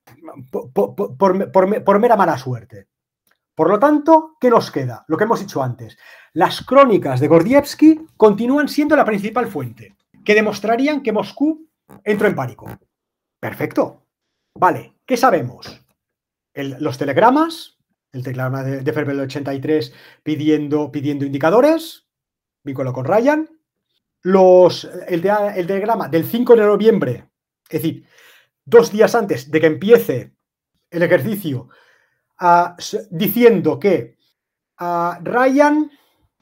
[0.52, 2.88] por mera mala suerte.
[3.56, 5.06] Por lo tanto, ¿qué nos queda?
[5.08, 5.98] Lo que hemos dicho antes.
[6.34, 9.96] Las crónicas de Gordievsky continúan siendo la principal fuente,
[10.26, 11.66] que demostrarían que Moscú
[12.04, 12.68] entró en pánico.
[13.40, 14.02] Perfecto.
[14.56, 15.82] Vale, ¿qué sabemos?
[16.54, 17.75] los telegramas,
[18.16, 19.94] el telegrama de, febrero del 83
[20.24, 22.08] pidiendo, pidiendo indicadores,
[22.64, 23.50] vínculo con Ryan,
[24.22, 27.30] los, el, el telegrama del 5 de noviembre,
[27.70, 28.08] es decir,
[28.64, 30.34] dos días antes de que empiece
[30.90, 31.70] el ejercicio
[33.10, 34.18] diciendo que
[34.78, 35.92] Ryan,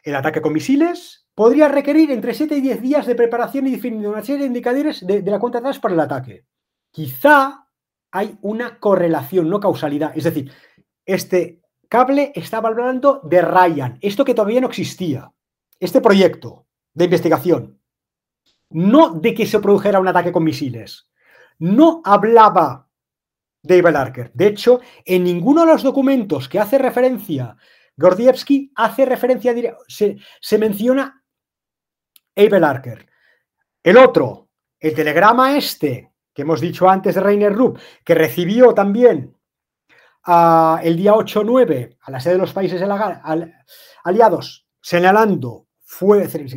[0.03, 4.09] el ataque con misiles, podría requerir entre 7 y 10 días de preparación y definiendo
[4.09, 6.45] una serie de indicadores de, la cuenta atrás para el ataque.
[6.91, 7.67] Quizá
[8.11, 10.15] hay una correlación, no causalidad.
[10.15, 10.51] Es decir,
[11.05, 11.62] este
[11.93, 15.31] cable estaba hablando de Ryan, esto que todavía no existía,
[15.79, 17.79] este proyecto de investigación,
[18.71, 21.07] no de que se produjera un ataque con misiles.
[21.59, 22.89] No hablaba
[23.61, 24.31] David Arker.
[24.33, 27.55] De hecho, en ninguno de los documentos que hace referencia
[27.95, 29.53] Gordievsky hace referencia,
[29.87, 31.23] se, se menciona
[32.35, 33.07] Abel Arker.
[33.83, 34.49] El otro,
[34.79, 39.32] el telegrama este que hemos dicho antes de Rainer Rupp, que recibió también
[40.25, 42.81] el día 8-9 a la sede de los países
[44.03, 45.67] aliados, señalando,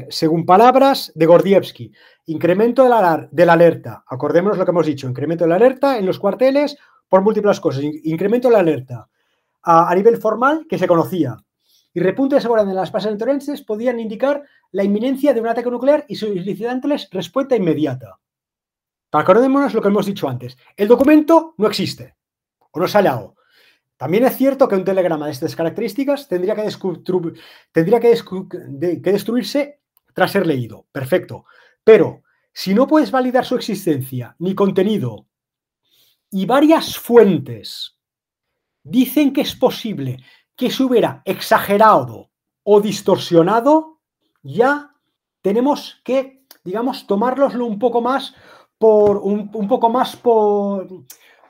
[0.08, 1.92] según palabras de Gordievsky,
[2.26, 4.04] incremento de la, de alerta.
[4.06, 6.76] Acordémonos lo que hemos dicho, incremento de la alerta en los cuarteles
[7.08, 7.82] por múltiples cosas.
[8.04, 9.08] Incremento de la alerta
[9.62, 11.36] a, nivel formal que se conocía.
[11.92, 15.70] Y repunte de seguridad en las bases electorales podían indicar la inminencia de un ataque
[15.70, 18.18] nuclear y solicitándoles respuesta inmediata.
[19.12, 20.56] Acordémonos lo que hemos dicho antes.
[20.76, 22.16] El documento no existe
[22.70, 23.35] o no se ha hallado.
[23.96, 26.68] También es cierto que un telegrama de estas características tendría que,
[27.72, 28.14] tendría que,
[29.10, 29.80] destruirse
[30.12, 30.86] tras ser leído.
[30.92, 31.46] Perfecto.
[31.82, 35.26] Pero si no puedes validar su existencia ni contenido
[36.30, 37.98] y varias fuentes
[38.82, 40.18] dicen que es posible
[40.54, 42.30] que se hubiera exagerado
[42.62, 44.00] o distorsionado,
[44.42, 44.90] ya
[45.42, 48.34] tenemos que, digamos, tomárnoslo un poco más
[48.78, 50.88] por un, poco más por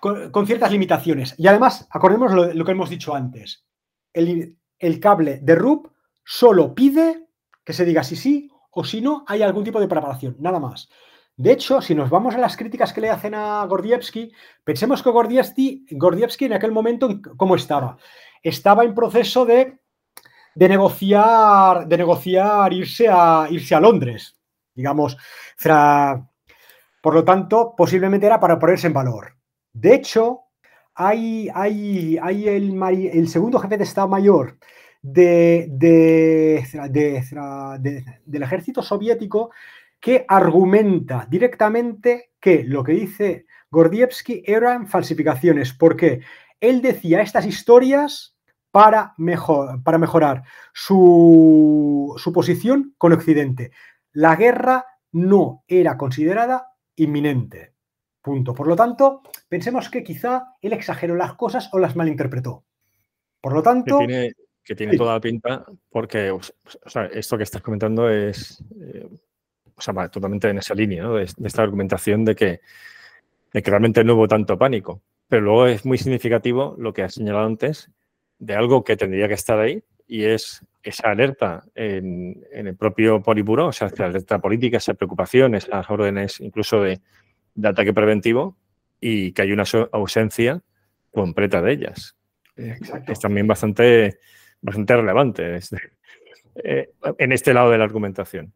[0.01, 1.35] con, ciertas limitaciones.
[1.39, 3.64] Y además, acordemos lo, que hemos dicho antes.
[4.12, 5.89] El, el cable de RUP
[6.24, 7.27] solo pide
[7.64, 10.89] que se diga si sí o si no hay algún tipo de preparación, nada más.
[11.36, 14.32] De hecho, si nos vamos a las críticas que le hacen a Gordievsky,
[14.64, 17.98] pensemos que Gordievsky, Gordievsky en aquel momento, ¿cómo estaba?
[18.43, 19.78] Estaba en proceso de,
[20.55, 24.39] de, negociar, de negociar irse a, irse a Londres,
[24.74, 25.18] digamos.
[27.02, 29.35] Por lo tanto, posiblemente era para ponerse en valor.
[29.77, 30.44] De hecho,
[30.94, 34.57] hay, el, segundo jefe de Estado Mayor
[35.03, 35.69] de,
[38.24, 39.51] del ejército soviético
[40.01, 46.23] que argumenta directamente que lo que dice Gordievsky eran falsificaciones, porque
[46.59, 48.35] él decía estas historias
[48.70, 53.73] para, mejor, para mejorar su posición con Occidente.
[54.12, 57.76] La guerra no era considerada inminente.
[58.27, 58.55] Punto.
[58.55, 62.65] Por lo tanto, pensemos que quizá él exageró las cosas o las malinterpretó.
[63.40, 64.01] Por lo tanto.
[64.01, 66.36] Que tiene, toda la pinta, porque
[67.12, 69.09] esto que estás comentando es eh,
[69.77, 72.61] o sea, totalmente en esa línea, de, esta argumentación de que,
[73.53, 75.03] que realmente no hubo tanto pánico.
[75.28, 77.93] Pero luego es muy significativo lo que has señalado antes
[78.40, 83.69] de algo que tendría que estar ahí y es esa alerta en, el propio Politburo,
[83.69, 87.01] o sea, esa alerta política, esa preocupación, esas órdenes incluso de,
[87.64, 88.56] ataque preventivo
[89.00, 90.62] y que hay una ausencia
[91.12, 92.16] completa de ellas.
[92.56, 94.18] Es también bastante,
[94.60, 95.58] bastante relevante
[96.64, 98.52] eh, en este lado de la argumentación.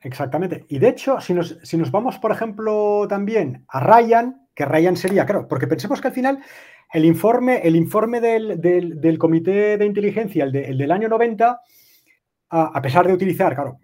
[0.00, 0.64] Exactamente.
[0.68, 4.96] Y de hecho, si nos, si nos vamos, por ejemplo, también a Ryan, que Ryan
[4.96, 6.38] sería, claro, porque pensemos que al final
[6.92, 11.60] el informe, el informe del, Comité de Inteligencia, el, del año 90,
[12.50, 13.78] a, pesar de utilizar, claro,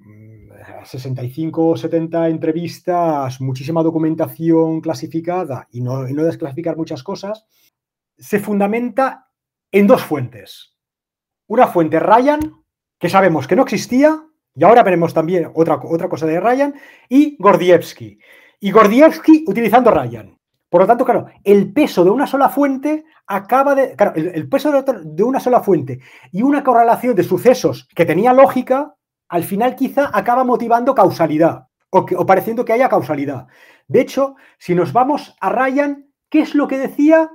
[0.84, 7.46] 65 o 70 entrevistas, muchísima documentación clasificada y no, desclasificar muchas cosas,
[8.16, 9.28] se fundamenta
[9.70, 10.76] en dos fuentes.
[11.48, 12.40] Una fuente Ryan,
[12.98, 14.24] que sabemos que no existía,
[14.54, 16.74] y ahora veremos también otra, otra cosa de Ryan,
[17.08, 18.18] y Gordievsky.
[18.60, 20.38] Y Gordievsky utilizando Ryan.
[20.72, 23.94] Por lo tanto, claro, el peso de una sola fuente acaba de.
[23.94, 28.94] Claro, el, peso de, una sola fuente y una correlación de sucesos que tenía lógica,
[29.32, 33.46] al final quizá acaba motivando causalidad o, pareciendo que haya causalidad.
[33.88, 37.30] De hecho, si nos vamos a Ryan, ¿qué es lo que decía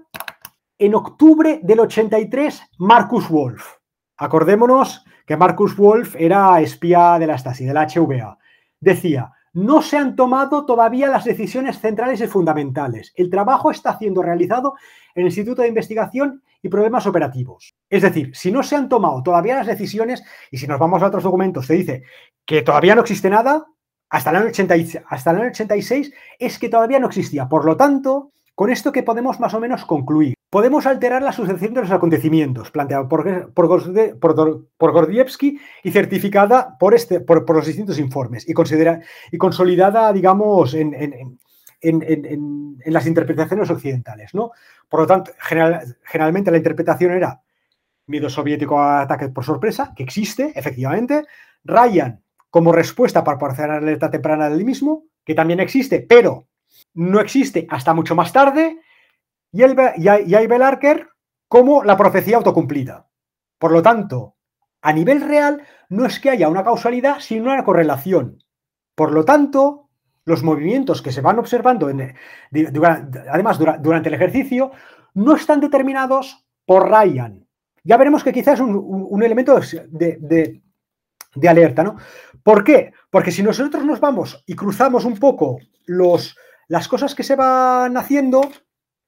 [0.78, 3.78] en octubre del 83 Marcus Wolf?
[4.15, 8.38] Acordémonos que Marcus Wolf era espía de la Stasi, de la HVA.
[8.80, 13.14] Decía, no se han tomado todavía las decisiones centrales y fundamentales.
[13.15, 14.76] El trabajo está siendo realizado
[15.15, 17.76] en el Instituto de Investigación y Problemas Operativos.
[17.90, 21.07] Es decir, si no se han tomado todavía las decisiones, y si nos vamos a
[21.07, 22.03] otros documentos, se dice
[22.45, 23.65] que todavía no existe nada,
[24.10, 24.52] hasta el año,
[25.07, 27.49] hasta el año 86 es que todavía no existía.
[27.49, 30.36] Por lo tanto, con esto que podemos más o menos concluir.
[30.49, 37.19] Podemos alterar la sucesión de los acontecimientos, planteado por, por, Gordievsky y certificada por, este,
[37.19, 41.38] por, los distintos informes y, considera, y consolidada, digamos, en,
[42.86, 44.34] las interpretaciones occidentales.
[44.34, 44.52] ¿no?
[44.88, 47.41] Por lo tanto, generalmente la interpretación era
[48.06, 51.26] miedo soviético a ataques por sorpresa, que existe, efectivamente.
[51.65, 56.48] Ryan, como respuesta para proporcionar alerta temprana del mismo, que también existe, pero
[56.94, 58.80] no existe hasta mucho más tarde
[59.52, 61.10] y, el, y, hay, Belarker
[61.48, 63.07] como la profecía autocumplida.
[63.57, 64.36] Por lo tanto,
[64.82, 68.44] a nivel real no es que haya una causalidad, sino una correlación.
[68.95, 69.90] Por lo tanto,
[70.26, 72.14] los movimientos que se van observando, en,
[73.32, 74.72] además durante el ejercicio,
[75.14, 77.48] no están determinados por Ryan.
[77.84, 79.57] Ya veremos que quizás es un, elemento
[79.88, 80.61] de,
[81.34, 81.95] de, alerta, ¿no?
[82.44, 82.91] ¿Por qué?
[83.10, 86.36] Porque si nosotros nos vamos y cruzamos un poco los,
[86.68, 88.41] las cosas que se van haciendo,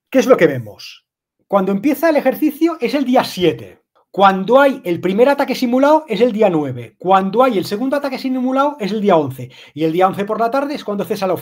[0.10, 1.06] ¿qué es lo que vemos?
[1.48, 3.82] Cuando empieza el ejercicio es el día 7.
[4.12, 6.96] Cuando hay el primer ataque simulado es el día 9.
[6.98, 9.52] Cuando hay el segundo ataque simulado es el día 11.
[9.76, 11.36] Y el día 11 por la tarde es cuando cesa la,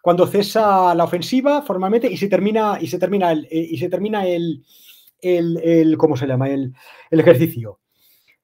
[0.00, 3.90] cuando cesa la ofensiva formalmente y se termina, y se termina el, eh, y se
[3.90, 4.64] termina el,
[5.20, 6.48] el, ¿cómo se llama?
[6.48, 6.74] El,
[7.10, 7.80] el ejercicio.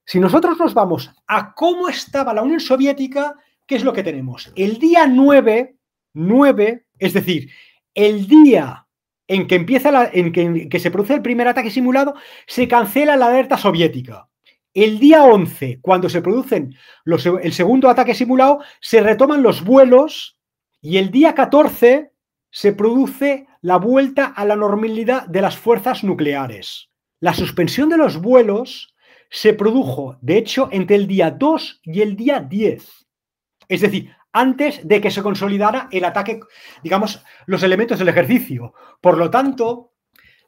[0.04, 3.34] Si nosotros nos vamos a cómo estaba la Unión Soviética,
[3.66, 4.52] ¿qué es lo que tenemos?
[4.56, 5.76] El día 9,
[6.14, 7.50] 9, es decir,
[7.94, 8.86] el día
[9.30, 10.32] en que empieza en,
[10.68, 12.14] que, se produce el primer ataque simulado,
[12.48, 14.28] se cancela la alerta soviética.
[14.74, 16.74] El día 11, cuando se producen
[17.04, 20.36] los, el segundo ataque simulado, se retoman los vuelos
[20.82, 22.10] y el día 14
[22.50, 26.90] se produce la vuelta a la normalidad de las fuerzas nucleares.
[27.20, 28.96] La suspensión de los vuelos
[29.30, 33.06] se produjo, de hecho, entre el día 2 y el día 10.
[33.68, 36.40] Es decir, antes de que se consolidara el ataque,
[36.82, 38.74] digamos, los elementos del ejercicio.
[39.00, 39.92] Por lo tanto,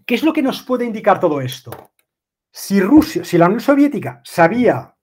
[0.06, 1.92] ¿qué es lo que nos puede indicar todo esto?
[2.50, 4.94] Si Rusia, si la Unión Soviética sabía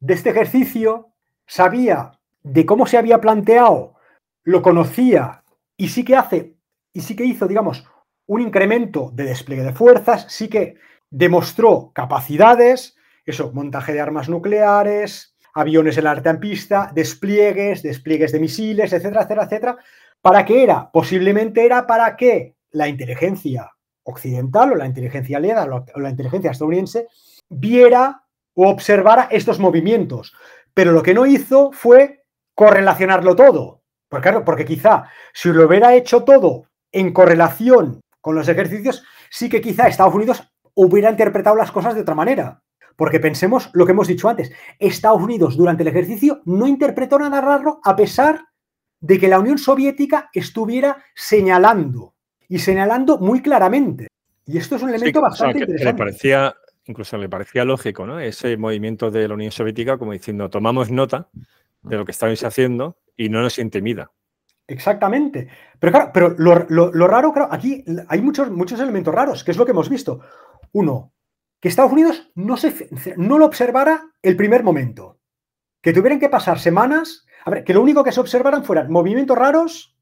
[0.00, 1.14] de este ejercicio,
[1.46, 3.94] sabía de cómo se había planteado,
[4.42, 5.44] lo conocía
[5.76, 6.56] y sí que hace,
[6.92, 7.86] y sí que hizo, digamos,
[8.26, 10.76] un incremento de despliegue de fuerzas, sí que
[11.10, 18.92] demostró capacidades, eso, montaje de armas nucleares, aviones en la pista, despliegues, despliegues de misiles,
[18.92, 19.76] etcétera, etcétera, etcétera.
[20.20, 20.90] ¿Para qué era?
[20.90, 23.70] Posiblemente era para que la inteligencia
[24.02, 25.64] occidental o la inteligencia aliada
[25.94, 27.06] o la inteligencia estadounidense
[27.48, 28.22] viera
[28.54, 30.34] o observara estos movimientos.
[30.74, 32.24] Pero lo que no hizo fue
[32.54, 33.82] correlacionarlo todo.
[34.08, 39.48] Porque, claro, porque quizá si lo hubiera hecho todo en correlación con los ejercicios, sí
[39.48, 40.42] que quizá Estados Unidos
[40.74, 42.63] hubiera interpretado las cosas de otra manera.
[42.96, 47.40] Porque pensemos lo que hemos dicho antes, Estados Unidos durante el ejercicio no interpretó nada
[47.40, 48.44] raro a pesar
[49.00, 52.14] de que la Unión Soviética estuviera señalando
[52.48, 54.08] y señalando muy claramente.
[54.46, 55.92] Y esto es un elemento bastante interesante.
[55.92, 56.54] Le parecía,
[56.86, 58.20] incluso le parecía lógico, ¿no?
[58.20, 61.28] Ese movimiento de la Unión Soviética como diciendo, tomamos nota
[61.82, 64.10] de lo que estáis haciendo y no nos intimida.
[64.66, 65.48] Exactamente.
[65.78, 69.64] Pero claro, pero lo, raro, claro, aquí hay muchos, muchos elementos raros, que es lo
[69.64, 70.20] que hemos visto.
[70.72, 71.12] Uno,
[71.64, 75.18] que Estados Unidos no, lo observara el primer momento.
[75.80, 79.38] Que tuvieran que pasar semanas, a ver, que lo único que se observaran fueran movimientos
[79.38, 79.96] raros,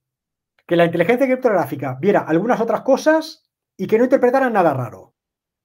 [0.66, 5.14] que la inteligencia criptográfica viera algunas otras cosas y que no interpretaran nada raro.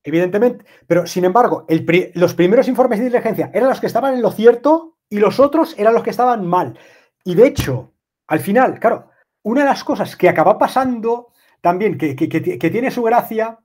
[0.03, 1.65] Evidentemente, pero sin embargo,
[2.13, 5.73] los primeros informes de inteligencia eran los que estaban en lo cierto y los otros
[5.79, 6.77] eran los que estaban mal.
[7.23, 7.95] Y de hecho,
[8.27, 9.09] al final, claro,
[9.41, 11.29] una de las cosas que acaba pasando
[11.59, 13.57] también, que tiene su gracia,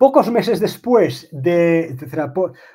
[0.00, 1.94] pocos meses después de,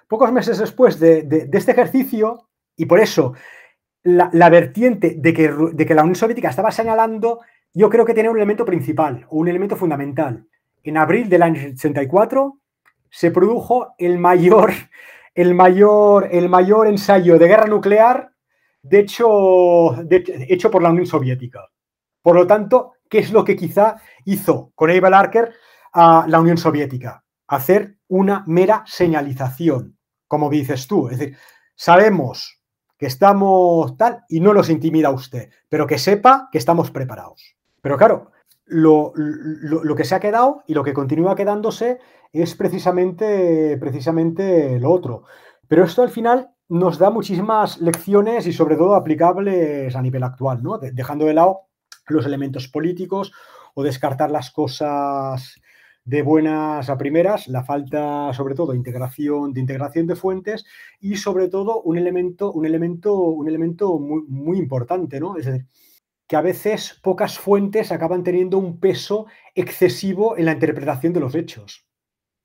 [0.07, 3.33] pocos meses después de, este ejercicio, y por eso
[4.03, 7.39] la, vertiente de que, de que, la Unión Soviética estaba señalando,
[7.73, 10.45] yo creo que tiene un elemento principal o un elemento fundamental.
[10.83, 12.59] En abril del año 84
[13.09, 14.73] se produjo el mayor,
[15.33, 18.33] el mayor, el mayor ensayo de guerra nuclear
[18.83, 21.71] de hecho, hecho por la Unión Soviética.
[22.21, 23.95] Por lo tanto, ¿qué es lo que quizá
[24.25, 25.55] hizo con Eva Larker
[25.97, 29.97] a la Unión Soviética, hacer una mera señalización,
[30.27, 31.07] como dices tú.
[31.07, 31.37] Es decir,
[31.73, 32.61] sabemos
[32.97, 37.55] que estamos tal y no nos intimida usted, pero que sepa que estamos preparados.
[37.79, 38.31] Pero claro,
[38.65, 39.13] lo,
[39.95, 41.99] que se ha quedado y lo que continúa quedándose
[42.33, 45.23] es precisamente, precisamente lo otro.
[45.65, 50.61] Pero esto al final nos da muchísimas lecciones y sobre todo aplicables a nivel actual,
[50.61, 50.77] ¿no?
[50.77, 51.61] dejando de lado
[52.07, 53.31] los elementos políticos
[53.75, 55.55] o descartar las cosas
[56.05, 60.63] de buenas a primeras, la falta sobre todo de integración, de integración de fuentes
[60.99, 65.35] y sobre todo un elemento, un elemento, un elemento muy, muy importante, ¿no?
[65.35, 65.65] Es decir,
[66.27, 69.25] que a veces pocas fuentes acaban teniendo un peso
[69.55, 71.85] excesivo en la interpretación de los hechos.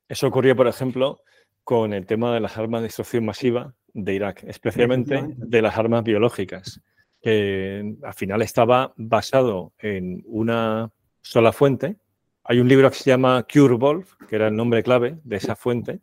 [0.07, 1.21] Eso ocurrió, por ejemplo,
[1.63, 6.03] con el tema de las armas de destrucción masiva de Irak, especialmente de las armas
[6.03, 6.81] biológicas,
[7.21, 11.97] que al final estaba basado en una sola fuente,
[12.43, 15.55] hay un libro que se llama Cure Wolf, que era el nombre clave de esa
[15.55, 15.99] fuente,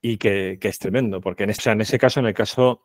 [0.00, 2.82] y que, es tremendo, porque en, ese, en ese caso, en el caso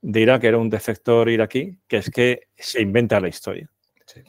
[0.00, 3.68] de Irak, era un defector iraquí, que es que se inventa la historia.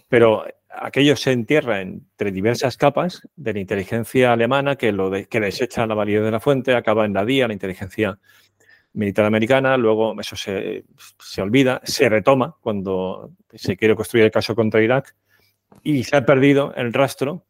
[0.07, 5.87] Pero aquello se entierra entre diversas capas de la inteligencia alemana que, lo que desecha
[5.87, 8.19] la validez de la fuente, acaba en la DIA, la inteligencia
[8.93, 10.85] militar americana, luego eso se,
[11.19, 15.15] se, olvida, se retoma cuando se quiere construir el caso contra Irak
[15.83, 17.46] y se ha perdido el rastro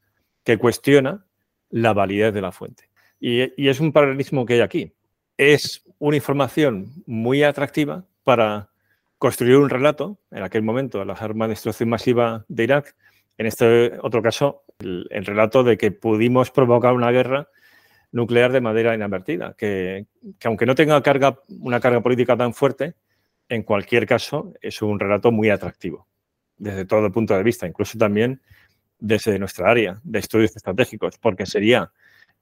[0.48, 1.26] que cuestiona
[1.70, 2.90] la validez de la fuente.
[3.20, 4.94] Y, es un paralelismo que hay aquí.
[5.36, 8.70] Es una información muy atractiva para
[9.18, 12.96] construir un relato, en aquel momento, las armas de destrucción masiva de Irak,
[13.38, 17.50] en este otro caso, el, relato de que pudimos provocar una guerra
[18.14, 20.06] nuclear de manera inadvertida, que,
[20.40, 22.96] que, aunque no tenga carga, una carga política tan fuerte,
[23.50, 26.08] en cualquier caso es un relato muy atractivo
[26.58, 28.42] desde todo el punto de vista, incluso también
[29.00, 31.92] desde nuestra área de estudios estratégicos, porque sería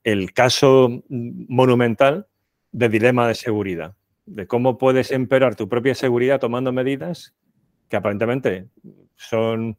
[0.04, 2.28] el caso monumental
[2.72, 3.96] de dilema de seguridad,
[4.26, 7.34] de cómo puedes empeorar tu propia seguridad tomando medidas
[7.90, 8.68] que aparentemente
[9.16, 9.78] son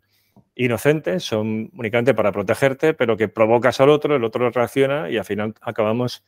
[0.54, 5.24] inocentes, son únicamente para protegerte, pero que provocas al otro, el otro reacciona y al
[5.24, 6.24] final acabamos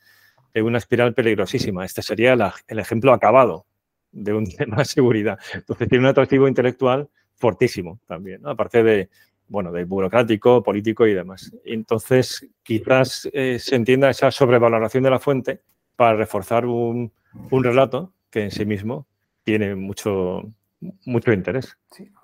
[0.54, 1.84] en una espiral peligrosísima.
[1.84, 3.66] Este sería el ejemplo acabado
[4.12, 5.38] de un tema de seguridad.
[5.54, 9.08] Entonces tiene un atractivo intelectual fortísimo también, aparte de,
[9.48, 11.52] bueno, de burocrático, político y demás.
[11.64, 15.62] Entonces, quizás eh, se entienda esa sobrevaloración de la fuente
[15.96, 17.12] para reforzar un,
[17.50, 19.06] relato que en sí mismo
[19.42, 20.42] tiene mucho,
[21.06, 21.76] mucho interés.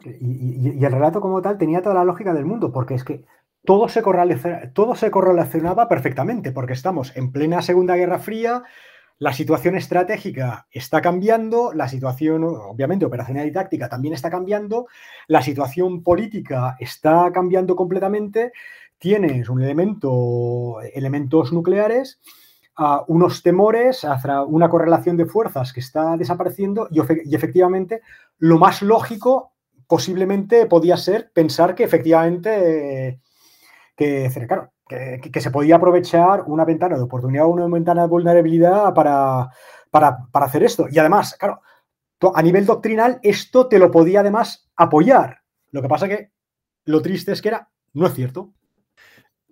[0.05, 3.25] Y, el relato como tal tenía toda la lógica del mundo, porque es que
[3.65, 4.03] todo se,
[4.75, 8.63] todo se correlacionaba perfectamente, porque estamos en plena Segunda Guerra Fría,
[9.19, 14.87] la situación estratégica está cambiando, la situación, obviamente, operacional y táctica también está cambiando,
[15.29, 18.53] la situación política está cambiando completamente,
[18.99, 22.21] tienes un elemento, elementos nucleares,
[22.79, 24.05] uh, unos temores,
[24.49, 27.01] una correlación de fuerzas que está desapareciendo y,
[27.35, 28.03] efectivamente
[28.39, 29.53] lo más lógico
[29.87, 33.21] posiblemente podía ser pensar que efectivamente,
[33.97, 38.93] que, claro, que, se podía aprovechar una ventana de oportunidad o una ventana de vulnerabilidad
[38.95, 39.51] para,
[39.91, 40.87] para, hacer esto.
[40.91, 41.63] Y además, claro,
[42.35, 45.41] a nivel doctrinal esto te lo podía además apoyar.
[45.71, 46.31] Lo que pasa que
[46.85, 48.53] lo triste es que era, no es cierto.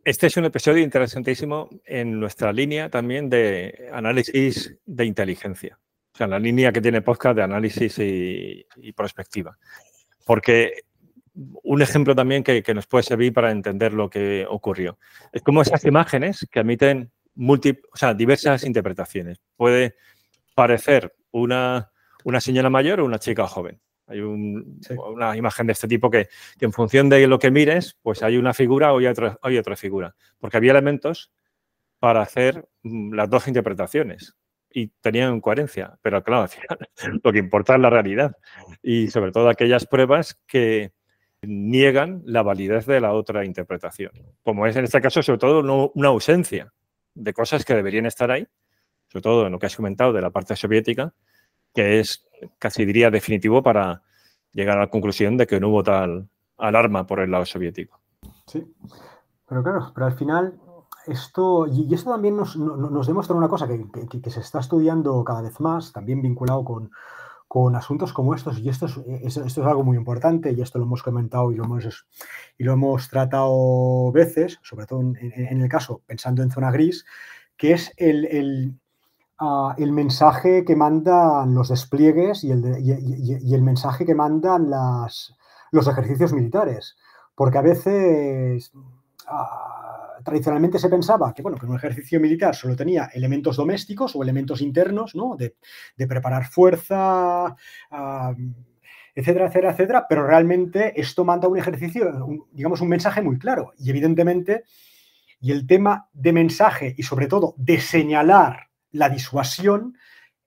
[0.05, 5.79] Este es un episodio interesantísimo en nuestra línea también de análisis de inteligencia.
[6.15, 9.57] O sea, la línea que tiene podcast de análisis y, y prospectiva.
[10.27, 10.83] Porque
[11.35, 14.99] un ejemplo también que, nos puede servir para entender lo que ocurrió.
[15.33, 17.11] Es como esas imágenes que emiten
[18.17, 19.41] diversas interpretaciones.
[19.57, 19.97] Puede
[20.55, 21.91] parecer una,
[22.25, 23.81] una señora mayor o una chica joven.
[24.07, 26.29] Hay una imagen de este tipo que,
[26.61, 29.77] en función de lo que mires, pues hay una figura o hay otra, hay otra
[29.77, 30.15] figura.
[30.39, 31.33] Porque había elementos
[31.99, 34.35] para hacer mm, las dos interpretaciones
[34.69, 35.99] y tenían coherencia.
[36.03, 36.79] Pero claro, al final
[37.23, 38.37] lo que importa es la realidad
[38.83, 40.93] y sobre todo aquellas pruebas que,
[41.43, 44.13] niegan la validez de la otra interpretación.
[44.45, 46.73] Como es en este caso, sobre todo, una ausencia
[47.15, 48.47] de cosas que deberían estar ahí,
[49.09, 51.13] sobre todo en lo que has comentado de la parte soviética,
[51.75, 52.27] que es
[52.59, 54.03] casi diría definitivo para
[54.53, 56.29] llegar a la conclusión de que no hubo tal
[56.59, 58.01] alarma por el lado soviético.
[58.47, 58.65] Sí,
[59.49, 60.59] pero claro, pero al final
[61.07, 62.57] esto, y esto también nos,
[63.07, 66.91] demuestra una cosa que, se está estudiando cada vez más, también vinculado con,
[67.53, 70.87] con asuntos como estos, y esto es, esto es algo muy importante, y esto lo
[70.87, 72.07] hemos comentado y lo hemos,
[72.57, 77.05] y lo hemos tratado veces, sobre todo en, el caso, pensando en zona gris,
[77.59, 78.81] que es el, el,
[79.39, 85.37] ah, mensaje que mandan los despliegues y el, y, el mensaje que mandan las,
[85.73, 86.97] los ejercicios militares.
[87.35, 88.73] Porque a veces...
[89.29, 89.72] Ah,
[90.25, 94.61] tradicionalmente se pensaba que, bueno, que un ejercicio militar solo tenía elementos domésticos o elementos
[94.61, 95.37] internos, ¿no?
[95.37, 95.55] De,
[96.07, 97.55] preparar fuerza,
[99.15, 102.11] etcétera, etcétera, etcétera, pero realmente esto manda un ejercicio,
[102.51, 103.73] digamos, un mensaje muy claro.
[103.79, 104.65] Y evidentemente,
[105.41, 109.97] y el tema de mensaje y sobre todo de señalar la disuasión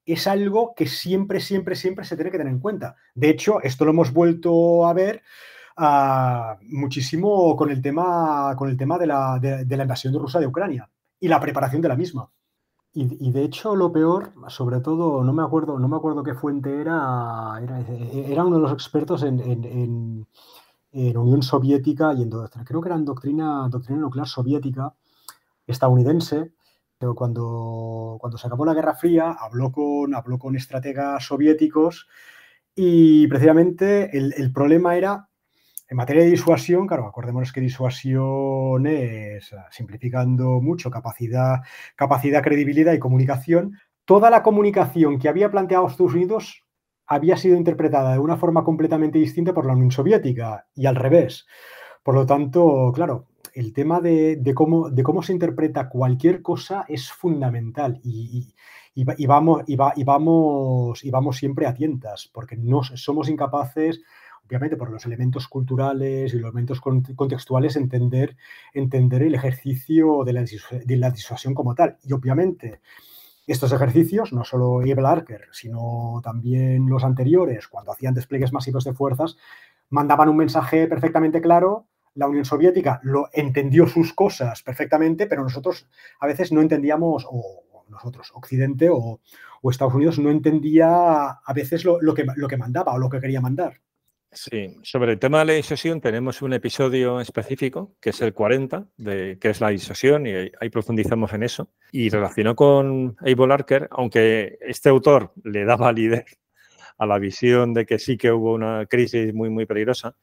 [0.05, 2.95] es algo que siempre, siempre, siempre se tiene que tener en cuenta.
[3.15, 5.23] De hecho, esto lo hemos vuelto a ver
[5.77, 10.47] muchísimo con el tema, con el tema de, la, de, la invasión de Rusia de
[10.47, 10.89] Ucrania
[11.19, 12.29] y la preparación de la misma.
[12.97, 16.79] Y, de hecho lo peor, sobre todo, no me acuerdo, no me acuerdo qué fuente
[16.79, 20.25] era, era, uno de los expertos en, en,
[21.17, 24.93] Unión Soviética y en creo que era en doctrina, doctrina nuclear soviética
[25.67, 26.53] estadounidense,
[26.97, 32.07] pero cuando, cuando se acabó la Guerra Fría habló con, habló con estrategas soviéticos
[32.73, 35.27] y precisamente el problema era
[35.87, 41.61] en materia de disuasión, claro, acordémonos que disuasión es, ah, simplificando mucho, capacidad,
[41.95, 43.77] capacidad, credibilidad y comunicación.
[44.03, 46.63] Toda la comunicación que había planteado Estados Unidos
[47.07, 51.45] había sido interpretada de una forma completamente distinta por la Unión Soviética y al revés.
[52.03, 57.11] Por lo tanto, claro, el tema de, cómo, de cómo, se interpreta cualquier cosa es
[57.11, 58.53] fundamental y,
[59.27, 64.01] vamos, y, vamos, y vamos siempre a tientas, porque no somos incapaces
[64.45, 68.37] obviamente por los elementos culturales y los elementos contextuales, entender,
[68.73, 70.33] entender el ejercicio de
[70.97, 71.97] la, disuasión como tal.
[72.03, 72.81] Y obviamente
[73.47, 78.93] estos ejercicios, no solo Evil Arker, sino también los anteriores, cuando hacían despliegues masivos de
[78.93, 79.37] fuerzas,
[79.89, 85.87] mandaban un mensaje perfectamente claro la Unión Soviética lo entendió sus cosas perfectamente, pero nosotros
[86.19, 89.19] a veces no entendíamos, o nosotros, Occidente o,
[89.69, 93.41] Estados Unidos, no entendía a veces lo, que, lo que mandaba o lo que quería
[93.41, 93.81] mandar.
[94.35, 98.85] Sí, sobre el tema de la disuasión tenemos un episodio específico, que es el 40,
[98.97, 101.69] de qué es la disuasión, y ahí profundizamos en eso.
[101.93, 106.25] Y relacionado con Evo Larker, aunque este autor le da validez
[106.97, 110.15] a la visión de que sí que hubo una crisis muy, muy peligrosa,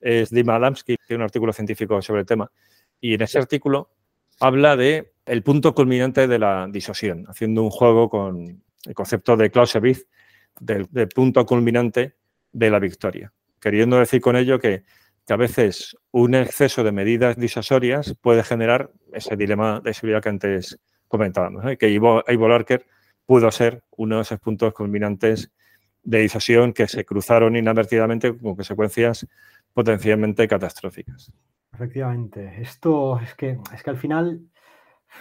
[0.00, 2.50] es Dima Adamski, que tiene un artículo científico sobre el tema.
[3.00, 3.90] Y en ese artículo
[4.40, 9.50] habla de el punto culminante de la disosión, haciendo un juego con el concepto de
[9.50, 10.06] Clausewitz
[10.58, 12.16] del, punto culminante
[12.52, 14.82] de la victoria, queriendo decir con ello que,
[15.28, 20.78] a veces un exceso de medidas disosorias puede generar ese dilema de seguridad que antes
[21.08, 22.84] comentábamos, que Ivo, Larker
[23.24, 25.50] pudo ser uno de esos puntos culminantes
[26.02, 29.26] de disosión que se cruzaron inadvertidamente con consecuencias
[29.72, 31.32] potencialmente catastróficas.
[31.72, 34.40] Efectivamente, esto es que, es que al final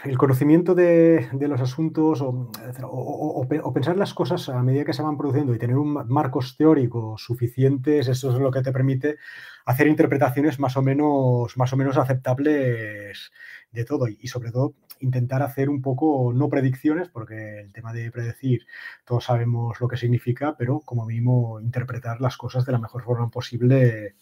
[0.03, 5.53] el conocimiento de, los asuntos o, pensar las cosas a medida que se van produciendo
[5.53, 9.17] y tener un marcos teóricos suficientes, eso es lo que te permite
[9.65, 13.31] hacer interpretaciones más o menos, más o menos aceptables
[13.71, 18.11] de todo y, sobre todo intentar hacer un poco, no predicciones, porque el tema de
[18.11, 18.67] predecir
[19.03, 23.29] todos sabemos lo que significa, pero como mínimo interpretar las cosas de la mejor forma
[23.29, 24.15] posible,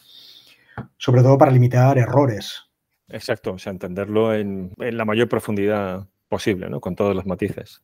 [0.97, 2.68] sobre todo para limitar errores.
[3.10, 6.80] Exacto, o sea, entenderlo en, la mayor profundidad posible, ¿no?
[6.80, 7.81] Con todos los matices.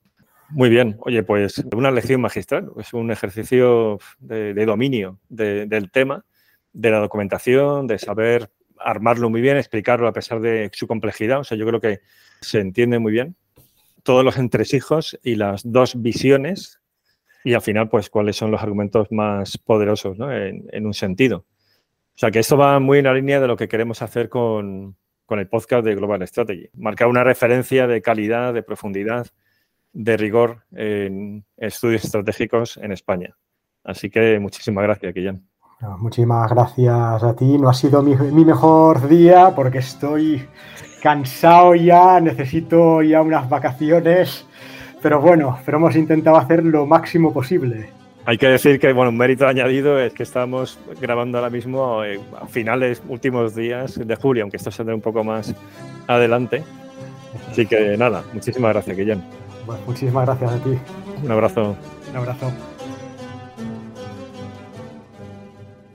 [0.50, 6.24] Muy bien, oye, pues una lección magistral, es un ejercicio de, dominio del tema,
[6.72, 11.44] de la documentación, de saber armarlo muy bien, explicarlo a pesar de su complejidad, o
[11.44, 12.02] sea, yo creo que
[12.42, 13.36] se entiende muy bien
[14.04, 16.80] todos los entresijos y las dos visiones
[17.44, 20.32] y al final, pues, cuáles son los argumentos más poderosos ¿no?
[20.32, 21.46] en, en un sentido.
[22.16, 24.96] O sea, que esto va muy en la línea de lo que queremos hacer con,
[25.26, 26.70] con el podcast de Global Strategy.
[26.76, 29.28] Marcar una referencia de calidad, de profundidad,
[29.94, 33.36] de rigor en estudios estratégicos en España.
[33.84, 35.48] Así que muchísimas gracias, Guillén.
[36.00, 37.58] Muchísimas gracias a ti.
[37.58, 40.48] No ha sido mi, mi, mejor día porque estoy
[41.02, 44.46] cansado ya, necesito ya unas vacaciones.
[45.02, 47.90] Pero bueno, pero hemos intentado hacer lo máximo posible.
[48.28, 52.20] Hay que decir que, bueno, un mérito añadido es que estamos grabando ahora mismo eh,
[52.42, 55.54] a finales, últimos días de julio, aunque esto saldrá un poco más
[56.08, 56.64] adelante.
[57.52, 59.24] Así que nada, muchísimas gracias, Guillén.
[59.86, 60.78] muchísimas gracias a ti.
[61.24, 61.76] Un abrazo.
[62.10, 62.75] Un abrazo.